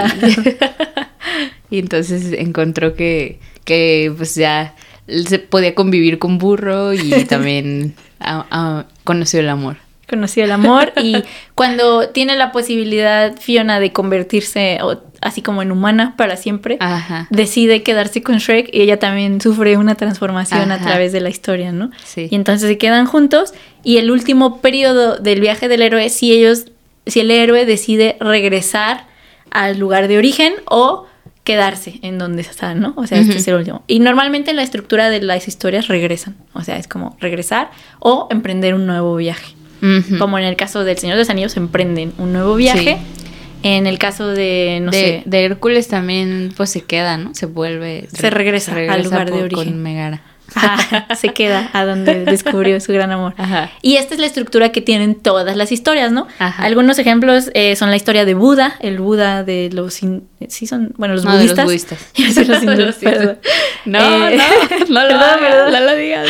Y, 1.70 1.78
entonces 1.78 2.32
encontró 2.36 2.94
que, 2.94 3.38
que 3.64 4.12
pues 4.14 4.34
ya 4.34 4.74
se 5.26 5.38
podía 5.38 5.74
convivir 5.74 6.18
con 6.18 6.36
burro 6.36 6.92
y 6.92 7.10
también 7.28 7.94
a- 8.20 8.44
a- 8.50 8.86
conoció 9.04 9.40
el 9.40 9.48
amor. 9.48 9.76
conoció 10.08 10.44
el 10.44 10.52
amor 10.52 10.92
y 11.00 11.16
cuando 11.54 12.08
tiene 12.10 12.36
la 12.36 12.52
posibilidad 12.52 13.34
Fiona 13.38 13.80
de 13.80 13.92
convertirse 13.92 14.78
o- 14.82 15.00
así 15.22 15.40
como 15.40 15.62
en 15.62 15.70
humana 15.72 16.14
para 16.18 16.36
siempre, 16.36 16.76
Ajá. 16.80 17.28
decide 17.30 17.82
quedarse 17.82 18.22
con 18.22 18.38
Shrek 18.38 18.68
y 18.74 18.82
ella 18.82 18.98
también 18.98 19.40
sufre 19.40 19.76
una 19.76 19.94
transformación 19.94 20.70
a 20.72 20.80
través 20.80 21.12
de 21.12 21.20
la 21.20 21.30
historia, 21.30 21.70
¿no? 21.72 21.90
Sí. 22.04 22.26
Y 22.30 22.34
entonces 22.34 22.68
se 22.68 22.76
quedan 22.76 23.06
juntos 23.06 23.54
y 23.84 23.98
el 23.98 24.10
último 24.10 24.60
periodo 24.60 25.16
del 25.18 25.40
viaje 25.40 25.68
del 25.68 25.80
héroe, 25.82 26.08
si 26.10 26.32
ellos, 26.32 26.66
si 27.06 27.20
el 27.20 27.30
héroe 27.30 27.64
decide 27.64 28.16
regresar 28.20 29.06
al 29.50 29.78
lugar 29.78 30.08
de 30.08 30.18
origen 30.18 30.52
o 30.66 31.06
quedarse 31.44 31.98
en 32.02 32.18
donde 32.18 32.42
están, 32.42 32.81
¿no? 32.81 32.94
O 32.96 33.07
sea, 33.07 33.18
este 33.18 33.37
es 33.37 33.48
el 33.48 33.54
último. 33.54 33.83
Y 33.87 33.98
normalmente 33.98 34.50
en 34.50 34.56
la 34.56 34.62
estructura 34.62 35.10
de 35.10 35.21
las 35.21 35.48
historias 35.48 35.88
regresan. 35.88 36.37
O 36.52 36.62
sea, 36.62 36.77
es 36.77 36.87
como 36.87 37.16
regresar 37.21 37.71
o 37.98 38.29
emprender 38.31 38.75
un 38.75 38.87
nuevo 38.87 39.16
viaje. 39.16 39.54
Como 40.21 40.38
en 40.38 40.44
el 40.44 40.54
caso 40.54 40.85
del 40.85 40.96
Señor 40.96 41.16
de 41.16 41.23
los 41.23 41.31
Anillos, 41.31 41.56
emprenden 41.56 42.12
un 42.19 42.33
nuevo 42.33 42.54
viaje. 42.54 42.98
En 43.64 43.88
el 43.88 43.98
caso 43.98 44.29
de, 44.29 44.79
no 44.81 44.92
de, 44.92 44.98
sé. 44.98 45.23
de 45.25 45.44
Hércules 45.44 45.88
también, 45.88 46.52
pues 46.56 46.71
se 46.71 46.83
queda, 46.83 47.16
¿no? 47.16 47.35
Se 47.35 47.46
vuelve. 47.46 48.08
Se 48.12 48.31
regresa, 48.31 48.75
al 48.75 49.02
lugar 49.02 49.31
de 49.31 49.42
origen. 49.42 49.64
Con 49.71 49.83
Megara. 49.83 50.23
se 51.16 51.28
queda 51.30 51.70
a 51.72 51.84
donde 51.84 52.24
descubrió 52.26 52.78
su 52.80 52.92
gran 52.92 53.10
amor. 53.12 53.34
Y 53.80 53.96
esta 53.96 54.14
es 54.14 54.20
la 54.20 54.26
estructura 54.26 54.70
que 54.70 54.80
tienen 54.82 55.14
todas 55.14 55.56
las 55.56 55.72
historias, 55.72 56.12
¿no? 56.12 56.26
Algunos 56.38 56.98
ejemplos 56.98 57.50
eh, 57.54 57.74
son 57.76 57.90
la 57.90 57.96
historia 57.96 58.24
de 58.24 58.34
Buda, 58.34 58.74
el 58.80 58.98
Buda 58.98 59.44
de 59.44 59.70
los... 59.72 59.94
sí 60.48 60.66
son, 60.66 60.92
bueno, 60.98 61.14
los 61.14 61.24
budistas. 61.24 61.58
los 61.58 61.66
budistas. 61.66 61.98
los 62.78 62.94
perdón. 62.96 63.38
No, 63.86 64.28
Eh, 64.28 64.36
no, 64.36 64.86
no 64.88 65.08
lo, 65.08 65.14
hagas, 65.16 65.72
no 65.72 65.80
lo 65.80 65.94
digas. 65.96 66.28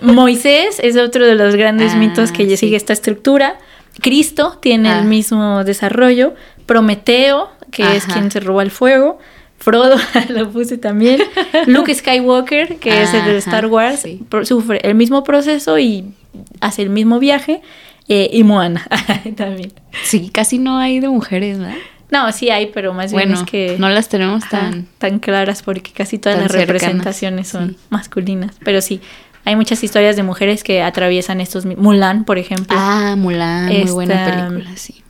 Moisés 0.00 0.78
es 0.82 0.96
otro 0.96 1.26
de 1.26 1.34
los 1.34 1.54
grandes 1.56 1.92
Ah, 1.92 1.96
mitos 1.96 2.32
que 2.32 2.44
sí. 2.48 2.56
sigue 2.56 2.76
esta 2.76 2.92
estructura. 2.92 3.56
Cristo 4.00 4.58
tiene 4.60 4.90
Ah. 4.90 4.98
el 5.00 5.04
mismo 5.04 5.64
desarrollo. 5.64 6.34
Prometeo, 6.66 7.50
que 7.70 7.96
es 7.96 8.04
Ajá. 8.04 8.14
quien 8.14 8.30
se 8.30 8.40
roba 8.40 8.62
el 8.62 8.70
fuego. 8.70 9.18
Frodo, 9.62 9.96
lo 10.30 10.50
puse 10.50 10.76
también. 10.76 11.22
Luke 11.66 11.94
Skywalker, 11.94 12.78
que 12.78 13.02
es 13.02 13.14
el 13.14 13.24
de 13.24 13.36
Star 13.38 13.66
Wars, 13.66 14.00
sí. 14.00 14.20
sufre 14.42 14.80
el 14.82 14.96
mismo 14.96 15.22
proceso 15.22 15.78
y 15.78 16.12
hace 16.60 16.82
el 16.82 16.90
mismo 16.90 17.20
viaje. 17.20 17.62
Eh, 18.08 18.28
y 18.32 18.42
Moana 18.42 18.84
también. 19.36 19.72
Sí, 20.02 20.28
casi 20.30 20.58
no 20.58 20.78
hay 20.78 20.98
de 20.98 21.08
mujeres, 21.08 21.60
¿verdad? 21.60 21.76
No, 22.10 22.30
sí 22.32 22.50
hay, 22.50 22.66
pero 22.66 22.92
más 22.92 23.12
bien 23.12 23.32
es 23.32 23.44
que 23.44 23.76
no 23.78 23.88
las 23.88 24.08
tenemos 24.08 24.42
Ajá, 24.44 24.70
tan... 24.70 24.86
tan 24.98 25.18
claras 25.20 25.62
porque 25.62 25.92
casi 25.92 26.18
todas 26.18 26.38
las 26.38 26.50
cercanas, 26.50 26.66
representaciones 26.66 27.48
son 27.48 27.70
sí. 27.70 27.76
masculinas. 27.88 28.56
Pero 28.64 28.82
sí, 28.82 29.00
hay 29.44 29.54
muchas 29.54 29.82
historias 29.84 30.16
de 30.16 30.24
mujeres 30.24 30.64
que 30.64 30.82
atraviesan 30.82 31.40
estos... 31.40 31.64
Mulan, 31.64 32.24
por 32.24 32.38
ejemplo. 32.38 32.76
Ah, 32.78 33.14
Mulan, 33.16 33.68
muy 33.68 33.90
buena 33.92 34.48
película, 34.48 34.76
sí. 34.76 35.01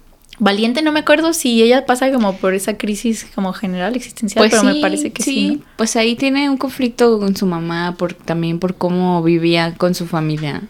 Valiente, 0.45 0.83
no 0.83 0.91
me 0.91 1.01
acuerdo 1.01 1.33
si 1.35 1.63
ella 1.63 1.87
pasa 1.87 2.11
como 2.11 2.37
por 2.37 2.53
esa 2.55 2.77
crisis 2.77 3.27
como 3.33 3.53
general 3.53 3.95
existencial, 3.95 4.49
pero 4.51 4.65
me 4.65 4.75
parece 4.81 5.13
que 5.13 5.23
sí. 5.23 5.57
¿no? 5.61 5.65
Pues 5.77 5.95
ahí 5.95 6.17
tiene 6.17 6.51
un 6.51 6.57
conflicto 6.57 7.21
con 7.21 7.37
su 7.37 7.47
mamá, 7.47 7.95
por, 7.97 8.13
también 8.15 8.59
por 8.59 8.75
cómo 8.75 9.23
vivía 9.23 9.75
con 9.77 9.95
su 9.95 10.07
familia. 10.09 10.63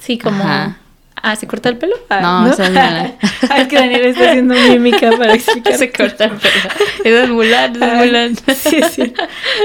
Sí, 0.00 0.18
como... 0.18 0.42
Ajá. 0.42 0.78
Ah, 1.20 1.34
¿se 1.36 1.46
corta 1.48 1.68
el 1.68 1.76
pelo? 1.78 1.94
Ah, 2.08 2.20
No, 2.20 2.52
esa 2.52 2.64
es 2.64 2.70
Mulan. 2.70 3.14
Ah, 3.50 3.58
es 3.60 3.68
que 3.68 3.74
Daniel 3.76 4.04
está 4.06 4.30
haciendo 4.30 4.54
mímica 4.54 5.10
para 5.18 5.34
explicar. 5.34 5.74
Se 5.78 5.90
corta 5.92 6.24
el 6.26 6.30
pelo. 6.32 7.22
Es 7.22 7.28
Mulan, 7.28 7.72
es 7.82 7.94
Mulan. 8.06 8.36
Sí, 8.56 8.80
sí. 8.90 9.12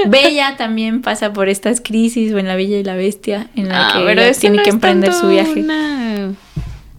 Bella 0.06 0.56
también 0.56 1.00
pasa 1.02 1.32
por 1.32 1.48
estas 1.48 1.80
crisis, 1.80 2.32
o 2.32 2.38
en 2.38 2.46
La 2.48 2.56
Bella 2.56 2.76
y 2.78 2.82
la 2.84 2.94
Bestia, 2.96 3.48
en 3.54 3.68
la 3.68 3.88
Ah, 3.88 3.92
que 3.98 4.04
pero 4.04 4.22
tiene 4.32 4.56
no 4.58 4.62
que 4.64 4.70
emprender 4.70 5.12
su 5.12 5.28
viaje. 5.28 5.60
una- 5.60 6.32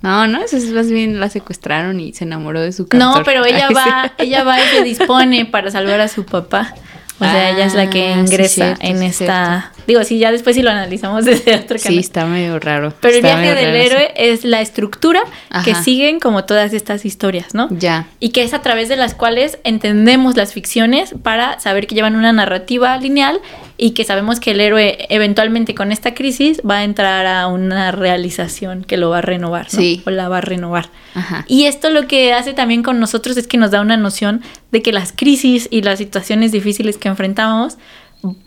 No, 0.06 0.28
no, 0.28 0.41
eso 0.43 0.56
es 0.58 0.66
más 0.72 0.89
bien 0.89 1.20
la 1.20 1.30
secuestraron 1.30 1.99
y 1.99 2.14
se 2.14 2.24
enamoró 2.24 2.62
de 2.62 2.72
su 2.72 2.84
No, 2.84 2.88
cantor. 2.89 3.24
pero 3.26 3.45
ella 3.45 3.70
va, 3.76 4.14
sí. 4.18 4.26
ella 4.26 4.43
va 4.43 4.60
y 4.60 4.68
se 4.78 4.84
dispone 4.84 5.45
para 5.45 5.72
salvar 5.72 5.99
a 5.99 6.08
su 6.08 6.26
papá. 6.26 6.74
O 7.18 7.24
sea, 7.24 7.51
ella 7.51 7.66
es 7.66 7.74
la 7.74 7.89
que 7.89 8.10
Ah, 8.10 8.16
sí, 8.16 8.20
ingresa 8.20 8.76
cierto, 8.76 8.82
en 8.86 8.99
sí, 8.99 9.06
esta. 9.24 9.72
Digo, 9.88 10.03
sí, 10.03 10.20
ya 10.20 10.34
después 10.34 10.53
si 10.53 10.62
lo 10.62 10.70
analizamos 10.70 11.24
desde 11.26 11.56
otro 11.56 11.78
Sí, 11.78 11.84
canal. 11.86 11.99
está 11.99 12.26
medio 12.26 12.60
raro. 12.60 12.93
Pero 12.99 13.16
el 13.16 13.22
viaje 13.22 13.56
del 13.56 13.68
raro, 13.68 13.80
sí. 13.80 13.86
héroe 13.88 14.14
es 14.18 14.43
la 14.43 14.60
estructura 14.60 15.22
que 15.64 15.76
siguen 15.76 16.20
como 16.20 16.43
todas 16.43 16.74
estas 16.74 17.06
historias, 17.06 17.53
¿no? 17.53 17.70
Ya. 17.72 18.08
Y 18.20 18.30
que 18.30 18.43
es 18.43 18.53
a 18.53 18.62
través 18.62 18.89
de 18.89 18.97
las 18.97 19.14
cuales 19.14 19.60
entendemos 19.64 20.36
las 20.36 20.51
ficciones 20.51 21.16
para 21.24 21.58
saber 21.62 21.88
que 21.88 21.95
llevan 21.95 22.18
una 22.18 22.34
narrativa 22.34 22.97
lineal 22.97 23.39
y 23.78 23.91
que 23.91 24.03
sabemos 24.03 24.39
que 24.39 24.51
el 24.51 24.61
héroe 24.61 25.05
eventualmente 25.09 25.76
con 25.76 25.91
esta 25.91 26.13
crisis 26.13 26.61
va 26.69 26.78
a 26.78 26.84
entrar 26.84 27.26
a 27.26 27.47
una 27.47 27.91
realización 27.91 28.84
que 28.84 28.97
lo 28.97 29.09
va 29.09 29.19
a 29.19 29.21
renovar, 29.21 29.67
¿no? 29.73 29.80
Sí. 29.80 30.01
O 30.05 30.09
la 30.11 30.30
va 30.30 30.38
a 30.38 30.41
renovar. 30.41 30.89
Ajá. 31.13 31.45
Y 31.47 31.65
esto 31.65 31.89
lo 31.89 32.07
que 32.07 32.34
hace 32.34 32.53
también 32.53 32.84
con 32.84 32.99
nosotros 32.99 33.38
es 33.38 33.47
que 33.47 33.57
nos 33.57 33.71
da 33.71 33.82
una 33.82 33.97
noción 33.97 34.41
de 34.71 34.82
que 34.82 34.91
las 34.91 35.11
crisis 35.11 35.67
y 35.71 35.82
las 35.82 35.99
situaciones 35.99 36.51
difíciles 36.51 36.97
que 36.97 37.09
enfrentamos 37.09 37.78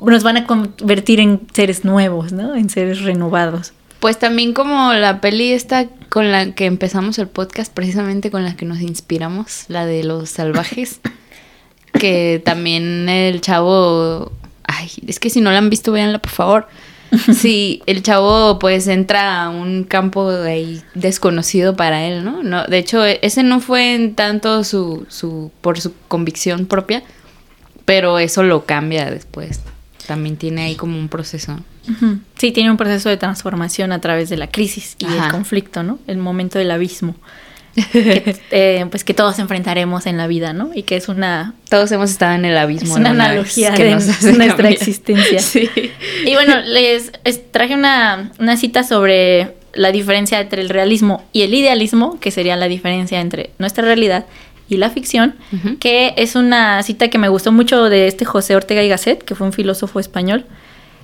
nos 0.00 0.22
van 0.22 0.38
a 0.38 0.46
convertir 0.46 1.20
en 1.20 1.40
seres 1.52 1.84
nuevos, 1.84 2.32
¿no? 2.32 2.54
En 2.54 2.70
seres 2.70 3.02
renovados. 3.02 3.72
Pues 4.00 4.18
también 4.18 4.52
como 4.52 4.92
la 4.92 5.20
peli 5.20 5.52
esta 5.52 5.86
con 6.08 6.30
la 6.30 6.54
que 6.54 6.66
empezamos 6.66 7.18
el 7.18 7.28
podcast, 7.28 7.72
precisamente 7.72 8.30
con 8.30 8.44
la 8.44 8.56
que 8.56 8.64
nos 8.64 8.80
inspiramos, 8.80 9.64
la 9.68 9.86
de 9.86 10.04
los 10.04 10.30
salvajes, 10.30 11.00
que 11.92 12.40
también 12.44 13.08
el 13.08 13.40
chavo, 13.40 14.32
ay, 14.68 14.90
es 15.08 15.18
que 15.18 15.30
si 15.30 15.40
no 15.40 15.50
la 15.50 15.58
han 15.58 15.70
visto, 15.70 15.90
véanla 15.90 16.20
por 16.20 16.30
favor. 16.30 16.68
Sí, 17.32 17.82
el 17.86 18.02
chavo 18.02 18.58
pues 18.58 18.86
entra 18.86 19.44
a 19.44 19.48
un 19.48 19.84
campo 19.84 20.30
de 20.30 20.50
ahí 20.50 20.82
desconocido 20.94 21.74
para 21.74 22.04
él, 22.04 22.22
¿no? 22.22 22.42
no 22.42 22.64
de 22.64 22.76
hecho, 22.76 23.02
ese 23.02 23.42
no 23.42 23.60
fue 23.60 23.94
en 23.94 24.14
tanto 24.14 24.62
su, 24.62 25.06
su, 25.08 25.50
por 25.62 25.80
su 25.80 25.94
convicción 26.08 26.66
propia, 26.66 27.02
pero 27.86 28.18
eso 28.18 28.42
lo 28.42 28.66
cambia 28.66 29.10
después. 29.10 29.62
También 30.06 30.36
tiene 30.36 30.64
ahí 30.64 30.76
como 30.76 30.98
un 30.98 31.08
proceso. 31.08 31.58
Sí, 32.36 32.52
tiene 32.52 32.70
un 32.70 32.76
proceso 32.76 33.08
de 33.08 33.16
transformación 33.16 33.92
a 33.92 34.00
través 34.02 34.28
de 34.28 34.36
la 34.36 34.46
crisis 34.48 34.94
y 34.98 35.06
el 35.06 35.30
conflicto, 35.30 35.82
¿no? 35.82 35.98
El 36.06 36.18
momento 36.18 36.58
del 36.58 36.70
abismo. 36.70 37.14
que, 37.92 38.36
eh, 38.50 38.86
pues 38.90 39.04
que 39.04 39.14
todos 39.14 39.38
enfrentaremos 39.38 40.06
en 40.06 40.16
la 40.16 40.26
vida, 40.26 40.52
¿no? 40.52 40.70
Y 40.74 40.82
que 40.82 40.96
es 40.96 41.08
una, 41.08 41.54
Todos 41.68 41.90
hemos 41.92 42.10
estado 42.10 42.34
en 42.34 42.44
el 42.44 42.56
abismo. 42.56 42.94
es 42.94 43.00
una 43.00 43.10
analogía 43.10 43.70
de 43.72 43.90
nuestra 43.94 44.30
cambiar. 44.48 44.72
existencia. 44.72 45.38
Sí. 45.40 45.68
Y 46.26 46.34
bueno, 46.34 46.60
les 46.60 47.12
es- 47.24 47.50
traje 47.52 47.74
una, 47.74 48.32
una 48.38 48.56
cita 48.56 48.82
sobre 48.84 49.54
la 49.74 49.92
diferencia 49.92 50.40
entre 50.40 50.62
el 50.62 50.68
realismo 50.70 51.24
y 51.32 51.42
el 51.42 51.54
idealismo, 51.54 52.18
que 52.20 52.30
sería 52.30 52.56
la 52.56 52.68
diferencia 52.68 53.20
entre 53.20 53.50
nuestra 53.58 53.84
realidad 53.84 54.26
y 54.68 54.76
la 54.76 54.90
ficción, 54.90 55.34
que 55.80 56.12
es 56.16 56.34
una 56.34 56.82
cita 56.82 57.08
que 57.08 57.16
me 57.18 57.28
gustó 57.28 57.52
mucho 57.52 57.84
de 57.88 58.06
este 58.06 58.24
José 58.24 58.54
Ortega 58.56 58.82
y 58.82 58.88
Gasset, 58.88 59.22
que 59.22 59.34
fue 59.34 59.46
un 59.46 59.52
filósofo 59.52 59.98
español. 60.00 60.44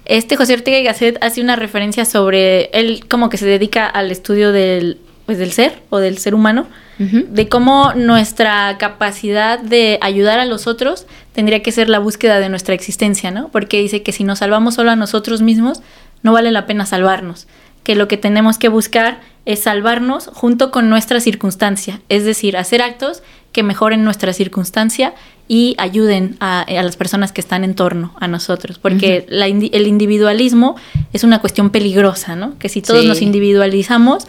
Este 0.07 0.37
José 0.37 0.53
Ortega 0.55 0.79
y 0.79 0.85
Gasset 0.85 1.17
hace 1.23 1.41
una 1.41 1.57
referencia 1.57 2.05
sobre 2.05 2.67
él 2.75 3.05
como 3.09 3.31
que 3.31 3.39
se 3.39 3.47
dedica 3.47 3.87
al 3.87 4.11
estudio 4.11 4.53
del, 4.53 4.99
pues, 5.27 5.39
del 5.39 5.53
ser 5.53 5.83
o 5.91 5.99
del 5.99 6.19
ser 6.19 6.35
humano, 6.35 6.67
de 6.99 7.49
cómo 7.49 7.93
nuestra 7.95 8.79
capacidad 8.79 9.59
de 9.59 9.99
ayudar 10.01 10.39
a 10.39 10.45
los 10.45 10.69
otros 10.69 11.07
tendría 11.33 11.61
que 11.61 11.73
ser 11.73 11.89
la 11.89 11.99
búsqueda 11.99 12.39
de 12.39 12.49
nuestra 12.49 12.75
existencia, 12.75 13.33
¿no? 13.33 13.49
Porque 13.49 13.81
dice 13.81 14.03
que 14.05 14.13
si 14.13 14.23
nos 14.23 14.39
salvamos 14.39 14.75
solo 14.75 14.93
a 14.93 14.97
nosotros 14.97 15.43
mismos, 15.43 15.81
no 16.23 16.33
vale 16.33 16.53
la 16.53 16.67
pena 16.67 16.87
salvarnos, 16.87 17.49
que 17.83 17.97
lo 17.97 18.07
que 18.07 18.17
tenemos 18.17 18.59
que 18.59 18.69
buscar 18.69 19.21
es 19.45 19.59
salvarnos 19.61 20.31
junto 20.33 20.71
con 20.71 20.89
nuestra 20.89 21.19
circunstancia, 21.21 22.01
es 22.09 22.25
decir, 22.25 22.57
hacer 22.57 22.81
actos 22.81 23.23
que 23.51 23.63
mejoren 23.65 24.05
nuestra 24.05 24.33
circunstancia 24.33 25.15
y 25.49 25.75
ayuden 25.79 26.37
a, 26.41 26.63
a 26.63 26.83
las 26.83 26.97
personas 26.97 27.33
que 27.33 27.41
están 27.41 27.65
en 27.65 27.75
torno 27.75 28.15
a 28.21 28.29
nosotros, 28.29 28.79
porque 28.79 29.27
la 29.29 29.49
indi- 29.49 29.71
el 29.73 29.87
individualismo 29.87 30.77
es 31.13 31.25
una 31.25 31.41
cuestión 31.41 31.71
peligrosa, 31.71 32.37
¿no? 32.37 32.57
Que 32.59 32.69
si 32.69 32.81
todos 32.83 33.03
Sí. 33.03 33.09
nos 33.09 33.21
individualizamos, 33.21 34.27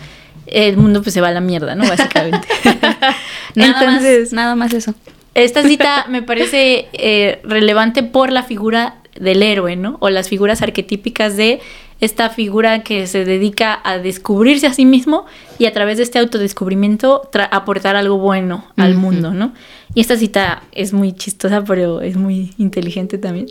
el 0.47 0.77
mundo 0.77 1.01
pues 1.01 1.13
se 1.13 1.21
va 1.21 1.29
a 1.29 1.31
la 1.31 1.41
mierda, 1.41 1.75
¿no? 1.75 1.87
Básicamente. 1.87 2.47
Nada 3.55 3.79
Entonces, 3.79 4.31
más, 4.31 4.33
nada 4.33 4.55
más 4.55 4.73
eso. 4.73 4.93
esta 5.33 5.63
cita 5.63 6.05
me 6.09 6.21
parece 6.21 6.87
eh, 6.93 7.39
relevante 7.43 8.03
por 8.03 8.31
la 8.31 8.43
figura 8.43 8.95
del 9.19 9.43
héroe, 9.43 9.75
¿no? 9.75 9.97
O 10.01 10.09
las 10.09 10.29
figuras 10.29 10.61
arquetípicas 10.61 11.37
de 11.37 11.61
esta 12.01 12.29
figura 12.29 12.83
que 12.83 13.07
se 13.07 13.23
dedica 13.23 13.79
a 13.83 13.97
descubrirse 13.97 14.67
a 14.67 14.73
sí 14.73 14.85
mismo 14.85 15.25
y 15.57 15.65
a 15.65 15.73
través 15.73 15.97
de 15.97 16.03
este 16.03 16.19
autodescubrimiento 16.19 17.29
aportar 17.51 17.95
algo 17.95 18.17
bueno 18.17 18.65
al 18.75 18.95
mundo, 18.95 19.33
¿no? 19.33 19.53
Y 19.93 20.01
esta 20.01 20.17
cita 20.17 20.63
es 20.73 20.91
muy 20.91 21.13
chistosa, 21.13 21.63
pero 21.63 22.01
es 22.01 22.17
muy 22.17 22.53
inteligente 22.57 23.17
también. 23.17 23.47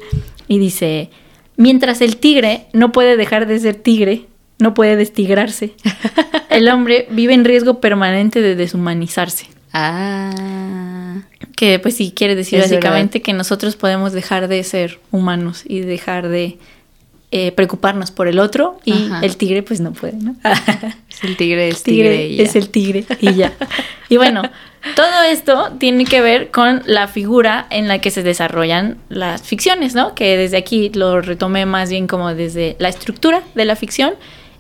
Y 0.47 0.59
dice, 0.59 1.11
mientras 1.57 2.03
el 2.03 2.19
tigre 2.19 2.67
no 2.75 2.93
puede 2.93 3.17
dejar 3.17 3.47
de 3.47 3.59
ser 3.59 3.77
tigre, 3.77 4.27
no 4.59 4.75
puede 4.75 4.97
destigrarse, 4.97 5.73
el 6.57 6.69
hombre 6.69 7.07
vive 7.11 7.35
en 7.35 7.45
riesgo 7.45 7.81
permanente 7.81 8.41
de 8.41 8.55
deshumanizarse. 8.57 9.47
Ah. 9.73 10.33
Que 11.57 11.79
pues 11.79 11.97
sí 11.97 12.13
quiere 12.15 12.35
decir 12.35 12.59
Es 12.61 12.71
básicamente 12.71 13.23
que 13.23 13.33
nosotros 13.33 13.77
podemos 13.77 14.13
dejar 14.13 14.49
de 14.49 14.63
ser 14.65 14.99
humanos 15.11 15.63
y 15.67 15.81
dejar 15.81 16.29
de 16.29 16.59
eh, 17.31 17.51
preocuparnos 17.53 18.13
por 18.13 18.29
el 18.29 18.39
otro 18.39 18.79
y 18.85 18.93
Ajá. 18.93 19.21
el 19.25 19.37
tigre 19.37 19.63
pues 19.65 19.81
no 19.81 19.93
puede, 19.93 20.17
¿no? 20.17 20.37
Es 21.11 21.25
el 21.25 21.37
tigre, 21.37 21.69
es 21.69 21.77
El 21.79 21.83
tigre 21.83 22.11
tigre. 22.11 22.27
y 22.29 22.37
ya. 22.37 22.43
es 22.45 22.57
el 22.57 22.69
tigre 22.71 23.05
y 23.21 23.35
ya. 23.35 23.53
Y 24.09 24.17
bueno, 24.17 24.43
todo 24.95 25.23
esto 25.29 25.73
tiene 25.79 26.05
que 26.05 26.21
ver 26.21 26.51
con 26.51 26.83
la 26.87 27.09
figura 27.09 27.67
en 27.71 27.89
la 27.89 28.01
que 28.01 28.11
se 28.11 28.23
desarrollan 28.23 28.99
las 29.09 29.43
ficciones, 29.43 29.95
¿no? 29.95 30.15
Que 30.15 30.37
desde 30.37 30.57
aquí 30.57 30.91
lo 30.95 31.21
retomé 31.21 31.67
más 31.67 31.91
bien 31.91 32.07
como 32.07 32.35
desde 32.35 32.77
la 32.79 32.89
estructura 32.89 33.43
de 33.55 33.65
la 33.65 33.75
ficción 33.77 34.15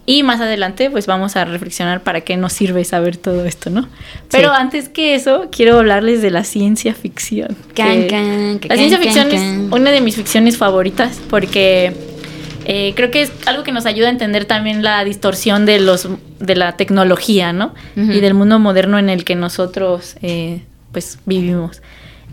Y 0.07 0.23
más 0.23 0.41
adelante, 0.41 0.91
pues 0.91 1.07
vamos 1.07 1.35
a 1.37 1.45
reflexionar 1.47 2.03
para 2.03 2.21
qué 2.21 2.37
nos 2.37 2.53
sirve 2.53 2.85
saber 2.85 3.17
todo 3.17 3.47
esto, 3.47 3.71
¿no? 3.71 3.89
Pero 4.31 4.51
Sí. 4.51 4.57
antes 4.59 4.89
que 4.91 5.15
eso, 5.15 5.49
quiero 5.51 5.79
hablarles 5.79 6.21
de 6.21 6.31
la 6.31 6.45
ciencia 6.45 6.93
ficción. 6.95 7.57
Can, 7.75 8.03
que- 8.03 8.07
can, 8.09 8.61
la 8.69 8.77
ciencia 8.77 8.99
ficción 8.99 9.31
es 9.33 9.73
una 9.73 9.91
de 9.93 10.01
mis 10.03 10.17
ficciones 10.17 10.59
favoritas 10.59 11.21
porque 11.31 11.95
eh, 12.67 12.93
creo 12.97 13.11
que 13.11 13.23
es 13.23 13.33
algo 13.47 13.63
que 13.63 13.73
nos 13.73 13.85
ayuda 13.87 14.09
a 14.09 14.11
entender 14.11 14.45
también 14.47 14.83
la 14.83 15.03
distorsión 15.05 15.67
de 15.67 15.81
los 15.81 16.09
de 16.39 16.57
la 16.57 16.77
tecnología, 16.77 17.53
¿no? 17.55 17.75
Y 17.97 18.21
del 18.21 18.35
mundo 18.35 18.59
moderno 18.59 18.99
en 18.99 19.09
el 19.09 19.25
que 19.25 19.35
nosotros 19.35 20.17
eh, 20.23 20.63
pues 20.93 21.19
vivimos. 21.25 21.81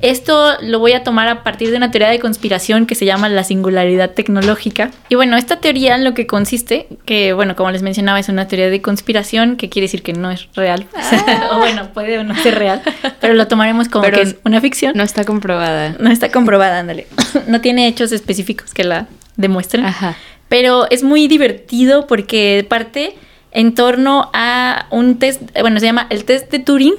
Esto 0.01 0.57
lo 0.61 0.79
voy 0.79 0.93
a 0.93 1.03
tomar 1.03 1.27
a 1.27 1.43
partir 1.43 1.69
de 1.69 1.77
una 1.77 1.91
teoría 1.91 2.09
de 2.09 2.19
conspiración 2.19 2.85
que 2.85 2.95
se 2.95 3.05
llama 3.05 3.29
la 3.29 3.43
singularidad 3.43 4.11
tecnológica. 4.11 4.91
Y 5.09 5.15
bueno, 5.15 5.37
esta 5.37 5.57
teoría 5.57 5.95
en 5.95 6.03
lo 6.03 6.13
que 6.13 6.27
consiste, 6.27 6.87
que 7.05 7.33
bueno, 7.33 7.55
como 7.55 7.71
les 7.71 7.81
mencionaba, 7.81 8.19
es 8.19 8.29
una 8.29 8.47
teoría 8.47 8.69
de 8.69 8.81
conspiración, 8.81 9.57
que 9.57 9.69
quiere 9.69 9.85
decir 9.85 10.01
que 10.01 10.13
no 10.13 10.31
es 10.31 10.47
real. 10.55 10.87
o 11.51 11.57
bueno, 11.57 11.89
puede 11.93 12.17
o 12.17 12.23
no 12.23 12.35
ser 12.35 12.57
real, 12.57 12.81
pero 13.19 13.33
lo 13.33 13.47
tomaremos 13.47 13.89
como 13.89 14.03
Pero 14.03 14.17
que 14.17 14.23
es 14.23 14.35
una 14.43 14.59
ficción. 14.59 14.93
No 14.95 15.03
está 15.03 15.23
comprobada. 15.23 15.95
No 15.99 16.09
está 16.09 16.31
comprobada, 16.31 16.79
ándale. 16.79 17.07
no 17.47 17.61
tiene 17.61 17.87
hechos 17.87 18.11
específicos 18.11 18.73
que 18.73 18.83
la 18.83 19.07
demuestren. 19.37 19.85
Ajá. 19.85 20.15
Pero 20.49 20.89
es 20.89 21.03
muy 21.03 21.27
divertido 21.27 22.07
porque 22.07 22.65
parte 22.67 23.15
en 23.51 23.73
torno 23.73 24.29
a 24.33 24.87
un 24.89 25.19
test, 25.19 25.41
bueno, 25.59 25.79
se 25.79 25.85
llama 25.85 26.07
el 26.09 26.25
test 26.25 26.51
de 26.51 26.59
Turing, 26.59 26.95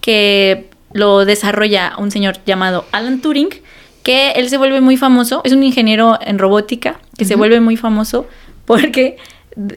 que 0.00 0.68
lo 0.94 1.24
desarrolla 1.24 1.94
un 1.98 2.10
señor 2.10 2.36
llamado 2.46 2.84
Alan 2.92 3.20
Turing, 3.20 3.50
que 4.02 4.32
él 4.32 4.48
se 4.48 4.56
vuelve 4.56 4.80
muy 4.80 4.96
famoso, 4.96 5.40
es 5.44 5.52
un 5.52 5.62
ingeniero 5.62 6.18
en 6.20 6.38
robótica, 6.38 7.00
que 7.16 7.24
se 7.24 7.36
vuelve 7.36 7.60
muy 7.60 7.76
famoso 7.76 8.26
porque 8.64 9.16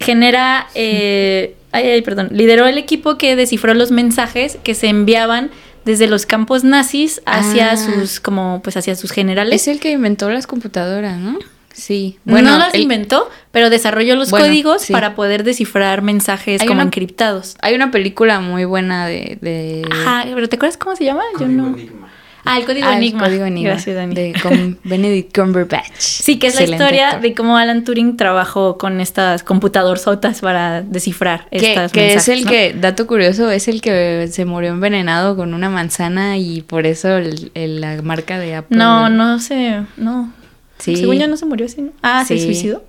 genera, 0.01 0.67
eh, 0.75 1.55
ay, 1.71 1.87
ay, 1.89 2.01
perdón, 2.01 2.29
lideró 2.31 2.65
el 2.67 2.77
equipo 2.77 3.17
que 3.17 3.35
descifró 3.35 3.73
los 3.73 3.91
mensajes 3.91 4.57
que 4.63 4.73
se 4.73 4.87
enviaban 4.87 5.51
desde 5.85 6.07
los 6.07 6.25
campos 6.25 6.63
nazis 6.63 7.21
hacia 7.25 7.71
Ah. 7.71 7.77
sus, 7.77 8.19
como, 8.19 8.61
pues 8.63 8.75
hacia 8.77 8.95
sus 8.95 9.11
generales. 9.11 9.61
Es 9.61 9.67
el 9.67 9.79
que 9.79 9.91
inventó 9.91 10.29
las 10.31 10.47
computadoras, 10.47 11.17
¿no? 11.17 11.37
Sí. 11.75 12.17
no 12.25 12.41
las 12.41 12.73
inventó, 12.75 13.29
pero 13.51 13.69
desarrolló 13.69 14.15
los 14.15 14.31
Bueno, 14.31 14.45
códigos 14.47 14.81
sí. 14.83 14.93
para 14.93 15.13
poder 15.15 15.43
descifrar 15.43 16.01
mensajes 16.01 16.61
Hay 16.61 16.67
como 16.67 16.79
una- 16.79 16.87
encriptados. 16.87 17.55
Hay 17.61 17.75
una 17.75 17.91
película 17.91 18.39
muy 18.39 18.65
buena 18.65 19.05
de... 19.07 19.37
de... 19.41 19.83
Ajá, 19.91 20.25
pero 20.33 20.47
¿te 20.49 20.55
acuerdas 20.55 20.77
cómo 20.77 20.95
se 20.95 21.03
llama? 21.05 21.23
Yo 21.39 21.47
no. 21.47 21.67
Enigma. 21.67 22.07
Ah, 22.47 22.59
el 22.59 22.65
código 22.65 22.85
Ah, 22.87 22.91
el 22.91 22.97
Enigma. 22.97 23.23
Código 23.25 23.43
Enigma. 23.45 23.69
Gracias, 23.71 23.95
Dani. 23.95 24.13
De 24.13 24.33
con 24.43 24.77
Benedict 24.83 25.35
Cumberbatch. 25.35 25.89
Sí, 25.97 26.37
que 26.37 26.45
es 26.45 26.55
la 26.55 26.63
historia 26.63 27.07
actor. 27.07 27.21
de 27.23 27.33
cómo 27.33 27.57
Alan 27.57 27.83
Turing 27.83 28.17
trabajó 28.17 28.77
con 28.77 29.01
estas 29.01 29.41
computadorzotas 29.41 30.41
para 30.41 30.83
descifrar 30.83 31.47
Que, 31.49 31.69
estas 31.71 31.91
que 31.91 32.13
es 32.13 32.27
el 32.29 32.43
¿no? 32.45 32.51
que, 32.51 32.73
dato 32.79 33.07
curioso, 33.07 33.49
es 33.49 33.67
el 33.67 33.81
que 33.81 34.27
se 34.31 34.45
murió 34.45 34.69
envenenado 34.69 35.35
con 35.35 35.55
una 35.55 35.69
manzana 35.69 36.37
y 36.37 36.61
por 36.61 36.85
eso 36.85 37.17
el- 37.17 37.49
el- 37.55 37.81
la 37.81 37.99
marca 38.03 38.37
de 38.37 38.53
Apple. 38.55 38.77
No, 38.77 39.09
no 39.09 39.39
sé, 39.39 39.81
no. 39.97 40.31
Sí. 40.79 40.95
Según 40.97 41.17
yo 41.17 41.27
no 41.27 41.37
se 41.37 41.45
murió 41.45 41.65
así, 41.65 41.81
¿no? 41.81 41.91
Ah, 42.01 42.23
se 42.25 42.37
Sí. 42.37 42.45
suicidó. 42.45 42.83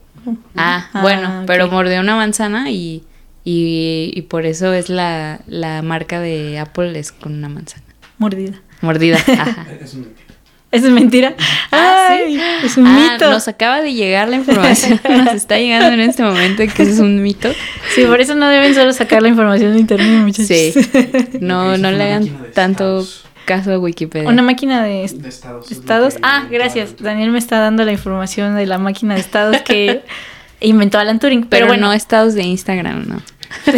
Ah, 0.57 0.89
Ah, 0.93 1.03
bueno, 1.03 1.45
pero 1.47 1.69
mordió 1.69 2.01
una 2.01 2.17
manzana 2.17 2.71
y, 2.71 3.05
y, 3.45 4.11
y 4.15 4.23
por 4.23 4.45
eso 4.45 4.73
es 4.73 4.89
la, 4.89 5.41
la 5.47 5.83
marca 5.83 6.21
de 6.21 6.59
Apple 6.59 6.99
es 6.99 7.13
con 7.13 7.35
una 7.35 7.49
manzana. 7.49 7.85
Mordida. 8.19 8.61
Mordida. 8.81 9.19
Ajá. 9.39 9.67
Es 9.81 9.95
un 9.95 10.01
mentira. 10.03 10.27
Eso 10.73 10.87
es 10.89 10.93
mentira. 10.93 11.35
Ah, 11.71 12.09
Ay, 12.11 12.41
Es 12.65 12.77
un 12.77 12.87
Ah, 12.89 13.11
mito. 13.13 13.31
Nos 13.31 13.47
acaba 13.47 13.81
de 13.81 13.95
llegar 13.95 14.29
la 14.29 14.37
información, 14.37 15.01
nos 15.09 15.33
está 15.35 15.59
llegando 15.59 15.89
en 15.93 16.01
este 16.01 16.25
momento 16.25 16.57
que 16.75 16.83
eso 16.83 16.91
es 16.93 16.99
un 16.99 17.23
mito. 17.23 17.51
Sí, 17.95 18.03
por 18.05 18.21
eso 18.21 18.35
no 18.35 18.49
deben 18.49 18.75
solo 18.75 18.93
sacar 18.93 19.23
la 19.23 19.29
información 19.29 19.75
de 19.75 19.79
internet, 19.81 20.23
muchachos. 20.23 20.49
Sí. 20.49 20.75
No, 21.41 21.77
no 21.79 21.91
le 21.93 22.03
hagan 22.03 22.29
tanto. 22.53 23.07
Caso 23.47 23.73
a 23.73 23.79
Wikipedia. 23.79 24.29
Una 24.29 24.43
máquina 24.43 24.83
de 24.85 25.05
est- 25.05 25.17
De 25.17 25.29
estados. 25.31 26.17
Ah, 26.23 26.47
gracias. 26.51 26.91
Alan. 26.91 27.05
Daniel 27.05 27.31
me 27.31 27.39
está 27.39 27.59
dando 27.61 27.83
la 27.87 27.93
información 27.93 28.55
de 28.57 28.67
la 28.67 28.77
máquina 28.77 29.15
de 29.15 29.21
estados 29.21 29.63
que 29.63 30.03
inventó 30.61 30.99
Alan 30.99 31.19
Turing. 31.19 31.41
Pero, 31.45 31.49
pero 31.51 31.67
bueno, 31.69 31.87
no 31.87 31.93
estados 31.95 32.35
de 32.35 32.43
Instagram, 32.43 33.07
¿no? 33.09 33.23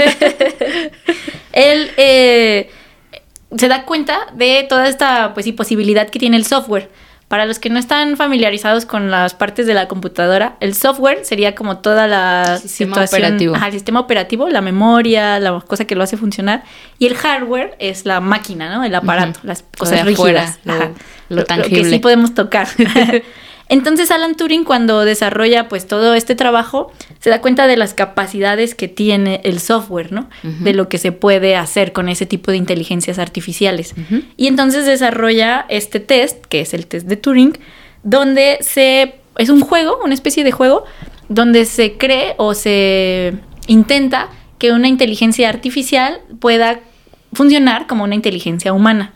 él 1.53 1.91
eh, 1.97 2.71
se 3.57 3.69
da 3.69 3.85
cuenta 3.85 4.19
de 4.35 4.67
toda 4.69 4.89
esta 4.89 5.35
pues, 5.35 5.51
posibilidad 5.53 6.09
que 6.09 6.19
tiene 6.19 6.37
el 6.37 6.45
software. 6.45 6.91
Para 7.29 7.45
los 7.45 7.59
que 7.59 7.69
no 7.69 7.79
están 7.79 8.17
familiarizados 8.17 8.87
con 8.87 9.11
las 9.11 9.35
partes 9.35 9.67
de 9.67 9.75
la 9.75 9.87
computadora, 9.87 10.57
el 10.61 10.75
software 10.75 11.27
sería 11.27 11.55
como 11.55 11.77
toda 11.77 12.07
la 12.07 12.55
El 12.55 12.59
sistema 12.61 12.95
situación, 12.95 13.23
operativo. 13.23 13.55
Ajá, 13.55 13.67
el 13.67 13.73
sistema 13.75 14.01
operativo, 14.01 14.49
la 14.49 14.63
memoria, 14.63 15.39
la 15.39 15.61
cosa 15.61 15.85
que 15.85 15.95
lo 15.95 16.03
hace 16.05 16.17
funcionar. 16.17 16.63
Y 16.99 17.07
el 17.07 17.15
hardware 17.17 17.77
es 17.81 18.07
la 18.07 18.21
máquina, 18.21 18.75
¿no? 18.75 18.83
El 18.83 18.95
aparato, 18.95 19.41
las 19.43 19.61
Lo 19.61 19.67
cosas 19.79 20.05
de 20.07 20.13
afuera, 20.13 20.41
rígidas. 20.47 20.59
lo- 20.65 20.73
Ajá. 20.73 20.91
lo 21.29 21.37
que 21.43 21.45
tangible. 21.45 21.91
sí 21.91 21.99
podemos 21.99 22.33
tocar. 22.35 22.67
Entonces 23.69 24.11
Alan 24.11 24.35
Turing 24.35 24.65
cuando 24.65 25.05
desarrolla 25.05 25.69
pues 25.69 25.87
todo 25.87 26.15
este 26.15 26.35
trabajo 26.35 26.93
se 27.21 27.31
da 27.31 27.41
cuenta 27.41 27.67
de 27.67 27.77
las 27.77 27.95
capacidades 27.95 28.75
que 28.75 28.89
tiene 28.89 29.41
el 29.45 29.61
software, 29.61 30.13
¿no? 30.13 30.29
De 30.43 30.73
lo 30.73 30.89
que 30.89 30.99
se 30.99 31.13
puede 31.13 31.57
hacer 31.57 31.93
con 31.93 32.09
ese 32.09 32.27
tipo 32.27 32.51
de 32.51 32.57
inteligencias 32.57 33.19
artificiales. 33.19 33.95
Y 34.37 34.47
entonces 34.47 34.87
desarrolla 34.87 35.67
este 35.69 36.01
test, 36.01 36.47
que 36.47 36.61
es 36.61 36.73
el 36.73 36.87
test 36.87 37.07
de 37.07 37.17
Turing, 37.17 37.59
donde 38.03 38.59
se 38.61 39.17
es 39.39 39.49
un 39.49 39.61
juego, 39.61 39.99
una 40.05 40.15
especie 40.15 40.45
de 40.45 40.53
juego 40.53 40.85
donde 41.29 41.65
se 41.65 41.97
cree 41.97 42.35
o 42.37 42.55
se 42.55 43.35
intenta 43.67 44.29
que 44.59 44.73
una 44.73 44.89
inteligencia 44.89 45.49
artificial 45.49 46.21
pueda 46.41 46.81
funcionar 47.33 47.87
como 47.87 48.05
una 48.05 48.15
inteligencia 48.15 48.73
humana. 48.73 49.13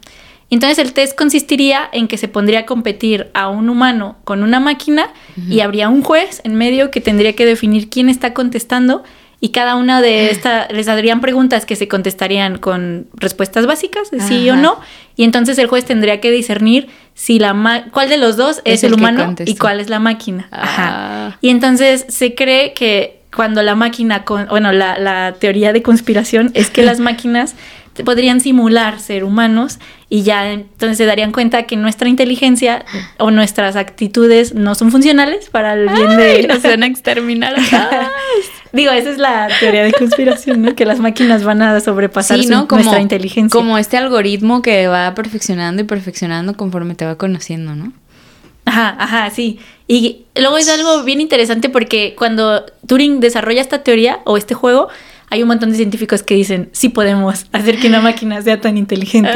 Entonces 0.55 0.79
el 0.79 0.93
test 0.93 1.17
consistiría 1.17 1.89
en 1.93 2.09
que 2.09 2.19
se 2.19 2.29
pondría 2.29 2.61
a 2.61 2.67
competir 2.67 3.31
a 3.33 3.49
un 3.49 3.71
humano 3.71 4.17
con 4.25 4.43
una 4.43 4.61
máquina 4.61 5.09
y 5.49 5.61
habría 5.61 5.89
un 5.89 6.03
juez 6.03 6.43
en 6.45 6.57
medio 6.57 6.91
que 6.91 7.01
tendría 7.01 7.33
que 7.35 7.47
definir 7.47 7.89
quién 7.89 8.11
está 8.11 8.35
contestando 8.35 9.03
y 9.41 9.49
cada 9.49 9.77
una 9.77 10.03
de 10.03 10.31
estas 10.31 10.71
les 10.71 10.87
darían 10.87 11.23
preguntas 11.23 11.65
que 11.65 11.75
se 11.75 11.89
contestarían 11.89 12.59
con 12.59 13.09
respuestas 13.15 13.67
básicas, 13.67 14.11
de 14.11 14.21
sí 14.21 14.49
o 14.51 14.57
no, 14.57 14.79
y 15.17 15.25
entonces 15.25 15.59
el 15.59 15.67
juez 15.67 15.85
tendría 15.85 16.21
que 16.21 16.31
discernir 16.31 16.89
si 17.15 17.41
la 17.41 17.53
ma- 17.55 17.87
cuál 17.91 18.09
de 18.09 18.19
los 18.19 18.37
dos 18.37 18.61
es, 18.65 18.75
Es 18.75 18.85
el, 18.85 18.93
humano 18.93 19.35
y 19.45 19.57
cuál 19.57 19.81
es 19.81 19.89
la 19.89 19.99
máquina. 19.99 20.47
Ajá. 20.53 20.89
Ah. 21.31 21.39
Y 21.41 21.49
entonces 21.49 22.05
se 22.09 22.35
cree 22.37 22.73
que 22.73 23.23
cuando 23.35 23.63
la 23.63 23.75
máquina, 23.75 24.25
con, 24.25 24.47
bueno, 24.49 24.71
la, 24.71 24.99
la 24.99 25.35
teoría 25.41 25.73
de 25.73 25.83
conspiración 25.83 26.51
es 26.55 26.71
que 26.71 26.83
las 26.83 27.01
máquinas 27.09 27.57
podrían 28.05 28.41
simular 28.41 28.99
ser 29.01 29.23
humanos 29.25 29.79
y 30.09 30.23
ya 30.23 30.51
entonces 30.51 30.97
se 30.99 31.05
darían 31.07 31.33
cuenta 31.33 31.65
que 31.65 31.77
nuestra 31.77 32.09
inteligencia 32.09 32.85
o 33.19 33.31
nuestras 33.31 33.77
actitudes 33.77 34.55
no 34.55 34.75
son 34.75 34.91
funcionales 34.91 35.51
para 35.51 35.75
el 35.75 35.89
bien 35.91 36.17
de... 36.17 36.47
Nos 36.49 36.63
van 36.63 36.83
a 36.83 36.87
exterminar. 36.87 37.55
Digo, 38.73 38.91
esa 38.93 39.11
es 39.11 39.19
la 39.19 39.49
teoría 39.61 39.85
de 39.85 39.93
conspiración, 39.93 40.63
¿no? 40.63 40.75
Que 40.75 40.87
las 40.87 40.99
máquinas 40.99 41.45
van 41.45 41.61
a 41.61 41.79
sobrepasar 41.81 42.39
Sí, 42.39 42.45
su- 42.45 42.51
¿no? 42.51 42.67
Como, 42.69 42.83
nuestra 42.83 43.03
inteligencia. 43.03 43.59
como 43.59 43.77
este 43.77 43.97
algoritmo 43.99 44.63
que 44.63 44.89
va 44.89 45.15
perfeccionando 45.15 45.83
y 45.83 45.85
perfeccionando 45.85 46.55
conforme 46.57 46.95
te 46.95 47.05
va 47.05 47.17
conociendo, 47.17 47.75
¿no? 47.75 47.93
Ajá, 48.65 48.97
ajá, 48.99 49.31
sí. 49.31 49.59
Y 49.89 50.25
luego 50.37 50.57
es 50.57 50.69
algo 50.71 51.03
bien 51.05 51.21
interesante 51.21 51.69
porque 51.69 52.15
cuando 52.17 52.65
Turing 52.87 53.21
desarrolla 53.21 53.61
esta 53.61 53.83
teoría 53.83 54.21
o 54.25 54.37
este 54.39 54.55
juego, 54.55 54.89
hay 55.33 55.41
un 55.41 55.49
montón 55.49 55.71
de 55.71 55.77
científicos 55.77 56.23
que 56.23 56.35
dicen, 56.35 56.69
sí 56.73 56.91
podemos 56.91 57.47
hacer 57.53 57.79
que 57.79 57.89
una 57.89 58.03
máquina 58.03 58.43
sea 58.43 58.61
tan 58.61 58.77
inteligente. 58.77 59.33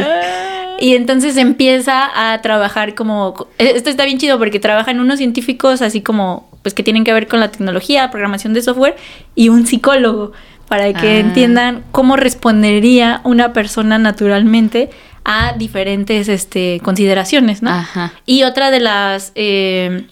Y 0.78 0.94
entonces 0.94 1.38
empieza 1.38 2.10
a 2.14 2.42
trabajar 2.42 2.94
como... 2.94 3.48
Esto 3.56 3.88
está 3.88 4.04
bien 4.04 4.18
chido 4.18 4.38
porque 4.38 4.60
trabajan 4.60 5.00
unos 5.00 5.16
científicos 5.16 5.80
así 5.80 6.02
como, 6.02 6.50
pues 6.60 6.74
que 6.74 6.82
tienen 6.82 7.02
que 7.02 7.14
ver 7.14 7.28
con 7.28 7.40
la 7.40 7.50
tecnología, 7.50 8.10
programación 8.10 8.52
de 8.52 8.60
software, 8.60 8.94
y 9.34 9.48
un 9.48 9.66
psicólogo, 9.66 10.32
para 10.68 10.92
que 10.92 11.08
Ah. 11.08 11.18
entiendan 11.20 11.82
cómo 11.92 12.16
respondería 12.16 13.22
una 13.24 13.54
persona 13.54 13.96
naturalmente 13.96 14.90
a 15.24 15.54
diferentes 15.56 16.28
este, 16.28 16.78
consideraciones, 16.84 17.62
¿no? 17.62 17.70
Ajá. 17.70 18.12
Y 18.26 18.42
otra 18.42 18.70
de 18.70 18.80
las 18.80 19.32
eh, 19.34 20.08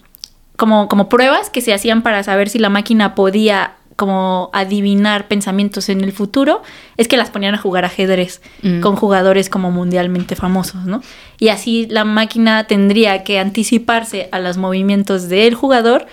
como, 0.57 0.87
como 0.87 1.09
pruebas 1.09 1.51
que 1.51 1.61
se 1.61 1.75
hacían 1.75 2.01
para 2.01 2.23
saber 2.23 2.49
si 2.49 2.57
la 2.57 2.69
máquina 2.69 3.13
podía 3.13 3.74
como 3.95 4.49
adivinar 4.51 5.27
pensamientos 5.29 5.87
en 5.89 6.01
el 6.01 6.11
futuro 6.11 6.61
es 6.97 7.07
que 7.07 7.15
las 7.15 7.29
ponían 7.29 7.55
a 7.55 7.57
jugar 7.57 7.85
ajedrez 7.85 8.41
Mm. 8.61 8.81
con 8.81 8.95
jugadores 8.97 9.49
como 9.49 9.71
mundialmente 9.71 10.35
famosos, 10.35 10.85
¿no? 10.85 11.01
Y 11.39 11.47
así 11.47 11.87
la 11.89 12.03
máquina 12.03 12.65
tendría 12.67 13.23
que 13.23 13.39
anticiparse 13.39 14.27
a 14.31 14.39
los 14.39 14.57
movimientos 14.57 15.29
del 15.29 15.55
jugador 15.55 16.07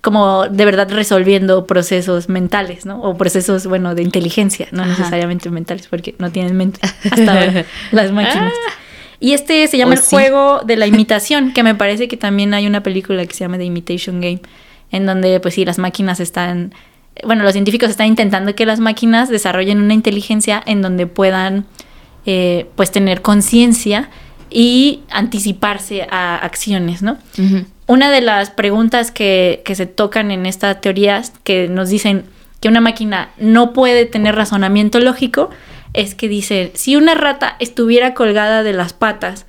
como 0.00 0.46
de 0.48 0.64
verdad 0.64 0.88
resolviendo 0.90 1.66
procesos 1.66 2.28
mentales, 2.28 2.86
¿no? 2.86 3.00
O 3.02 3.16
procesos, 3.16 3.66
bueno, 3.66 3.94
de 3.94 4.02
inteligencia, 4.02 4.68
no 4.70 4.82
Ajá. 4.82 4.90
necesariamente 4.90 5.50
mentales, 5.50 5.88
porque 5.88 6.14
no 6.18 6.30
tienen 6.30 6.56
mente 6.56 6.80
hasta 7.10 7.32
ahora 7.32 7.64
las 7.92 8.10
máquinas. 8.12 8.52
Y 9.20 9.32
este 9.32 9.66
se 9.66 9.76
llama 9.76 9.94
el 9.94 10.00
sí. 10.00 10.14
juego 10.14 10.60
de 10.64 10.76
la 10.76 10.86
imitación, 10.86 11.52
que 11.52 11.62
me 11.64 11.74
parece 11.74 12.06
que 12.08 12.16
también 12.16 12.54
hay 12.54 12.66
una 12.66 12.82
película 12.84 13.26
que 13.26 13.34
se 13.34 13.40
llama 13.40 13.58
The 13.58 13.64
Imitation 13.64 14.20
Game, 14.20 14.40
en 14.92 15.04
donde 15.04 15.40
pues 15.40 15.54
sí, 15.54 15.64
las 15.64 15.78
máquinas 15.78 16.20
están 16.20 16.72
bueno, 17.24 17.42
los 17.42 17.52
científicos 17.52 17.90
están 17.90 18.06
intentando 18.06 18.54
que 18.54 18.66
las 18.66 18.80
máquinas 18.80 19.28
desarrollen 19.28 19.80
una 19.80 19.94
inteligencia 19.94 20.62
en 20.66 20.82
donde 20.82 21.06
puedan, 21.06 21.66
eh, 22.26 22.66
pues, 22.76 22.90
tener 22.90 23.22
conciencia 23.22 24.10
y 24.50 25.00
anticiparse 25.10 26.06
a 26.10 26.36
acciones, 26.36 27.02
¿no? 27.02 27.18
Una 27.86 28.10
de 28.10 28.20
las 28.20 28.50
preguntas 28.50 29.10
que, 29.10 29.62
que 29.64 29.74
se 29.74 29.86
tocan 29.86 30.30
en 30.30 30.46
esta 30.46 30.80
teoría 30.80 31.22
que 31.44 31.68
nos 31.68 31.88
dicen 31.88 32.24
que 32.60 32.68
una 32.68 32.80
máquina 32.80 33.30
no 33.38 33.72
puede 33.72 34.04
tener 34.04 34.34
razonamiento 34.34 35.00
lógico 35.00 35.50
es 35.92 36.14
que 36.14 36.28
dice, 36.28 36.70
si 36.74 36.96
una 36.96 37.14
rata 37.14 37.56
estuviera 37.60 38.14
colgada 38.14 38.62
de 38.62 38.72
las 38.72 38.92
patas, 38.92 39.46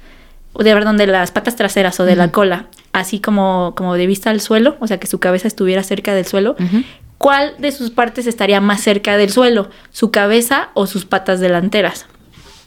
de 0.57 0.73
perdón, 0.73 0.97
de 0.97 1.07
las 1.07 1.31
patas 1.31 1.55
traseras 1.55 1.99
o 1.99 2.05
de 2.05 2.15
la 2.15 2.31
cola, 2.31 2.67
así 2.91 3.19
como, 3.19 3.73
como 3.75 3.95
de 3.95 4.07
vista 4.07 4.29
al 4.29 4.41
suelo, 4.41 4.77
o 4.79 4.87
sea 4.87 4.99
que 4.99 5.07
su 5.07 5.19
cabeza 5.19 5.47
estuviera 5.47 5.83
cerca 5.83 6.13
del 6.13 6.25
suelo, 6.25 6.55
¿cuál 7.19 7.53
de 7.59 7.71
sus 7.71 7.91
partes 7.91 8.25
estaría 8.25 8.59
más 8.59 8.81
cerca 8.81 9.17
del 9.17 9.29
suelo? 9.29 9.69
¿Su 9.91 10.09
cabeza 10.09 10.69
o 10.73 10.87
sus 10.87 11.05
patas 11.05 11.39
delanteras? 11.39 12.07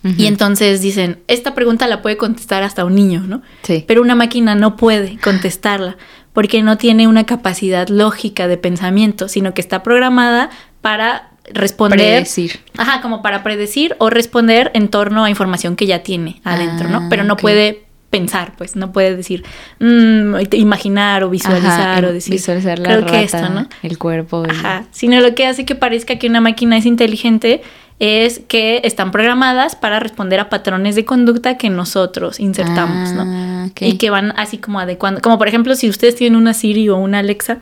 Y 0.05 0.27
entonces 0.27 0.81
dicen, 0.81 1.21
esta 1.29 1.55
pregunta 1.55 1.87
la 1.87 2.03
puede 2.03 2.17
contestar 2.17 2.65
hasta 2.65 2.85
un 2.85 2.97
niño, 2.97 3.23
¿no? 3.25 3.41
Sí. 3.63 3.85
Pero 3.87 4.03
una 4.03 4.17
máquina 4.17 4.57
no 4.57 4.77
puede 4.77 5.17
contestarla 5.23 5.97
porque 6.33 6.63
no 6.63 6.77
tiene 6.77 7.07
una 7.07 7.25
capacidad 7.25 7.87
lógica 7.89 8.49
de 8.49 8.57
pensamiento, 8.57 9.29
sino 9.29 9.55
que 9.55 9.61
está 9.61 9.85
programada 9.85 10.51
para 10.81 11.31
responder. 11.53 11.99
Predecir. 11.99 12.61
Ajá, 12.77 13.01
como 13.01 13.23
para 13.23 13.45
predecir 13.45 13.95
o 13.99 14.11
responder 14.11 14.73
en 14.75 14.89
torno 14.89 15.25
a 15.25 15.31
información 15.31 15.77
que 15.77 15.87
ya 15.87 16.03
tiene 16.03 16.41
adentro, 16.43 16.89
¿no? 16.89 16.99
Ah, 16.99 17.07
Pero 17.09 17.23
no 17.23 17.37
puede 17.37 17.85
pensar, 18.13 18.53
pues 18.59 18.77
no 18.77 18.93
puede 18.93 19.17
decir, 19.17 19.43
mm, 19.81 20.35
imaginar 20.53 21.25
o 21.25 21.31
visualizar 21.31 21.99
Ajá, 22.05 22.07
o 22.07 22.13
decir. 22.13 22.33
visualizar 22.35 22.79
la 22.79 22.85
creo 22.85 23.01
rata, 23.01 23.11
que 23.13 23.23
esto, 23.25 23.49
¿no? 23.49 23.67
el 23.83 23.97
cuerpo. 23.99 24.45
y- 24.47 24.51
Ajá, 24.51 24.85
sino 24.93 25.19
lo 25.21 25.35
que 25.35 25.47
hace 25.47 25.65
que 25.65 25.75
parezca 25.75 26.17
que 26.19 26.27
una 26.29 26.41
máquina 26.43 26.77
es 26.77 26.85
inteligente 26.87 27.63
es 27.99 28.41
que 28.49 28.83
están 28.85 29.13
programadas 29.13 29.77
para 29.77 29.99
responder 29.99 30.41
a 30.41 30.51
patrones 30.51 30.95
de 30.95 31.05
conducta 31.07 31.57
que 31.57 31.71
nosotros 31.71 32.39
insertamos, 32.39 33.13
¿no? 33.13 33.23
Ah. 33.27 33.69
Y 33.81 33.97
que 33.97 34.11
van 34.11 34.33
así 34.37 34.59
como 34.59 34.79
adecuando, 34.79 35.21
como 35.23 35.39
por 35.39 35.49
ejemplo 35.49 35.75
si 35.75 35.89
ustedes 35.89 36.15
tienen 36.17 36.37
una 36.37 36.53
Siri 36.53 36.89
o 36.91 36.97
una 36.97 37.21
Alexa 37.21 37.59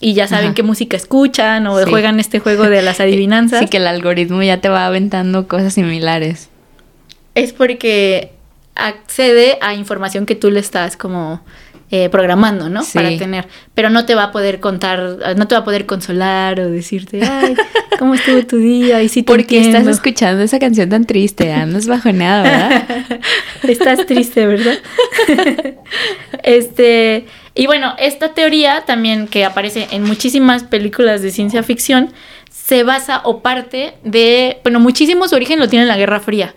y 0.00 0.12
ya 0.12 0.26
saben 0.28 0.46
Ajá. 0.46 0.54
qué 0.54 0.62
música 0.64 0.96
escuchan 0.98 1.66
o 1.66 1.78
Sí. 1.82 1.88
juegan 1.88 2.20
este 2.20 2.40
juego 2.40 2.64
de 2.64 2.82
las 2.82 3.00
adivinanzas, 3.00 3.60
Sí, 3.60 3.68
que 3.68 3.78
el 3.78 3.86
algoritmo 3.86 4.42
ya 4.42 4.60
te 4.60 4.68
va 4.68 4.84
aventando 4.86 5.48
cosas 5.48 5.72
similares. 5.72 6.50
es 7.36 7.52
porque 7.52 8.33
accede 8.74 9.58
a 9.60 9.74
información 9.74 10.26
que 10.26 10.34
tú 10.34 10.50
le 10.50 10.60
estás 10.60 10.96
como 10.96 11.42
eh, 11.90 12.08
programando, 12.08 12.68
¿no? 12.68 12.82
Sí. 12.82 12.92
Para 12.94 13.16
tener, 13.16 13.46
pero 13.74 13.90
no 13.90 14.04
te 14.04 14.14
va 14.14 14.24
a 14.24 14.32
poder 14.32 14.58
contar, 14.58 15.18
no 15.36 15.46
te 15.46 15.54
va 15.54 15.60
a 15.60 15.64
poder 15.64 15.86
consolar 15.86 16.58
o 16.58 16.70
decirte, 16.70 17.22
ay, 17.22 17.54
¿cómo 17.98 18.14
estuvo 18.14 18.44
tu 18.46 18.56
día? 18.56 19.02
Y 19.02 19.08
si 19.08 19.22
te 19.22 19.32
Porque 19.32 19.58
estás 19.58 19.66
entiendo". 19.66 19.90
escuchando 19.90 20.42
esa 20.42 20.58
canción 20.58 20.88
tan 20.88 21.04
triste, 21.04 21.52
andas 21.52 21.86
bajoneada, 21.86 22.42
¿verdad? 22.42 23.20
Estás 23.62 24.06
triste, 24.06 24.46
¿verdad? 24.46 24.78
este, 26.42 27.26
y 27.54 27.66
bueno, 27.66 27.94
esta 27.98 28.34
teoría 28.34 28.84
también 28.84 29.28
que 29.28 29.44
aparece 29.44 29.86
en 29.90 30.02
muchísimas 30.02 30.64
películas 30.64 31.22
de 31.22 31.30
ciencia 31.30 31.62
ficción 31.62 32.10
se 32.50 32.82
basa 32.82 33.20
o 33.24 33.42
parte 33.42 33.94
de, 34.02 34.58
bueno, 34.64 34.80
muchísimo 34.80 35.28
su 35.28 35.36
origen 35.36 35.58
lo 35.58 35.68
tiene 35.68 35.82
en 35.82 35.88
la 35.88 35.96
Guerra 35.96 36.18
Fría. 36.18 36.54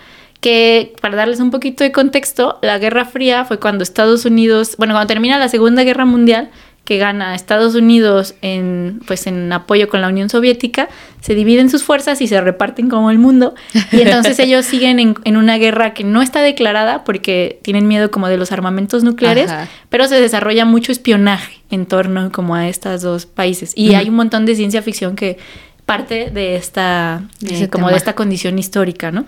Que 0.47 0.93
para 1.01 1.17
darles 1.17 1.41
un 1.41 1.51
poquito 1.51 1.83
de 1.83 1.91
contexto, 1.91 2.57
la 2.61 2.77
Guerra 2.77 3.03
Fría 3.03 3.43
fue 3.43 3.59
cuando 3.59 3.83
Estados 3.83 4.23
Unidos, 4.23 4.75
bueno, 4.77 4.93
cuando 4.93 5.07
termina 5.07 5.37
la 5.37 5.49
Segunda 5.49 5.83
Guerra 5.83 6.05
Mundial, 6.05 6.51
que 6.87 6.97
gana 6.97 7.35
Estados 7.35 7.75
Unidos 7.75 8.33
en, 8.41 9.01
pues, 9.07 9.27
en 9.27 9.51
apoyo 9.51 9.89
con 9.89 9.99
la 9.99 10.07
Unión 10.07 10.29
Soviética, 10.29 10.87
se 11.19 11.35
dividen 11.35 11.69
sus 11.69 11.83
fuerzas 11.83 12.21
y 12.21 12.27
se 12.27 12.39
reparten 12.39 12.87
como 12.87 13.11
el 13.11 13.19
mundo. 13.19 13.55
Y 13.91 13.99
entonces 13.99 14.39
ellos 14.39 14.65
siguen 14.65 14.99
en, 14.99 15.15
en 15.25 15.35
una 15.35 15.57
guerra 15.57 15.93
que 15.93 16.05
no 16.05 16.21
está 16.21 16.41
declarada 16.41 17.03
porque 17.03 17.59
tienen 17.61 17.89
miedo 17.89 18.09
como 18.09 18.29
de 18.29 18.37
los 18.37 18.53
armamentos 18.53 19.03
nucleares, 19.03 19.51
Ajá. 19.51 19.67
pero 19.89 20.07
se 20.07 20.21
desarrolla 20.21 20.63
mucho 20.63 20.93
espionaje 20.93 21.57
en 21.71 21.87
torno 21.87 22.31
como 22.31 22.55
a 22.55 22.69
estos 22.69 23.01
dos 23.01 23.25
países. 23.25 23.73
Y 23.75 23.95
hay 23.95 24.07
un 24.07 24.15
montón 24.15 24.45
de 24.45 24.55
ciencia 24.55 24.81
ficción 24.81 25.17
que 25.17 25.39
parte 25.85 26.31
de 26.31 26.55
esta, 26.55 27.23
eh, 27.41 27.67
como 27.67 27.87
tema. 27.87 27.91
de 27.91 27.97
esta 27.97 28.15
condición 28.15 28.57
histórica, 28.57 29.11
¿no? 29.11 29.25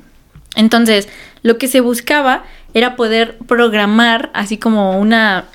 Entonces, 0.60 1.08
lo 1.42 1.58
que 1.58 1.68
se 1.68 1.80
buscaba 1.82 2.44
era 2.74 2.96
poder 2.96 3.38
programar 3.48 4.30
así 4.34 4.58
como 4.58 5.00
una, 5.00 5.46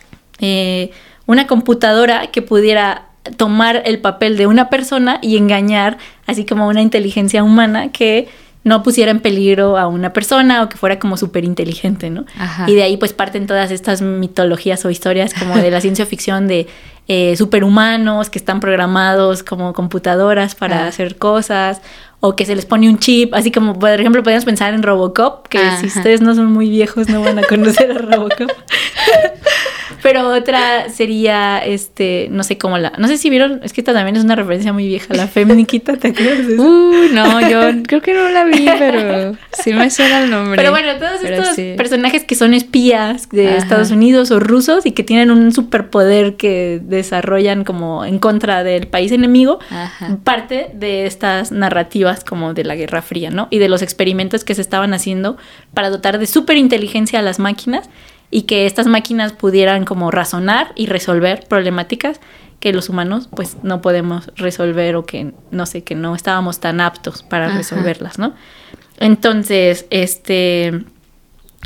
eh, 0.41 0.91
una 1.27 1.47
computadora 1.47 2.27
que 2.29 2.43
pudiera 2.43 3.07
tomar 3.37 3.83
el 3.87 4.01
papel 4.01 4.37
de 4.37 4.47
una 4.47 4.69
persona 4.69 5.19
y 5.23 5.37
engañar 5.37 5.97
así 6.27 6.45
como 6.45 6.67
una 6.69 6.83
inteligencia 6.83 7.43
humana 7.45 7.91
que 7.93 8.29
no 8.65 8.83
pusiera 8.83 9.11
en 9.11 9.21
peligro 9.21 9.77
a 9.77 9.87
una 9.89 10.13
persona 10.15 10.63
o 10.63 10.69
que 10.71 10.77
fuera 10.79 10.99
como 10.99 11.17
súper 11.19 11.45
inteligente, 11.45 12.09
¿no? 12.11 12.25
Ajá. 12.39 12.65
Y 12.69 12.75
de 12.75 12.83
ahí 12.83 12.97
pues 12.97 13.13
parten 13.13 13.47
todas 13.47 13.71
estas 13.71 14.01
mitologías 14.01 14.85
o 14.87 14.91
historias 14.91 15.35
como 15.35 15.57
de 15.57 15.71
la 15.71 15.81
ciencia 15.83 16.07
ficción 16.07 16.49
de 16.49 16.67
eh, 17.07 17.37
superhumanos 17.37 18.31
que 18.31 18.39
están 18.39 18.61
programados 18.61 19.43
como 19.43 19.75
computadoras 19.75 20.55
para 20.55 20.85
Ah. 20.85 20.89
hacer 20.89 21.17
cosas 21.17 21.83
o 22.27 22.35
que 22.35 22.47
se 22.47 22.57
les 22.57 22.65
pone 22.65 22.89
un 22.89 22.99
chip, 22.99 23.35
así 23.35 23.53
como 23.53 23.79
por 23.79 23.91
ejemplo 23.91 24.23
podemos 24.23 24.47
pensar 24.47 24.73
en 24.73 24.83
Robocop, 24.83 25.47
que 25.49 25.61
si 25.79 25.87
ustedes 25.89 26.23
no 26.23 26.35
son 26.35 26.47
muy 26.47 26.71
viejos 26.71 27.11
no 27.11 27.21
van 27.21 27.39
a 27.39 27.43
conocer 27.43 27.91
a 27.93 27.99
Robocop. 27.99 28.51
Pero 30.03 30.29
otra 30.31 30.89
sería, 30.89 31.59
este, 31.59 32.29
no 32.31 32.43
sé 32.43 32.59
cómo 32.59 32.79
la, 32.79 32.93
no 32.99 33.09
sé 33.09 33.19
si 33.19 33.31
vieron, 33.31 33.61
es 33.63 33.73
que 33.73 33.81
esta 33.81 33.93
también 33.93 34.17
es 34.17 34.25
una 34.25 34.37
referencia 34.37 34.73
muy 34.73 34.87
vieja, 34.87 35.15
la 35.15 35.29
Femniquita, 35.29 35.97
¿te 35.97 36.09
acuerdas 36.09 36.47
de 36.47 36.55
eso? 36.55 36.63
Uh, 36.63 37.09
no, 37.13 37.49
yo 37.49 37.83
creo 37.87 38.03
que 38.03 38.15
no 38.15 38.29
la 38.29 38.45
vi, 38.45 38.67
pero 38.79 39.37
sí 39.53 39.73
me 39.73 39.91
suena 39.91 40.23
el 40.23 40.31
nombre. 40.31 40.57
Pero 40.57 40.71
bueno, 40.71 40.97
todos 40.99 41.21
Pero 41.23 41.37
estos 41.37 41.57
sí. 41.57 41.75
personajes 41.77 42.25
que 42.25 42.35
son 42.35 42.55
espías 42.55 43.29
de 43.31 43.49
Ajá. 43.49 43.59
Estados 43.59 43.91
Unidos 43.91 44.31
o 44.31 44.41
rusos 44.41 44.87
y 44.87 44.93
que 44.93 45.05
tienen 45.05 45.31
un 45.31 45.53
superpoder 45.53 46.37
que 46.37 46.81
desarrollan 46.83 47.65
como 47.65 48.05
en 48.05 48.19
contra 48.19 48.65
del 48.65 48.87
país 48.87 49.13
enemigo, 49.13 49.59
Ajá. 49.71 50.19
parte 50.25 50.71
de 50.75 51.07
estas 51.07 51.53
narrativas 51.53 52.25
como 52.25 52.55
de 52.55 52.65
la 52.65 52.77
Guerra 52.77 53.03
Fría, 53.03 53.31
¿no? 53.31 53.49
Y 53.51 53.59
de 53.59 53.69
los 53.69 53.83
experimentos 53.83 54.45
que 54.45 54.55
se 54.55 54.63
estaban 54.63 54.95
haciendo 54.95 55.37
para 55.73 55.91
dotar 55.91 56.19
de 56.19 56.27
superinteligencia 56.27 57.19
a 57.19 57.23
las 57.23 57.39
máquinas 57.39 57.89
y 58.35 58.43
que 58.43 58.67
estas 58.67 58.89
máquinas 58.89 59.33
pudieran 59.33 59.85
como 59.85 60.11
razonar 60.11 60.73
y 60.75 60.87
resolver 60.87 61.47
problemáticas 61.49 62.19
que 62.59 62.73
los 62.73 62.89
humanos 62.89 63.29
pues 63.33 63.59
no 63.63 63.81
podemos 63.81 64.33
resolver 64.35 64.97
o 64.97 65.07
que 65.07 65.33
no 65.53 65.67
sé, 65.67 65.85
que 65.85 65.95
no 65.95 66.17
estábamos 66.17 66.59
tan 66.59 66.81
aptos 66.81 67.23
para 67.23 67.47
Ajá. 67.47 67.59
resolverlas, 67.59 68.19
¿no? 68.19 68.35
Entonces, 68.99 69.87
este, 69.91 70.83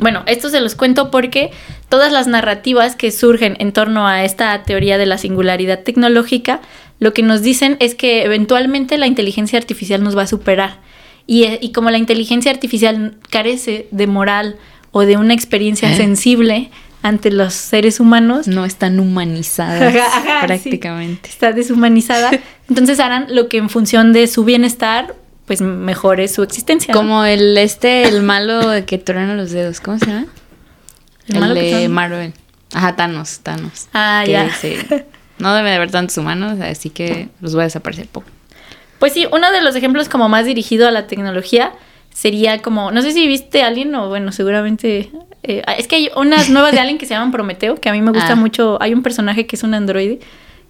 bueno, 0.03 0.25
esto 0.27 0.51
se 0.51 0.61
los 0.61 0.75
cuento 0.75 1.11
porque 1.11 1.53
todas 1.89 2.13
las 2.13 2.27
narrativas 2.27 2.97
que 2.97 3.13
surgen 3.13 3.57
en 3.61 3.73
torno 3.73 4.07
a 4.07 4.25
esta 4.25 4.63
teoría 4.65 4.99
de 4.99 5.07
la 5.07 5.17
singularidad 5.17 5.85
tecnológica, 5.85 6.61
lo 6.99 7.15
que 7.15 7.23
nos 7.23 7.41
dicen 7.41 7.79
es 7.81 7.95
que 7.95 8.25
eventualmente 8.25 8.99
la 8.99 9.07
inteligencia 9.07 9.59
artificial 9.59 10.05
nos 10.05 10.15
va 10.15 10.25
a 10.25 10.27
superar. 10.27 10.81
Y, 11.27 11.45
eh, 11.45 11.59
y 11.63 11.73
como 11.73 11.89
la 11.89 11.97
inteligencia 11.97 12.51
artificial 12.51 13.17
carece 13.31 13.89
de 13.91 14.07
moral 14.07 14.59
o 14.93 15.03
de 15.03 15.17
una 15.17 15.35
experiencia 15.35 15.93
¿Eh? 15.93 15.97
sensible 15.97 16.71
ante 17.03 17.31
los 17.31 17.55
seres 17.55 18.01
humanos, 18.01 18.49
No 18.49 18.65
están 18.65 18.99
humanizadas 18.99 19.95
Ajá, 19.95 20.07
ajá, 20.19 20.47
prácticamente. 20.47 21.29
está 21.29 21.53
deshumanizada, 21.53 22.31
entonces 22.69 22.99
harán 23.01 23.27
lo 23.31 23.49
que 23.49 23.59
en 23.59 23.71
función 23.71 24.13
de 24.13 24.27
su 24.27 24.45
bienestar, 24.45 25.15
pues 25.47 25.61
mejore 25.61 26.29
su 26.29 26.43
existencia. 26.43 26.93
¿no? 26.93 27.01
Como 27.01 27.25
el 27.25 27.57
este, 27.57 28.03
el 28.03 28.23
malo 28.23 28.69
de 28.69 28.85
que 28.85 28.99
truena 28.99 29.35
los 29.35 29.51
dedos. 29.53 29.81
¿Cómo 29.81 29.99
se 29.99 30.07
llama? 30.07 30.27
¿El 31.29 31.37
El, 31.37 31.41
malo 31.41 31.55
que 31.55 31.63
de 31.63 31.71
truena? 31.71 31.89
Marvel. 31.95 32.33
Ajá, 32.75 32.97
Thanos, 32.97 33.41
Thanos. 33.41 33.89
Ah, 33.95 34.23
que 34.27 34.33
ya. 34.33 34.45
dice, 34.45 35.07
no 35.39 35.55
debe 35.55 35.71
de 35.71 35.77
haber 35.77 35.91
tantos 35.91 36.19
humanos, 36.19 36.61
así 36.61 36.91
que 36.91 37.29
los 37.41 37.55
voy 37.55 37.63
a 37.63 37.65
desaparecer 37.65 38.07
poco. 38.09 38.27
Pues 38.99 39.13
sí, 39.13 39.27
uno 39.33 39.51
de 39.53 39.63
los 39.63 39.77
ejemplos 39.77 40.09
como 40.09 40.29
más 40.29 40.45
dirigido 40.45 40.89
a 40.89 40.91
la 40.91 41.07
tecnología 41.07 41.73
sería 42.19 42.59
como, 42.59 42.91
no 42.91 43.01
sé 43.03 43.13
si 43.13 43.29
viste 43.29 43.63
Alien 43.63 43.95
o 43.95 44.09
bueno, 44.09 44.33
seguramente... 44.33 45.11
eh, 45.45 45.63
es 45.79 45.87
que 45.87 45.95
hay 45.97 46.11
unas 46.17 46.51
nuevas 46.51 46.73
de 46.73 46.81
Alien 46.81 46.99
que 46.99 47.07
se 47.07 47.15
llaman 47.15 47.31
Prometeo, 47.31 47.77
que 47.77 47.89
a 47.89 47.93
mí 47.93 48.03
me 48.03 48.11
gusta 48.11 48.33
Ah. 48.33 48.35
mucho. 48.35 48.77
Hay 48.81 48.93
un 48.93 49.03
personaje 49.05 49.47
que 49.47 49.55
es 49.55 49.63
un 49.63 49.73
androide, 49.75 50.19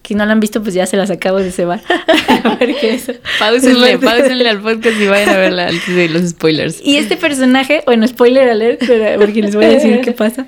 que 0.03 0.09
si 0.09 0.15
no 0.15 0.25
lo 0.27 0.31
han 0.31 0.39
visto, 0.39 0.61
pues 0.61 0.75
ya 0.75 0.85
se 0.85 0.95
las 0.95 1.09
acabo 1.09 1.37
de 1.39 1.51
cebar. 1.51 1.81
Pausenle, 3.39 3.93
es 3.93 3.99
pausenle 3.99 4.49
al 4.49 4.61
podcast 4.61 4.99
y 5.01 5.07
vayan 5.07 5.29
a 5.29 5.37
verla 5.37 5.67
antes 5.67 5.95
de 5.95 6.09
los 6.09 6.27
spoilers. 6.29 6.81
Y 6.83 6.97
este 6.97 7.17
personaje, 7.17 7.81
bueno, 7.85 8.07
spoiler 8.07 8.49
alert, 8.49 8.81
porque 9.17 9.41
les 9.41 9.55
voy 9.55 9.65
a 9.65 9.69
decir 9.69 10.01
qué 10.01 10.11
pasa. 10.11 10.45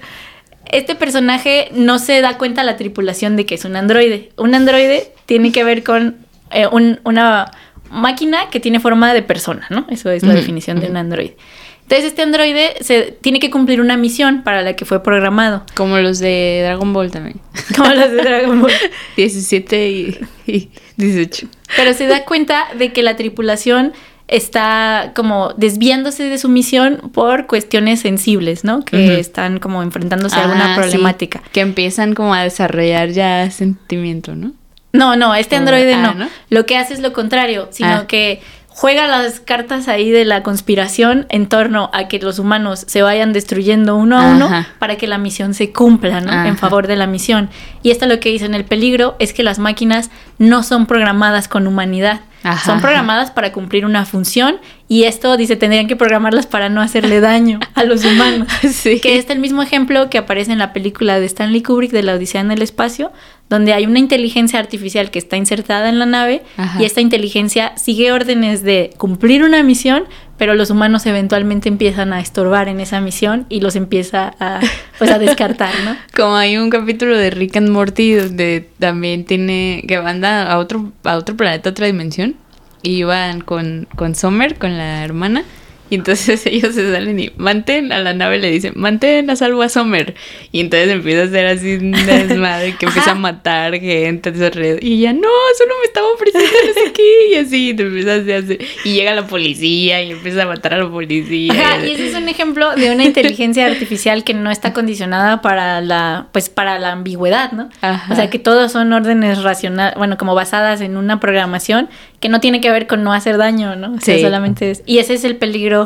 Este 0.71 0.95
personaje 0.95 1.69
no 1.73 1.99
se 1.99 2.21
da 2.21 2.37
cuenta 2.37 2.63
la 2.63 2.77
tripulación 2.77 3.35
de 3.35 3.45
que 3.45 3.55
es 3.55 3.65
un 3.65 3.75
androide. 3.75 4.29
Un 4.37 4.55
androide 4.55 5.11
tiene 5.25 5.51
que 5.51 5.63
ver 5.63 5.83
con 5.83 6.15
eh, 6.51 6.67
un- 6.71 6.99
una, 7.03 7.51
máquina 7.91 8.49
que 8.49 8.59
tiene 8.59 8.79
forma 8.79 9.13
de 9.13 9.21
persona, 9.21 9.67
¿no? 9.69 9.85
Eso 9.89 10.09
es 10.09 10.23
la 10.23 10.33
definición 10.33 10.79
de 10.79 10.87
un 10.87 10.97
androide. 10.97 11.35
Entonces 11.83 12.07
este 12.07 12.21
androide 12.21 12.75
se 12.79 13.17
tiene 13.19 13.39
que 13.39 13.49
cumplir 13.51 13.81
una 13.81 13.97
misión 13.97 14.43
para 14.43 14.61
la 14.61 14.77
que 14.77 14.85
fue 14.85 15.03
programado. 15.03 15.65
Como 15.75 15.97
los 15.97 16.19
de 16.19 16.61
Dragon 16.63 16.93
Ball 16.93 17.11
también. 17.11 17.41
Como 17.75 17.89
los 17.89 18.11
de 18.11 18.17
Dragon 18.17 18.61
Ball. 18.61 18.71
17 19.17 19.89
y, 19.89 20.19
y 20.47 20.69
18. 20.95 21.47
Pero 21.75 21.93
se 21.93 22.07
da 22.07 22.23
cuenta 22.23 22.67
de 22.77 22.93
que 22.93 23.03
la 23.03 23.17
tripulación 23.17 23.91
está 24.29 25.11
como 25.13 25.53
desviándose 25.57 26.23
de 26.23 26.37
su 26.37 26.47
misión 26.47 27.11
por 27.13 27.47
cuestiones 27.47 27.99
sensibles, 27.99 28.63
¿no? 28.63 28.85
Que 28.85 29.19
están 29.19 29.59
como 29.59 29.83
enfrentándose 29.83 30.37
a 30.37 30.43
alguna 30.43 30.73
Ah, 30.73 30.75
sí, 30.75 30.81
problemática. 30.81 31.41
que 31.51 31.59
empiezan 31.59 32.13
como 32.13 32.33
a 32.33 32.43
desarrollar 32.43 33.09
ya 33.09 33.51
sentimiento, 33.51 34.33
¿no? 34.33 34.53
No, 34.93 35.15
no, 35.15 35.33
este 35.35 35.55
androide 35.55 35.93
ah, 35.93 36.01
no. 36.01 36.13
¿no? 36.25 36.29
Lo 36.49 36.65
que 36.65 36.77
hace 36.77 36.93
es 36.93 36.99
lo 36.99 37.13
contrario, 37.13 37.67
sino 37.71 37.89
Ah. 37.89 38.07
que 38.07 38.41
juega 38.67 39.05
las 39.07 39.39
cartas 39.41 39.87
ahí 39.89 40.11
de 40.11 40.23
la 40.25 40.43
conspiración 40.43 41.25
en 41.29 41.47
torno 41.47 41.89
a 41.93 42.07
que 42.07 42.19
los 42.19 42.39
humanos 42.39 42.85
se 42.87 43.01
vayan 43.01 43.33
destruyendo 43.33 43.95
uno 43.97 44.17
a 44.17 44.27
uno 44.31 44.49
para 44.79 44.95
que 44.95 45.07
la 45.07 45.17
misión 45.17 45.53
se 45.53 45.71
cumpla, 45.73 46.21
¿no? 46.21 46.31
Ajá. 46.31 46.47
En 46.47 46.57
favor 46.57 46.87
de 46.87 46.95
la 46.95 47.05
misión. 47.05 47.49
Y 47.83 47.91
esto 47.91 48.05
lo 48.05 48.19
que 48.19 48.29
dice 48.29 48.45
en 48.45 48.53
el 48.53 48.63
peligro 48.65 49.15
es 49.19 49.33
que 49.33 49.43
las 49.43 49.59
máquinas 49.59 50.09
no 50.37 50.63
son 50.63 50.85
programadas 50.85 51.47
con 51.49 51.67
humanidad. 51.67 52.21
Ajá, 52.43 52.65
son 52.65 52.81
programadas 52.81 53.29
para 53.29 53.51
cumplir 53.51 53.85
una 53.85 54.03
función 54.05 54.55
y 54.87 55.03
esto 55.03 55.37
dice 55.37 55.57
tendrían 55.57 55.85
que 55.87 55.95
programarlas 55.95 56.47
para 56.47 56.69
no 56.69 56.81
hacerle 56.81 57.19
daño 57.19 57.59
a 57.75 57.83
los 57.83 58.03
humanos. 58.03 58.47
Sí. 58.71 58.99
Que 58.99 59.17
es 59.17 59.29
el 59.29 59.37
mismo 59.39 59.61
ejemplo 59.61 60.09
que 60.09 60.17
aparece 60.17 60.51
en 60.51 60.57
la 60.59 60.73
película 60.73 61.19
de 61.19 61.25
Stanley 61.27 61.61
Kubrick 61.61 61.91
de 61.91 62.01
la 62.03 62.15
Odisea 62.15 62.41
en 62.41 62.49
el 62.51 62.61
espacio, 62.63 63.11
donde 63.51 63.73
hay 63.73 63.85
una 63.85 63.99
inteligencia 63.99 64.59
artificial 64.59 65.11
que 65.11 65.19
está 65.19 65.35
insertada 65.35 65.89
en 65.89 65.99
la 65.99 66.05
nave 66.05 66.41
Ajá. 66.55 66.81
y 66.81 66.85
esta 66.85 67.01
inteligencia 67.01 67.73
sigue 67.75 68.13
órdenes 68.13 68.63
de 68.63 68.91
cumplir 68.97 69.43
una 69.43 69.61
misión, 69.61 70.05
pero 70.37 70.55
los 70.55 70.69
humanos 70.69 71.05
eventualmente 71.05 71.67
empiezan 71.67 72.13
a 72.13 72.21
estorbar 72.21 72.69
en 72.69 72.79
esa 72.79 73.01
misión 73.01 73.45
y 73.49 73.59
los 73.59 73.75
empieza 73.75 74.33
a, 74.39 74.61
pues, 74.97 75.11
a 75.11 75.19
descartar, 75.19 75.73
¿no? 75.83 75.97
Como 76.15 76.37
hay 76.37 76.55
un 76.55 76.69
capítulo 76.69 77.17
de 77.17 77.29
Rick 77.29 77.57
and 77.57 77.67
Morty 77.67 78.13
donde 78.13 78.69
también 78.79 79.25
tiene 79.25 79.83
que 79.85 79.97
van 79.97 80.23
a 80.23 80.49
a 80.49 80.57
otro 80.57 80.93
a 81.03 81.17
otro 81.17 81.35
planeta, 81.35 81.67
a 81.67 81.71
otra 81.71 81.87
dimensión 81.87 82.35
y 82.83 83.03
van 83.03 83.41
con 83.41 83.85
con 83.97 84.15
Summer, 84.15 84.57
con 84.57 84.77
la 84.77 85.03
hermana. 85.03 85.43
Y 85.91 85.95
entonces 85.95 86.45
ellos 86.47 86.73
se 86.73 86.91
salen 86.91 87.19
y 87.19 87.31
mantén 87.35 87.91
a 87.91 87.99
la 87.99 88.13
nave 88.13 88.39
le 88.39 88.49
dicen, 88.49 88.71
mantén 88.75 89.29
a 89.29 89.35
salvo 89.35 89.61
a 89.61 89.67
Summer. 89.69 90.15
Y 90.53 90.61
entonces 90.61 90.89
empieza 90.89 91.23
a 91.23 91.25
hacer 91.25 91.45
así 91.45 91.75
un 91.75 91.91
desmadre 92.05 92.75
que 92.77 92.85
empieza 92.85 93.11
a 93.11 93.15
matar 93.15 93.77
gente 93.79 94.29
a 94.29 94.33
su 94.35 94.43
alrededor. 94.45 94.83
Y 94.83 94.93
ella, 94.99 95.11
no, 95.13 95.27
solo 95.57 95.73
me 95.81 95.85
estaba 95.85 96.07
ofreciendo 96.13 96.49
no 96.65 96.73
sé 96.73 96.93
qué. 96.93 97.31
Y 97.31 97.35
así, 97.35 97.69
y 97.69 97.73
te 97.73 97.83
empieza 97.83 98.13
a 98.13 98.15
hacer. 98.15 98.59
Y 98.85 98.93
llega 98.93 99.13
la 99.13 99.27
policía 99.27 100.01
y 100.01 100.11
empieza 100.11 100.43
a 100.43 100.45
matar 100.47 100.75
a 100.75 100.77
la 100.77 100.89
policía. 100.89 101.51
Ajá, 101.53 101.85
y 101.85 101.91
ese 101.91 102.07
es 102.07 102.15
un 102.15 102.29
ejemplo 102.29 102.73
de 102.75 102.89
una 102.91 103.03
inteligencia 103.03 103.65
artificial 103.65 104.23
que 104.23 104.33
no 104.33 104.49
está 104.49 104.71
condicionada 104.71 105.41
para 105.41 105.81
la, 105.81 106.27
pues 106.31 106.47
para 106.49 106.79
la 106.79 106.93
ambigüedad, 106.93 107.51
¿no? 107.51 107.69
Ajá. 107.81 108.13
O 108.13 108.15
sea 108.15 108.29
que 108.29 108.39
todos 108.39 108.71
son 108.71 108.93
órdenes 108.93 109.43
racionales, 109.43 109.95
bueno, 109.97 110.17
como 110.17 110.35
basadas 110.35 110.79
en 110.79 110.95
una 110.95 111.19
programación 111.19 111.89
que 112.21 112.29
no 112.29 112.39
tiene 112.39 112.61
que 112.61 112.71
ver 112.71 112.87
con 112.87 113.03
no 113.03 113.11
hacer 113.13 113.37
daño, 113.37 113.75
¿no? 113.75 113.95
O 113.95 113.99
sea, 113.99 114.15
Sí. 114.15 114.21
solamente 114.21 114.71
es. 114.71 114.83
Y 114.85 114.99
ese 114.99 115.15
es 115.15 115.23
el 115.23 115.35
peligro 115.35 115.80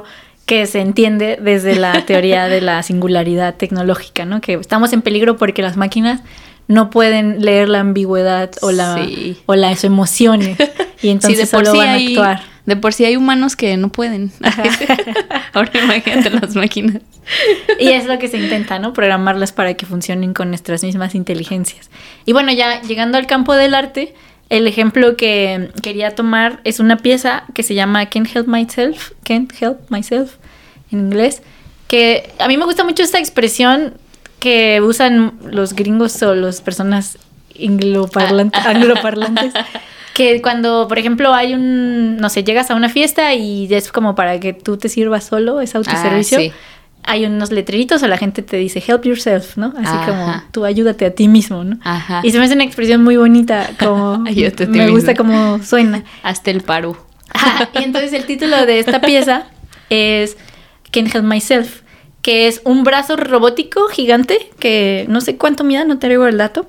que 0.46 0.66
se 0.68 0.80
entiende 0.82 1.38
desde 1.42 1.76
la 1.76 1.94
teoría 2.06 2.48
de 2.48 2.62
la 2.62 2.84
singularidad 2.84 3.56
tecnológica, 3.56 4.26
¿no? 4.26 4.42
Que 4.42 4.54
estamos 4.54 4.94
en 4.94 5.02
peligro 5.02 5.38
porque 5.38 5.62
las 5.62 5.78
máquinas 5.78 6.22
no 6.68 6.90
pueden 6.90 7.42
leer 7.46 7.70
la 7.70 7.80
ambigüedad 7.80 8.52
o 8.62 8.72
la 8.72 8.96
Sí. 9.06 9.38
o 9.46 9.56
las 9.56 9.84
emociones 9.84 10.58
y 11.02 11.10
entonces 11.10 11.40
Sí, 11.40 11.46
de 11.46 11.52
por 11.52 11.66
solo 11.66 11.72
sí 11.74 11.78
van 11.78 11.90
a 11.90 11.94
hay, 11.94 12.08
actuar. 12.08 12.42
De 12.66 12.76
por 12.76 12.94
sí 12.94 13.06
hay 13.06 13.16
humanos 13.16 13.56
que 13.56 13.78
no 13.78 13.90
pueden. 13.90 14.32
Ahora 15.54 15.72
imagínate 15.84 16.32
las 16.32 16.56
máquinas. 16.56 17.02
Y 17.80 17.90
es 17.90 18.06
lo 18.06 18.18
que 18.18 18.28
se 18.28 18.38
intenta, 18.38 18.80
¿no? 18.80 18.92
Programarlas 18.94 19.52
para 19.52 19.76
que 19.76 19.86
funcionen 19.86 20.34
con 20.34 20.50
nuestras 20.50 20.84
mismas 20.84 21.14
inteligencias. 21.14 21.92
Y 22.26 22.34
bueno, 22.34 22.52
ya 22.52 22.82
llegando 22.82 23.20
al 23.20 23.28
campo 23.28 23.54
del 23.54 23.76
arte, 23.76 24.16
el 24.50 24.68
ejemplo 24.68 25.16
que 25.18 25.72
quería 25.82 26.16
tomar 26.16 26.60
es 26.64 26.80
una 26.80 26.98
pieza 26.98 27.44
que 27.54 27.64
se 27.64 27.74
llama 27.74 28.06
Can't 28.08 28.34
Help 28.34 28.48
Myself, 28.48 29.12
Can't 29.24 29.52
Help 29.60 29.90
Myself 29.90 30.36
en 30.92 31.00
inglés, 31.00 31.42
que 31.88 32.32
a 32.40 32.48
mí 32.48 32.58
me 32.58 32.66
gusta 32.66 32.84
mucho 32.84 33.04
esta 33.04 33.20
expresión 33.20 33.96
que 34.40 34.82
usan 34.82 35.34
los 35.44 35.74
gringos 35.74 36.22
o 36.22 36.36
las 36.36 36.62
personas 36.62 37.18
angloparlantes, 37.60 38.66
angloparlantes 38.66 39.54
que 40.16 40.42
cuando, 40.42 40.88
por 40.88 40.98
ejemplo, 40.98 41.34
hay 41.34 41.54
un, 41.54 42.18
no 42.18 42.30
sé, 42.30 42.44
llegas 42.44 42.72
a 42.72 42.76
una 42.76 42.90
fiesta 42.90 43.34
y 43.34 43.72
es 43.74 43.92
como 43.92 44.16
para 44.16 44.40
que 44.40 44.54
tú 44.54 44.78
te 44.78 44.88
sirvas 44.88 45.26
solo, 45.26 45.60
es 45.60 45.76
autoservicio. 45.76 46.38
Ah, 46.38 46.42
sí. 46.42 46.54
Hay 47.08 47.26
unos 47.26 47.52
letreritos 47.52 48.02
o 48.04 48.08
la 48.08 48.18
gente 48.18 48.42
te 48.42 48.58
dice 48.58 48.84
help 48.86 49.06
yourself, 49.06 49.58
¿no? 49.58 49.68
Así 49.78 49.86
Ajá. 49.96 50.06
como 50.06 50.44
tú 50.52 50.66
ayúdate 50.66 51.06
a 51.06 51.12
ti 51.14 51.28
mismo, 51.28 51.64
¿no? 51.64 51.78
Ajá. 51.84 52.22
Y 52.24 52.32
se 52.32 52.40
me 52.40 52.46
hace 52.46 52.56
una 52.56 52.64
expresión 52.64 53.04
muy 53.04 53.16
bonita, 53.18 53.70
como 53.80 54.24
Ayúdate 54.28 54.64
a 54.64 54.72
ti 54.72 54.78
me 54.78 54.90
gusta 54.90 55.14
como 55.14 55.62
suena. 55.64 56.04
Hasta 56.24 56.52
el 56.52 56.62
paro. 56.62 56.98
Ajá, 57.34 57.70
y 57.80 57.84
entonces 57.84 58.14
el 58.14 58.26
título 58.26 58.66
de 58.66 58.80
esta 58.80 59.02
pieza 59.02 59.46
es 59.90 60.38
Can't 60.92 61.14
Help 61.14 61.26
Myself, 61.26 61.82
que 62.22 62.48
es 62.48 62.62
un 62.64 62.84
brazo 62.84 63.18
robótico 63.18 63.88
gigante 63.90 64.50
que 64.60 65.06
no 65.10 65.22
sé 65.22 65.38
cuánto 65.38 65.64
mida, 65.64 65.84
no 65.86 65.96
te 66.00 66.08
traigo 66.08 66.26
el 66.28 66.38
dato, 66.38 66.68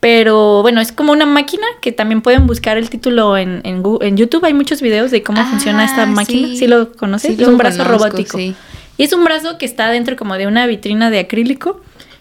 pero 0.00 0.62
bueno, 0.62 0.80
es 0.80 0.92
como 0.92 1.12
una 1.12 1.26
máquina 1.26 1.66
que 1.80 1.92
también 1.92 2.22
pueden 2.22 2.46
buscar 2.46 2.78
el 2.78 2.88
título 2.88 3.36
en, 3.36 3.60
en, 3.64 4.16
YouTube. 4.16 4.44
Hay 4.44 4.54
muchos 4.54 4.80
videos 4.80 5.10
de 5.10 5.22
cómo 5.24 5.40
Ah, 5.40 5.46
funciona 5.50 5.84
esta 5.84 6.06
máquina. 6.06 6.48
sí. 6.48 6.56
¿Sí 6.56 6.66
lo 6.68 6.92
conoces? 6.92 7.36
Sí 7.36 7.42
es 7.42 7.48
un 7.48 7.58
brazo 7.58 7.84
conozco, 7.84 8.06
robótico. 8.08 8.38
sí. 8.38 8.54
Y 8.98 9.04
es 9.04 9.12
un 9.14 9.24
brazo 9.24 9.56
que 9.56 9.64
está 9.64 9.90
dentro 9.90 10.16
como 10.16 10.34
de 10.36 10.46
una 10.46 10.66
vitrina 10.66 11.08
de 11.10 11.20
acrílico 11.20 11.80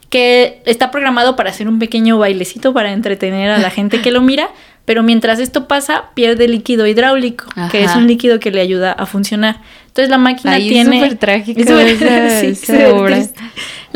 que 0.09 0.61
está 0.65 0.89
programado 0.89 1.35
para 1.35 1.49
hacer 1.49 1.67
un 1.67 1.79
pequeño 1.79 2.17
bailecito 2.17 2.73
para 2.73 2.93
entretener 2.93 3.49
a 3.51 3.57
la 3.57 3.69
gente 3.69 4.01
que 4.01 4.11
lo 4.11 4.21
mira, 4.21 4.49
pero 4.85 5.03
mientras 5.03 5.39
esto 5.39 5.67
pasa 5.67 6.05
pierde 6.13 6.47
líquido 6.47 6.87
hidráulico, 6.87 7.45
que 7.71 7.83
es 7.83 7.93
un 7.97 8.07
líquido 8.07 8.39
que 8.39 8.51
le 8.51 8.61
ayuda 8.61 8.93
a 8.93 9.05
funcionar. 9.05 9.57
Entonces 9.87 10.09
la 10.09 10.17
máquina 10.17 10.53
Ay, 10.53 10.67
es 10.67 10.71
tiene 10.71 11.01
súper 11.01 11.17
trágico 11.17 11.59
es 11.59 11.67
esa- 12.01 12.29
sí, 12.39 12.47
esa 12.47 12.65
súper 12.67 12.87
obra. 12.93 13.17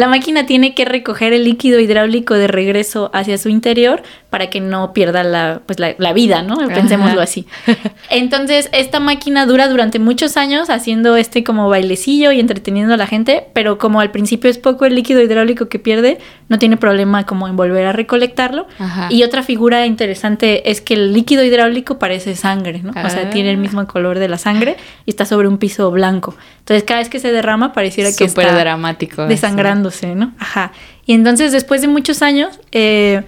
La 0.02 0.08
máquina 0.08 0.47
tiene 0.47 0.74
que 0.74 0.84
recoger 0.84 1.32
el 1.32 1.43
líquido 1.43 1.80
hidráulico 1.80 2.34
de 2.34 2.47
regreso 2.47 3.12
hacia 3.14 3.38
su 3.38 3.49
interior 3.49 4.02
para 4.32 4.49
que 4.49 4.60
no 4.60 4.93
pierda 4.93 5.24
la, 5.24 5.62
pues 5.68 5.80
la, 5.80 5.93
la 5.99 6.12
vida, 6.12 6.41
¿no? 6.41 6.56
Pensémoslo 6.70 7.22
Ajá. 7.22 7.24
así. 7.24 7.45
Entonces, 8.10 8.68
esta 8.74 8.99
máquina 8.99 9.45
dura 9.45 9.68
durante 9.68 9.99
muchos 9.99 10.38
años 10.38 10.72
haciendo 10.72 11.18
este 11.18 11.43
como 11.43 11.70
bailecillo 11.70 12.32
y 12.32 12.39
entreteniendo 12.39 12.95
a 12.95 12.97
la 12.97 13.06
gente, 13.06 13.45
pero 13.54 13.78
como 13.78 13.99
al 13.99 14.10
principio 14.10 14.49
es 14.49 14.58
poco 14.58 14.86
el 14.86 14.95
líquido 14.95 15.22
hidráulico 15.22 15.68
que 15.70 15.78
pierde, 15.78 16.18
no 16.49 16.58
tiene 16.58 16.78
problema 16.78 17.26
como 17.28 17.47
en 17.47 17.56
volver 17.56 17.86
a 17.86 17.93
recolectarlo. 17.93 18.66
Ajá. 18.80 19.08
Y 19.12 19.22
otra 19.22 19.43
figura 19.43 19.86
interesante 19.86 20.72
es 20.72 20.82
que 20.82 20.95
el 20.95 21.14
líquido 21.14 21.43
hidráulico 21.43 21.99
parece 21.99 22.36
sangre, 22.36 22.80
¿no? 22.84 22.89
O 22.89 23.10
sea, 23.10 23.26
Ah. 23.28 23.30
tiene 23.30 23.52
el 23.52 23.58
mismo 23.58 23.86
color 23.86 24.18
de 24.18 24.28
la 24.30 24.39
sangre 24.39 24.78
y 25.06 25.12
está 25.12 25.26
sobre 25.26 25.47
un 25.47 25.60
piso 25.60 25.91
blanco. 25.91 26.36
Entonces, 26.62 26.84
cada 26.84 26.99
vez 27.01 27.09
que 27.09 27.20
se 27.20 27.32
derrama 27.32 27.74
pareciera 27.74 28.09
que 28.16 28.24
está 28.24 28.55
dramático. 28.55 29.26
desangrándose, 29.28 30.16
¿no? 30.16 30.32
Ajá. 30.39 30.72
Y 31.05 31.14
entonces, 31.14 31.51
después 31.51 31.82
de 31.82 31.88
muchos 31.88 32.22
años, 32.22 32.59
eh, 32.72 33.24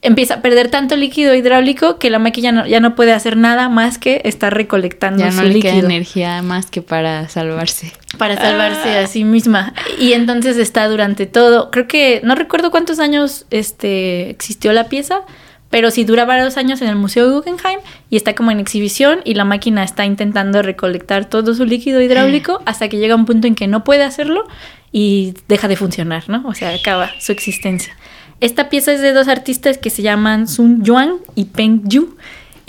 empieza 0.00 0.34
a 0.34 0.42
perder 0.42 0.68
tanto 0.70 0.96
líquido 0.96 1.34
hidráulico 1.34 1.98
que 1.98 2.08
la 2.08 2.18
máquina 2.20 2.52
no- 2.52 2.66
ya 2.66 2.78
no 2.80 2.94
puede 2.94 3.12
hacer 3.12 3.36
nada 3.36 3.68
más 3.68 3.98
que 3.98 4.20
estar 4.24 4.54
recolectando 4.54 5.24
Ya 5.24 5.32
su 5.32 5.38
no 5.38 5.42
le 5.48 5.60
queda 5.60 5.74
energía 5.74 6.40
más 6.42 6.66
que 6.70 6.82
para 6.82 7.28
salvarse. 7.28 7.92
para 8.16 8.36
salvarse 8.36 8.98
Ah. 8.98 9.00
a 9.02 9.06
sí 9.08 9.24
misma. 9.24 9.74
Y 9.98 10.12
entonces 10.12 10.56
está 10.56 10.86
durante 10.88 11.26
todo, 11.26 11.70
creo 11.72 11.88
que 11.88 12.20
no 12.24 12.36
recuerdo 12.36 12.70
cuántos 12.70 13.00
años 13.00 13.44
este 13.50 14.30
existió 14.30 14.72
la 14.72 14.84
pieza, 14.84 15.20
pero 15.70 15.90
sí 15.90 16.04
dura 16.04 16.24
varios 16.24 16.56
años 16.56 16.80
en 16.82 16.88
el 16.88 16.96
Museo 16.96 17.30
Guggenheim 17.30 17.80
y 18.10 18.16
está 18.16 18.34
como 18.34 18.50
en 18.50 18.60
exhibición 18.60 19.20
y 19.24 19.34
la 19.34 19.44
máquina 19.44 19.84
está 19.84 20.04
intentando 20.04 20.62
recolectar 20.62 21.26
todo 21.26 21.54
su 21.54 21.64
líquido 21.64 22.00
hidráulico 22.00 22.62
hasta 22.66 22.88
que 22.88 22.98
llega 22.98 23.14
un 23.14 23.26
punto 23.26 23.46
en 23.46 23.54
que 23.54 23.66
no 23.66 23.84
puede 23.84 24.04
hacerlo 24.04 24.46
y 24.92 25.34
deja 25.48 25.68
de 25.68 25.76
funcionar, 25.76 26.28
¿no? 26.28 26.42
O 26.46 26.54
sea, 26.54 26.74
acaba 26.74 27.10
su 27.20 27.32
existencia. 27.32 27.94
Esta 28.40 28.68
pieza 28.68 28.92
es 28.92 29.00
de 29.00 29.12
dos 29.12 29.28
artistas 29.28 29.78
que 29.78 29.90
se 29.90 30.02
llaman 30.02 30.46
Sun 30.46 30.84
Yuan 30.84 31.14
y 31.34 31.46
Peng 31.46 31.82
Yu 31.88 32.16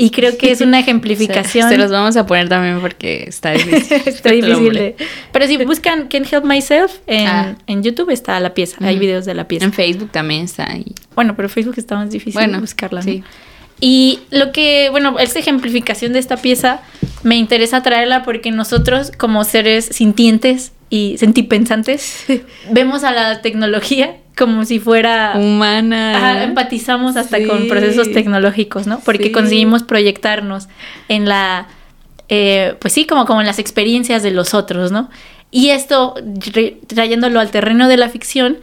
y 0.01 0.11
creo 0.11 0.37
que 0.37 0.49
es 0.51 0.61
una 0.61 0.79
ejemplificación. 0.83 1.67
Se, 1.67 1.75
se 1.75 1.77
los 1.77 1.91
vamos 1.91 2.15
a 2.15 2.25
poner 2.25 2.47
también 2.47 2.79
porque 2.79 3.25
está 3.27 3.51
difícil. 3.53 4.01
Está 4.05 4.31
difícil 4.31 4.73
de... 4.73 4.95
Pero 5.33 5.45
si 5.45 5.57
buscan 5.65 6.07
Can't 6.07 6.31
Help 6.31 6.45
Myself 6.45 6.99
en, 7.05 7.27
Ah. 7.27 7.55
en 7.67 7.83
YouTube 7.83 8.09
está 8.09 8.39
la 8.39 8.53
pieza, 8.53 8.77
hay 8.79 8.97
videos 8.97 9.25
de 9.25 9.33
la 9.33 9.47
pieza. 9.47 9.65
En 9.65 9.73
Facebook 9.73 10.09
también 10.11 10.45
está 10.45 10.71
ahí. 10.71 10.95
Bueno, 11.15 11.35
pero 11.35 11.49
Facebook 11.49 11.75
está 11.77 11.95
más 11.95 12.11
difícil 12.11 12.33
Bueno, 12.33 12.61
buscarla. 12.61 13.01
¿no? 13.01 13.03
sí. 13.03 13.23
Y 13.81 14.19
lo 14.29 14.51
que, 14.51 14.89
bueno, 14.89 15.17
esta 15.19 15.39
ejemplificación 15.39 16.13
de 16.13 16.19
esta 16.19 16.37
pieza 16.37 16.81
me 17.23 17.35
interesa 17.37 17.81
traerla 17.81 18.23
porque 18.23 18.51
nosotros 18.51 19.11
como 19.17 19.43
seres 19.43 19.85
sintientes 19.85 20.73
y 20.89 21.17
sentipensantes 21.17 22.25
vemos 22.71 23.03
a 23.03 23.11
la 23.11 23.41
tecnología 23.41 24.17
como 24.37 24.63
si 24.65 24.79
fuera... 24.79 25.33
Humana. 25.35 26.15
Ajá, 26.17 26.43
empatizamos 26.43 27.17
hasta 27.17 27.37
Sí. 27.37 27.45
con 27.45 27.67
procesos 27.67 28.11
tecnológicos, 28.11 28.87
¿no? 28.87 28.99
Porque 29.01 29.25
Sí. 29.25 29.31
conseguimos 29.31 29.83
proyectarnos 29.83 30.67
en 31.09 31.25
la 31.27 31.67
eh, 32.31 32.75
pues 32.79 32.93
sí, 32.93 33.05
como, 33.07 33.25
como 33.25 33.41
en 33.41 33.47
las 33.47 33.57
experiencias 33.59 34.21
de 34.23 34.29
los 34.31 34.53
otros, 34.53 34.91
¿no? 34.91 35.09
Y 35.51 35.69
esto, 35.71 36.13
trayéndolo 36.87 37.39
al 37.39 37.49
terreno 37.49 37.87
de 37.87 37.97
la 37.97 38.07
ficción, 38.07 38.57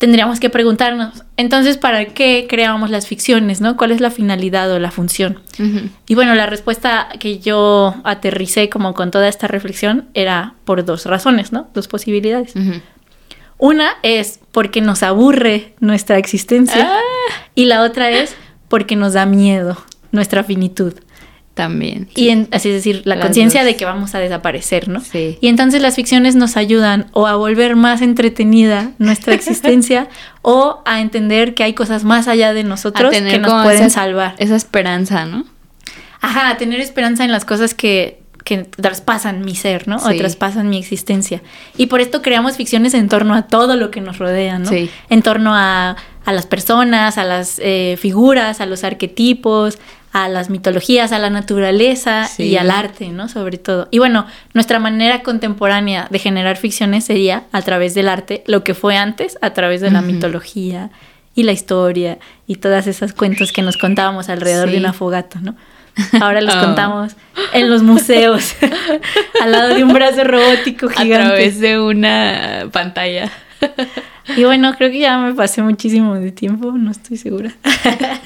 tendríamos 0.00 0.40
que 0.40 0.48
preguntarnos, 0.48 1.24
entonces, 1.36 1.76
¿para 1.76 2.06
qué 2.06 2.46
creamos 2.48 2.88
las 2.88 3.06
ficciones, 3.06 3.60
no? 3.60 3.76
¿Cuál 3.76 3.90
es 3.90 4.00
la 4.00 4.10
finalidad 4.10 4.72
o 4.72 4.78
la 4.78 4.90
función? 4.90 5.40
Y 6.08 6.14
bueno, 6.14 6.34
la 6.34 6.46
respuesta 6.46 7.10
que 7.20 7.38
yo 7.38 7.94
aterricé 8.02 8.70
como 8.70 8.94
con 8.94 9.10
toda 9.10 9.28
esta 9.28 9.46
reflexión 9.46 10.08
era 10.14 10.54
por 10.64 10.86
dos 10.86 11.04
razones, 11.04 11.52
¿no? 11.52 11.68
Dos 11.74 11.86
posibilidades. 11.86 12.54
Una 13.58 13.90
es 14.02 14.40
porque 14.52 14.80
nos 14.80 15.02
aburre 15.02 15.74
nuestra 15.80 16.16
existencia 16.16 16.92
ah. 16.94 17.00
y 17.54 17.66
la 17.66 17.82
otra 17.82 18.10
es 18.10 18.34
porque 18.68 18.96
nos 18.96 19.12
da 19.12 19.26
miedo 19.26 19.76
nuestra 20.12 20.44
finitud. 20.44 20.94
También. 21.60 22.08
Y 22.14 22.30
así 22.52 22.70
es 22.70 22.74
decir, 22.76 23.02
la 23.04 23.20
conciencia 23.20 23.64
de 23.64 23.76
que 23.76 23.84
vamos 23.84 24.14
a 24.14 24.18
desaparecer, 24.18 24.88
¿no? 24.88 25.00
Sí. 25.00 25.36
Y 25.42 25.48
entonces 25.48 25.82
las 25.82 25.94
ficciones 25.94 26.34
nos 26.34 26.56
ayudan 26.56 27.08
o 27.12 27.26
a 27.26 27.36
volver 27.36 27.76
más 27.76 28.00
entretenida 28.00 28.92
nuestra 28.96 29.34
existencia 29.40 30.08
o 30.40 30.80
a 30.86 31.02
entender 31.02 31.52
que 31.52 31.62
hay 31.62 31.74
cosas 31.74 32.02
más 32.02 32.28
allá 32.28 32.54
de 32.54 32.64
nosotros 32.64 33.10
que 33.10 33.38
nos 33.38 33.62
pueden 33.62 33.90
salvar. 33.90 34.36
Esa 34.38 34.56
esperanza, 34.56 35.26
¿no? 35.26 35.44
Ajá, 36.22 36.56
tener 36.56 36.80
esperanza 36.80 37.26
en 37.26 37.30
las 37.30 37.44
cosas 37.44 37.74
que, 37.74 38.22
que 38.42 38.64
traspasan 38.64 39.44
mi 39.44 39.54
ser, 39.54 39.86
¿no? 39.86 39.96
O 39.96 40.16
traspasan 40.16 40.70
mi 40.70 40.78
existencia. 40.78 41.42
Y 41.76 41.88
por 41.88 42.00
esto 42.00 42.22
creamos 42.22 42.56
ficciones 42.56 42.94
en 42.94 43.10
torno 43.10 43.34
a 43.34 43.48
todo 43.48 43.76
lo 43.76 43.90
que 43.90 44.00
nos 44.00 44.16
rodea, 44.16 44.58
¿no? 44.58 44.70
Sí. 44.70 44.88
En 45.10 45.20
torno 45.20 45.54
a, 45.54 45.96
a 46.24 46.32
las 46.32 46.46
personas, 46.46 47.18
a 47.18 47.24
las 47.24 47.60
eh, 47.62 47.98
figuras, 47.98 48.62
a 48.62 48.66
los 48.66 48.82
arquetipos, 48.82 49.78
a 50.12 50.28
las 50.28 50.50
mitologías, 50.50 51.12
a 51.12 51.18
la 51.18 51.30
naturaleza 51.30 52.28
y 52.36 52.56
al 52.56 52.70
arte, 52.70 53.08
¿no? 53.08 53.28
Sobre 53.28 53.58
todo. 53.58 53.88
Y 53.90 53.98
bueno, 53.98 54.26
nuestra 54.54 54.78
manera 54.78 55.22
contemporánea 55.22 56.08
de 56.10 56.18
generar 56.18 56.56
ficciones 56.56 57.04
sería 57.04 57.44
a 57.52 57.62
través 57.62 57.94
del 57.94 58.08
arte, 58.08 58.42
lo 58.46 58.64
que 58.64 58.74
fue 58.74 58.96
antes, 58.96 59.38
a 59.40 59.50
través 59.50 59.80
de 59.80 59.90
la 59.90 60.02
mitología 60.02 60.90
y 61.34 61.44
la 61.44 61.52
historia 61.52 62.18
y 62.46 62.56
todas 62.56 62.86
esas 62.88 63.12
cuentos 63.12 63.52
que 63.52 63.62
nos 63.62 63.76
contábamos 63.76 64.28
alrededor 64.28 64.70
de 64.70 64.78
una 64.78 64.92
fogata, 64.92 65.40
¿no? 65.40 65.54
Ahora 66.20 66.40
los 66.40 66.54
oh. 66.56 66.60
contamos 66.60 67.12
en 67.52 67.70
los 67.70 67.82
museos, 67.82 68.54
al 69.42 69.52
lado 69.52 69.74
de 69.74 69.84
un 69.84 69.92
brazo 69.92 70.24
robótico 70.24 70.88
gigante. 70.88 71.14
A 71.14 71.26
través 71.26 71.60
de 71.60 71.80
una 71.80 72.68
pantalla. 72.72 73.30
Y 74.36 74.44
bueno, 74.44 74.74
creo 74.76 74.90
que 74.90 75.00
ya 75.00 75.18
me 75.18 75.34
pasé 75.34 75.62
muchísimo 75.62 76.14
de 76.14 76.30
tiempo, 76.30 76.72
no 76.72 76.90
estoy 76.90 77.16
segura. 77.16 77.52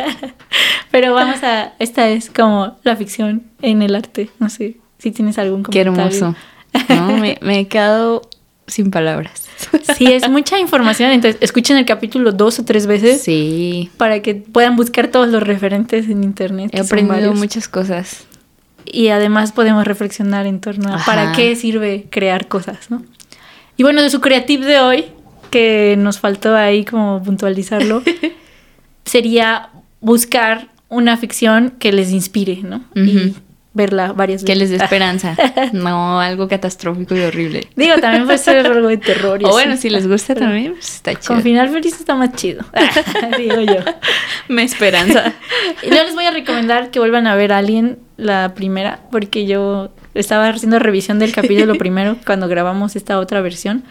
Pero 0.90 1.14
vamos 1.14 1.42
a, 1.42 1.72
esta 1.78 2.08
es 2.08 2.28
como 2.28 2.76
la 2.82 2.94
ficción 2.96 3.44
en 3.62 3.80
el 3.80 3.94
arte, 3.94 4.28
no 4.38 4.50
sé 4.50 4.76
si 4.98 5.12
tienes 5.12 5.38
algún 5.38 5.62
comentario. 5.62 5.94
Qué 5.94 6.02
hermoso. 6.02 6.36
No, 6.90 7.16
me, 7.16 7.38
me 7.40 7.60
he 7.60 7.68
quedado 7.68 8.28
sin 8.66 8.90
palabras. 8.90 9.48
Sí, 9.96 10.12
es 10.12 10.28
mucha 10.28 10.58
información, 10.58 11.10
entonces 11.10 11.40
escuchen 11.40 11.76
el 11.76 11.84
capítulo 11.84 12.32
dos 12.32 12.58
o 12.58 12.64
tres 12.64 12.86
veces. 12.86 13.22
Sí. 13.22 13.90
Para 13.96 14.20
que 14.20 14.34
puedan 14.34 14.76
buscar 14.76 15.08
todos 15.08 15.28
los 15.28 15.42
referentes 15.42 16.08
en 16.08 16.24
internet. 16.24 16.70
He 16.72 16.80
aprendido 16.80 17.34
muchas 17.34 17.68
cosas. 17.68 18.26
Y 18.84 19.08
además 19.08 19.52
podemos 19.52 19.86
reflexionar 19.86 20.46
en 20.46 20.60
torno 20.60 20.94
a 20.94 21.04
para 21.04 21.32
qué 21.32 21.56
sirve 21.56 22.06
crear 22.10 22.48
cosas, 22.48 22.90
¿no? 22.90 23.02
Y 23.76 23.82
bueno, 23.82 24.02
de 24.02 24.10
su 24.10 24.20
creative 24.20 24.66
de 24.66 24.78
hoy, 24.78 25.06
que 25.54 25.94
nos 25.96 26.18
faltó 26.18 26.56
ahí 26.56 26.84
como 26.84 27.22
puntualizarlo, 27.22 28.02
sería 29.04 29.68
buscar 30.00 30.66
una 30.88 31.16
ficción 31.16 31.74
que 31.78 31.92
les 31.92 32.10
inspire, 32.10 32.58
¿no? 32.64 32.82
Y 32.96 33.34
verla 33.72 34.12
varias 34.12 34.42
veces. 34.42 34.52
Que 34.52 34.58
les 34.58 34.70
dé 34.70 34.76
esperanza. 34.82 35.36
no 35.72 36.18
algo 36.18 36.48
catastrófico 36.48 37.14
y 37.14 37.20
horrible. 37.20 37.68
Digo, 37.76 37.94
también 38.00 38.24
puede 38.24 38.38
ser 38.38 38.66
algo 38.66 38.88
de 38.88 38.96
terror. 38.96 39.38
o 39.44 39.50
bueno, 39.50 39.76
si 39.76 39.90
les 39.90 40.08
gusta 40.08 40.34
también, 40.34 40.72
pues 40.72 40.96
está 40.96 41.12
chido. 41.12 41.28
Con 41.28 41.42
final 41.44 41.68
feliz 41.68 42.00
está 42.00 42.16
más 42.16 42.32
chido. 42.34 42.64
Digo 43.38 43.60
yo. 43.60 43.78
Me 44.48 44.64
esperanza. 44.64 45.34
y 45.84 45.86
yo 45.86 46.02
les 46.02 46.16
voy 46.16 46.24
a 46.24 46.32
recomendar 46.32 46.90
que 46.90 46.98
vuelvan 46.98 47.28
a 47.28 47.36
ver 47.36 47.52
Alien, 47.52 48.00
la 48.16 48.54
primera, 48.56 49.02
porque 49.12 49.46
yo 49.46 49.92
estaba 50.14 50.48
haciendo 50.48 50.80
revisión 50.80 51.20
del 51.20 51.32
capítulo 51.32 51.76
primero 51.76 52.16
cuando 52.26 52.48
grabamos 52.48 52.96
esta 52.96 53.20
otra 53.20 53.40
versión. 53.40 53.84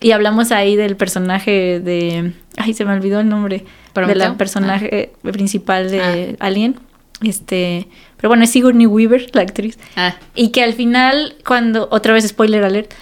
Y 0.00 0.12
hablamos 0.12 0.52
ahí 0.52 0.76
del 0.76 0.96
personaje 0.96 1.80
de. 1.80 2.32
Ay, 2.56 2.74
se 2.74 2.84
me 2.84 2.92
olvidó 2.92 3.20
el 3.20 3.28
nombre. 3.28 3.64
De 3.94 4.14
la 4.14 4.34
personaje 4.34 5.12
ah. 5.24 5.30
principal 5.32 5.90
de 5.90 6.36
ah. 6.38 6.46
Alien. 6.46 6.76
Este. 7.22 7.88
Pero 8.16 8.28
bueno, 8.28 8.44
es 8.44 8.50
Sigourney 8.50 8.86
Weaver, 8.86 9.30
la 9.34 9.42
actriz. 9.42 9.78
Ah. 9.96 10.16
Y 10.34 10.48
que 10.48 10.62
al 10.62 10.74
final, 10.74 11.36
cuando. 11.46 11.88
Otra 11.90 12.12
vez, 12.12 12.26
spoiler 12.26 12.64
alert. 12.64 12.92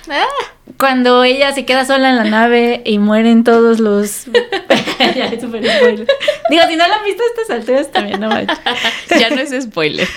Cuando 0.78 1.24
ella 1.24 1.53
se 1.53 1.64
queda 1.64 1.84
sola 1.84 2.11
en 2.11 2.16
la 2.16 2.24
nave 2.24 2.82
y 2.84 2.99
mueren 2.99 3.43
todos 3.43 3.80
los. 3.80 4.26
ya 5.16 5.26
es 5.26 5.40
súper 5.40 5.64
spoiler. 5.64 6.07
Digo, 6.51 6.62
si 6.68 6.76
no 6.76 6.88
la 6.88 6.97
han 6.97 7.05
visto 7.05 7.22
a 7.22 7.43
estas 7.43 7.57
alturas, 7.57 7.90
también 7.90 8.20
no 8.20 8.28
manches. 8.28 8.59
ya 9.20 9.30
no 9.30 9.40
es 9.40 9.64
spoiler. 9.64 10.09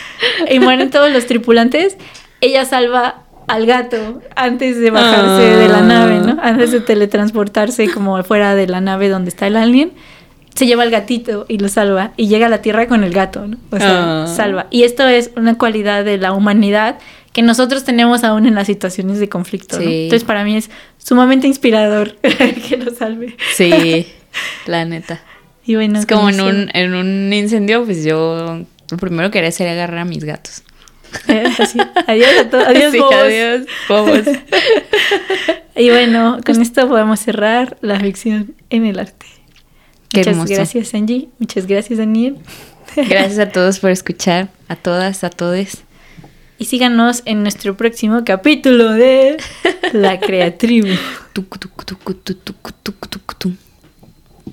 y 0.50 0.60
mueren 0.60 0.90
todos 0.90 1.12
los 1.12 1.26
tripulantes. 1.26 1.98
Ella 2.42 2.66
salva 2.66 3.25
al 3.48 3.66
gato 3.66 4.22
antes 4.36 4.80
de 4.80 4.92
bajarse 4.92 5.44
de 5.44 5.68
la 5.68 5.82
nave, 5.82 6.20
¿no? 6.20 6.38
Ah. 6.42 6.50
Antes 6.50 6.72
de 6.72 6.82
teletransportarse 6.82 7.90
como 7.92 8.22
fuera 8.24 8.56
de 8.56 8.68
la 8.68 8.82
nave 8.82 9.10
donde 9.10 9.30
está 9.30 9.48
el 9.48 9.56
alien, 9.56 9.92
se 10.56 10.66
lleva 10.66 10.84
al 10.84 10.90
gatito 10.90 11.46
y 11.48 11.58
lo 11.58 11.68
salva 11.70 12.12
y 12.18 12.28
llega 12.28 12.48
a 12.48 12.50
la 12.50 12.62
Tierra 12.62 12.88
con 12.88 13.04
el 13.04 13.14
gato, 13.14 13.48
¿no? 13.48 13.58
O 13.72 13.78
sea, 13.78 14.24
ah. 14.24 14.28
salva. 14.28 14.68
Y 14.72 14.84
esto 14.84 15.08
es 15.08 15.32
una 15.36 15.58
cualidad 15.58 16.06
de 16.06 16.18
la 16.18 16.32
humanidad 16.32 16.98
que 17.34 17.42
nosotros 17.42 17.84
tenemos 17.84 18.24
aún 18.24 18.46
en 18.46 18.56
las 18.56 18.68
situaciones 18.68 19.20
de 19.20 19.28
conflicto, 19.28 19.78
¿no? 19.78 19.90
Entonces 19.90 20.24
para 20.24 20.44
mí 20.46 20.56
es 20.56 20.70
sumamente 20.98 21.48
inspirador 21.48 22.16
que 22.70 22.78
lo 22.78 22.96
salve. 22.96 23.36
Sí, 23.56 24.08
la 24.66 24.86
neta. 24.86 25.22
Y 25.66 25.76
bueno, 25.76 26.00
es 26.00 26.06
como 26.06 26.30
en 26.30 26.40
un, 26.40 26.70
en 26.74 26.94
un 26.94 27.34
incendio, 27.34 27.84
pues 27.84 28.06
yo 28.06 28.62
lo 28.90 28.98
primero 28.98 29.32
que 29.32 29.40
haría 29.40 29.52
sería 29.52 29.74
agarrar 29.74 30.00
a 30.00 30.06
mis 30.06 30.24
gatos. 30.24 30.64
Adiós 32.08 32.30
a 32.40 32.50
todos. 32.50 32.68
Adiós, 32.68 33.68
bobos. 33.88 34.22
y 35.76 35.90
bueno, 35.90 36.40
con 36.46 36.62
esto 36.62 36.88
podemos 36.88 37.20
cerrar 37.20 37.78
la 37.82 38.00
ficción 38.00 38.56
en 38.70 38.86
el 38.86 39.00
arte. 39.00 39.26
Muchas 40.14 40.46
gracias, 40.46 40.94
Angie. 40.94 41.30
Muchas 41.40 41.68
gracias, 41.68 42.00
Daniel. 42.00 42.38
Gracias 42.96 43.40
a 43.40 43.50
todos 43.50 43.80
por 43.80 43.90
escuchar. 43.90 44.48
A 44.70 44.76
todas, 44.76 45.24
a 45.24 45.30
todos. 45.30 45.80
Y 46.58 46.66
síganos 46.66 47.24
en 47.26 47.42
nuestro 47.42 47.76
próximo 47.76 48.24
capítulo 48.24 48.92
de 48.94 49.38
La 49.92 50.20
Creatribu. 50.20 50.96